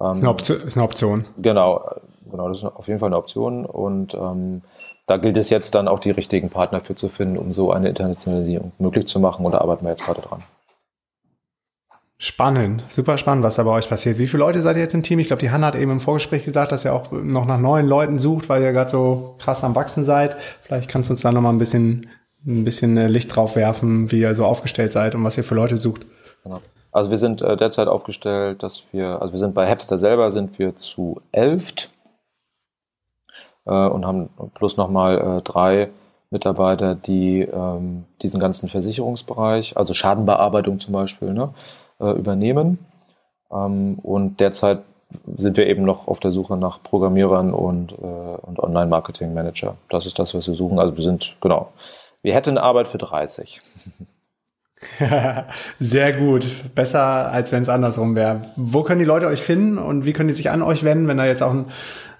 Ähm, 0.00 0.10
ist, 0.10 0.18
eine 0.18 0.30
Option, 0.30 0.60
ist 0.62 0.76
eine 0.76 0.84
Option. 0.84 1.26
Genau, 1.36 1.88
genau, 2.28 2.48
das 2.48 2.58
ist 2.58 2.64
auf 2.64 2.88
jeden 2.88 2.98
Fall 2.98 3.10
eine 3.10 3.18
Option. 3.18 3.64
Und 3.64 4.14
ähm, 4.14 4.62
da 5.06 5.16
gilt 5.16 5.36
es 5.36 5.50
jetzt 5.50 5.74
dann 5.74 5.88
auch 5.88 6.00
die 6.00 6.10
richtigen 6.10 6.50
Partner 6.50 6.80
für 6.80 6.94
zu 6.94 7.08
finden, 7.08 7.38
um 7.38 7.52
so 7.52 7.70
eine 7.70 7.88
Internationalisierung 7.88 8.72
möglich 8.78 9.06
zu 9.06 9.20
machen. 9.20 9.46
Und 9.46 9.52
da 9.52 9.58
arbeiten 9.58 9.84
wir 9.84 9.90
jetzt 9.90 10.04
gerade 10.04 10.20
dran. 10.20 10.42
Spannend, 12.18 12.82
super 12.88 13.18
spannend, 13.18 13.44
was 13.44 13.56
da 13.56 13.62
bei 13.62 13.70
euch 13.72 13.90
passiert. 13.90 14.18
Wie 14.18 14.26
viele 14.26 14.40
Leute 14.40 14.62
seid 14.62 14.76
ihr 14.76 14.82
jetzt 14.82 14.94
im 14.94 15.02
Team? 15.02 15.18
Ich 15.18 15.26
glaube, 15.26 15.42
die 15.42 15.50
Hanna 15.50 15.66
hat 15.66 15.74
eben 15.76 15.92
im 15.92 16.00
Vorgespräch 16.00 16.44
gesagt, 16.44 16.72
dass 16.72 16.86
ihr 16.86 16.94
auch 16.94 17.12
noch 17.12 17.44
nach 17.44 17.58
neuen 17.58 17.86
Leuten 17.86 18.18
sucht, 18.18 18.48
weil 18.48 18.62
ihr 18.62 18.72
gerade 18.72 18.90
so 18.90 19.34
krass 19.38 19.62
am 19.62 19.74
Wachsen 19.74 20.02
seid. 20.02 20.34
Vielleicht 20.62 20.88
kannst 20.88 21.10
du 21.10 21.12
uns 21.12 21.20
da 21.20 21.30
nochmal 21.30 21.52
ein 21.52 21.58
bisschen, 21.58 22.08
ein 22.46 22.64
bisschen 22.64 22.96
äh, 22.96 23.06
Licht 23.06 23.36
drauf 23.36 23.54
werfen, 23.54 24.10
wie 24.10 24.20
ihr 24.20 24.34
so 24.34 24.46
aufgestellt 24.46 24.92
seid 24.92 25.14
und 25.14 25.22
was 25.24 25.36
ihr 25.36 25.44
für 25.44 25.54
Leute 25.54 25.76
sucht. 25.76 26.06
Genau. 26.42 26.60
Also 26.90 27.10
wir 27.10 27.18
sind 27.18 27.42
äh, 27.42 27.54
derzeit 27.54 27.86
aufgestellt, 27.86 28.62
dass 28.62 28.84
wir, 28.92 29.20
also 29.20 29.34
wir 29.34 29.38
sind 29.38 29.54
bei 29.54 29.66
Hepster 29.66 29.98
selber 29.98 30.30
sind 30.30 30.58
wir 30.58 30.74
zu 30.74 31.20
elft 31.32 31.90
und 33.70 34.06
haben 34.06 34.28
plus 34.54 34.76
nochmal 34.76 35.38
äh, 35.38 35.42
drei 35.42 35.90
Mitarbeiter, 36.30 36.94
die 36.94 37.42
ähm, 37.42 38.04
diesen 38.22 38.40
ganzen 38.40 38.68
Versicherungsbereich, 38.68 39.76
also 39.76 39.94
Schadenbearbeitung 39.94 40.78
zum 40.78 40.92
Beispiel, 40.92 41.32
ne, 41.32 41.50
äh, 42.00 42.10
übernehmen. 42.10 42.78
Ähm, 43.50 43.98
und 44.02 44.40
derzeit 44.40 44.80
sind 45.36 45.56
wir 45.56 45.66
eben 45.66 45.84
noch 45.84 46.08
auf 46.08 46.20
der 46.20 46.32
Suche 46.32 46.56
nach 46.56 46.82
Programmierern 46.82 47.54
und, 47.54 47.92
äh, 47.92 47.96
und 48.04 48.58
Online-Marketing-Manager. 48.58 49.76
Das 49.88 50.04
ist 50.06 50.18
das, 50.18 50.34
was 50.34 50.48
wir 50.48 50.54
suchen. 50.54 50.78
Also 50.78 50.96
wir 50.96 51.04
sind, 51.04 51.36
genau, 51.40 51.72
wir 52.22 52.34
hätten 52.34 52.58
Arbeit 52.58 52.88
für 52.88 52.98
30. 52.98 53.60
Sehr 55.80 56.12
gut. 56.12 56.46
Besser, 56.74 57.30
als 57.30 57.52
wenn 57.52 57.62
es 57.62 57.68
andersrum 57.68 58.16
wäre. 58.16 58.42
Wo 58.56 58.82
können 58.82 58.98
die 58.98 59.06
Leute 59.06 59.26
euch 59.26 59.42
finden 59.42 59.78
und 59.78 60.06
wie 60.06 60.12
können 60.12 60.28
die 60.28 60.34
sich 60.34 60.50
an 60.50 60.62
euch 60.62 60.82
wenden, 60.82 61.08
wenn 61.08 61.16
da 61.16 61.24
jetzt 61.24 61.42
auch 61.42 61.52
ein 61.52 61.66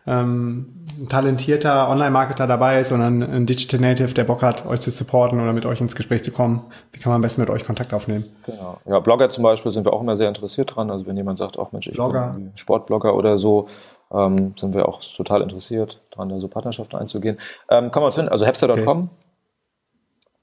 ähm, 0.06 0.86
ein 0.98 1.08
talentierter 1.08 1.88
Online-Marketer 1.88 2.46
dabei 2.46 2.80
ist, 2.80 2.88
sondern 2.88 3.22
ein 3.22 3.46
Digital 3.46 3.80
Native, 3.80 4.14
der 4.14 4.24
Bock 4.24 4.42
hat, 4.42 4.66
euch 4.66 4.80
zu 4.80 4.90
supporten 4.90 5.40
oder 5.40 5.52
mit 5.52 5.66
euch 5.66 5.80
ins 5.80 5.96
Gespräch 5.96 6.22
zu 6.24 6.32
kommen, 6.32 6.62
wie 6.92 7.00
kann 7.00 7.10
man 7.10 7.16
am 7.16 7.22
besten 7.22 7.40
mit 7.40 7.50
euch 7.50 7.64
Kontakt 7.64 7.92
aufnehmen? 7.92 8.24
Genau. 8.44 8.80
Ja, 8.86 9.00
Blogger 9.00 9.30
zum 9.30 9.42
Beispiel 9.42 9.72
sind 9.72 9.84
wir 9.84 9.92
auch 9.92 10.00
immer 10.00 10.16
sehr 10.16 10.28
interessiert 10.28 10.74
dran. 10.74 10.90
Also 10.90 11.06
wenn 11.06 11.16
jemand 11.16 11.38
sagt, 11.38 11.58
auch 11.58 11.72
Mensch, 11.72 11.88
ich 11.88 11.94
Blogger. 11.94 12.34
bin 12.34 12.52
Sportblogger 12.54 13.14
oder 13.14 13.36
so, 13.36 13.66
ähm, 14.12 14.54
sind 14.56 14.74
wir 14.74 14.88
auch 14.88 15.00
total 15.00 15.42
interessiert 15.42 16.00
dran, 16.10 16.28
da 16.28 16.38
so 16.38 16.48
Partnerschaften 16.48 16.96
einzugehen. 16.96 17.36
Ähm, 17.68 17.90
kann 17.90 18.00
man 18.00 18.06
uns 18.06 18.14
finden, 18.14 18.30
also 18.30 18.46
hepster.com. 18.46 18.78
Okay. 18.78 19.08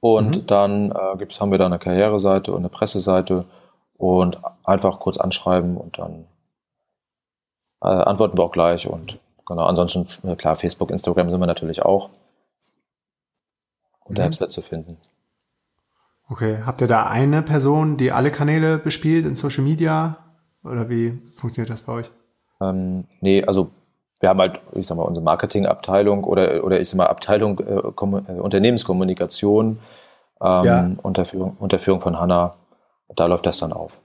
Und 0.02 0.38
mhm. 0.38 0.48
dann 0.48 0.92
äh, 0.92 1.18
gibt's, 1.18 1.40
haben 1.40 1.52
wir 1.52 1.58
da 1.58 1.66
eine 1.66 1.80
Karriereseite 1.80 2.52
und 2.52 2.60
eine 2.60 2.70
Presseseite 2.70 3.46
und 3.98 4.42
einfach 4.66 5.00
kurz 5.00 5.18
anschreiben 5.18 5.78
und 5.78 5.98
dann 5.98 6.26
äh, 7.82 7.88
antworten 7.88 8.38
wir 8.38 8.44
auch 8.44 8.52
gleich 8.52 8.86
und 8.88 9.20
Genau, 9.46 9.66
ansonsten, 9.66 10.08
klar, 10.38 10.56
Facebook, 10.56 10.92
Instagram 10.92 11.30
sind 11.30 11.40
wir 11.40 11.48
natürlich 11.48 11.82
auch 11.82 12.10
unter 14.06 14.24
mhm. 14.24 14.28
Website 14.28 14.52
zu 14.52 14.62
finden. 14.62 14.98
Okay, 16.30 16.60
habt 16.66 16.82
ihr 16.82 16.88
da 16.88 17.06
eine 17.06 17.42
Person, 17.42 17.98
die 17.98 18.12
alle 18.12 18.32
Kanäle 18.32 18.78
bespielt 18.78 19.26
in 19.26 19.36
Social 19.36 19.64
Media? 19.64 20.18
Oder 20.64 20.90
wie 20.90 21.20
funktioniert 21.36 21.70
das 21.70 21.82
bei 21.82 21.94
euch? 21.94 22.12
Ähm, 22.62 23.06
nee, 23.20 23.44
also 23.44 23.72
wir 24.20 24.30
haben 24.30 24.40
halt, 24.40 24.64
ich 24.74 24.88
sag 24.88 24.96
mal, 24.96 25.04
unsere 25.04 25.24
Marketingabteilung 25.24 26.24
oder, 26.24 26.64
oder 26.64 26.80
ich 26.80 26.90
sag 26.90 26.98
mal 26.98 27.08
Abteilung 27.08 27.60
äh, 27.60 27.74
äh, 27.74 28.40
Unternehmenskommunikation 28.40 29.80
ähm, 30.42 30.64
ja. 30.64 30.90
unter, 31.04 31.26
Führung, 31.26 31.58
unter 31.60 31.78
Führung 31.78 32.00
von 32.00 32.20
Hanna. 32.20 32.56
Da 33.16 33.26
läuft 33.26 33.46
das 33.46 33.58
dann 33.58 33.74
auf. 33.74 34.00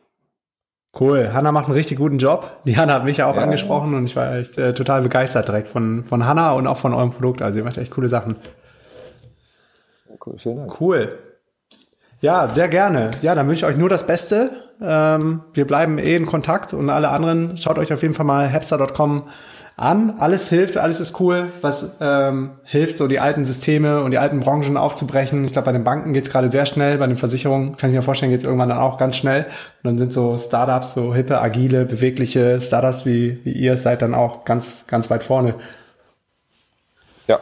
Cool. 0.98 1.32
Hanna 1.32 1.52
macht 1.52 1.66
einen 1.66 1.74
richtig 1.74 1.98
guten 1.98 2.18
Job. 2.18 2.50
Die 2.64 2.76
Hanna 2.76 2.94
hat 2.94 3.04
mich 3.04 3.18
ja 3.18 3.26
auch 3.26 3.36
ja. 3.36 3.42
angesprochen 3.42 3.94
und 3.94 4.04
ich 4.04 4.16
war 4.16 4.34
echt 4.34 4.58
äh, 4.58 4.74
total 4.74 5.02
begeistert 5.02 5.46
direkt 5.48 5.68
von, 5.68 6.04
von 6.04 6.26
Hanna 6.26 6.52
und 6.52 6.66
auch 6.66 6.76
von 6.76 6.92
eurem 6.92 7.10
Produkt. 7.10 7.42
Also 7.42 7.58
ihr 7.58 7.64
macht 7.64 7.78
echt 7.78 7.92
coole 7.92 8.08
Sachen. 8.08 8.36
Cool, 10.26 10.38
vielen 10.38 10.56
Dank. 10.56 10.80
Cool. 10.80 11.18
Ja, 12.20 12.48
sehr 12.48 12.68
gerne. 12.68 13.12
Ja, 13.22 13.34
dann 13.36 13.46
wünsche 13.46 13.64
ich 13.64 13.72
euch 13.72 13.78
nur 13.78 13.88
das 13.88 14.06
Beste. 14.06 14.50
Ähm, 14.82 15.42
wir 15.54 15.66
bleiben 15.66 15.98
eh 15.98 16.16
in 16.16 16.26
Kontakt 16.26 16.72
und 16.72 16.90
alle 16.90 17.10
anderen 17.10 17.56
schaut 17.56 17.78
euch 17.78 17.92
auf 17.92 18.02
jeden 18.02 18.14
Fall 18.14 18.26
mal 18.26 18.46
hepster.com 18.48 19.28
an. 19.78 20.16
Alles 20.18 20.48
hilft, 20.48 20.76
alles 20.76 21.00
ist 21.00 21.18
cool, 21.20 21.50
was 21.62 21.96
ähm, 22.00 22.58
hilft, 22.64 22.98
so 22.98 23.06
die 23.06 23.20
alten 23.20 23.44
Systeme 23.44 24.02
und 24.02 24.10
die 24.10 24.18
alten 24.18 24.40
Branchen 24.40 24.76
aufzubrechen. 24.76 25.44
Ich 25.44 25.52
glaube, 25.52 25.66
bei 25.66 25.72
den 25.72 25.84
Banken 25.84 26.12
geht's 26.12 26.30
gerade 26.30 26.50
sehr 26.50 26.66
schnell, 26.66 26.98
bei 26.98 27.06
den 27.06 27.16
Versicherungen 27.16 27.76
kann 27.76 27.90
ich 27.90 27.96
mir 27.96 28.02
vorstellen, 28.02 28.32
geht's 28.32 28.44
irgendwann 28.44 28.68
dann 28.68 28.78
auch 28.78 28.98
ganz 28.98 29.16
schnell. 29.16 29.44
Und 29.44 29.84
dann 29.84 29.98
sind 29.98 30.12
so 30.12 30.36
Startups, 30.36 30.94
so 30.94 31.14
hippe, 31.14 31.40
agile, 31.40 31.84
bewegliche 31.84 32.60
Startups 32.60 33.06
wie, 33.06 33.40
wie 33.44 33.52
ihr 33.52 33.76
seid 33.76 34.02
dann 34.02 34.14
auch 34.14 34.44
ganz, 34.44 34.86
ganz 34.88 35.10
weit 35.10 35.22
vorne. 35.22 35.54
Ja, 37.28 37.38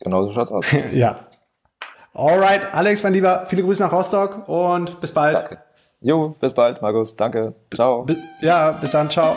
genau 0.00 0.26
so 0.26 0.32
schaut's 0.32 0.50
aus. 0.50 0.66
ja. 0.94 1.18
Alright, 2.14 2.72
Alex, 2.72 3.02
mein 3.02 3.12
Lieber, 3.12 3.44
viele 3.48 3.64
Grüße 3.64 3.82
nach 3.82 3.92
Rostock 3.92 4.48
und 4.48 5.00
bis 5.00 5.12
bald. 5.12 5.36
Danke. 5.36 5.58
Jo, 6.00 6.36
bis 6.40 6.54
bald, 6.54 6.80
Markus. 6.80 7.16
Danke. 7.16 7.54
Ciao. 7.74 8.06
Ja, 8.40 8.70
bis 8.72 8.92
dann. 8.92 9.10
Ciao. 9.10 9.36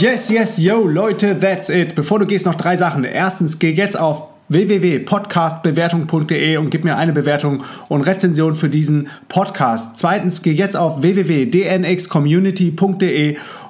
Yes, 0.00 0.30
yes, 0.30 0.58
yo, 0.58 0.86
Leute, 0.86 1.40
that's 1.40 1.68
it. 1.68 1.96
Bevor 1.96 2.20
du 2.20 2.26
gehst, 2.26 2.46
noch 2.46 2.54
drei 2.54 2.76
Sachen. 2.76 3.02
Erstens, 3.02 3.58
geh 3.58 3.72
jetzt 3.72 3.98
auf 3.98 4.28
www.podcastbewertung.de 4.48 6.56
und 6.56 6.70
gib 6.70 6.84
mir 6.84 6.96
eine 6.96 7.12
Bewertung 7.12 7.64
und 7.88 8.02
Rezension 8.02 8.54
für 8.54 8.68
diesen 8.68 9.08
Podcast. 9.28 9.96
Zweitens, 9.96 10.42
geh 10.42 10.52
jetzt 10.52 10.76
auf 10.76 11.02
www.dnxcommunity.de 11.02 13.38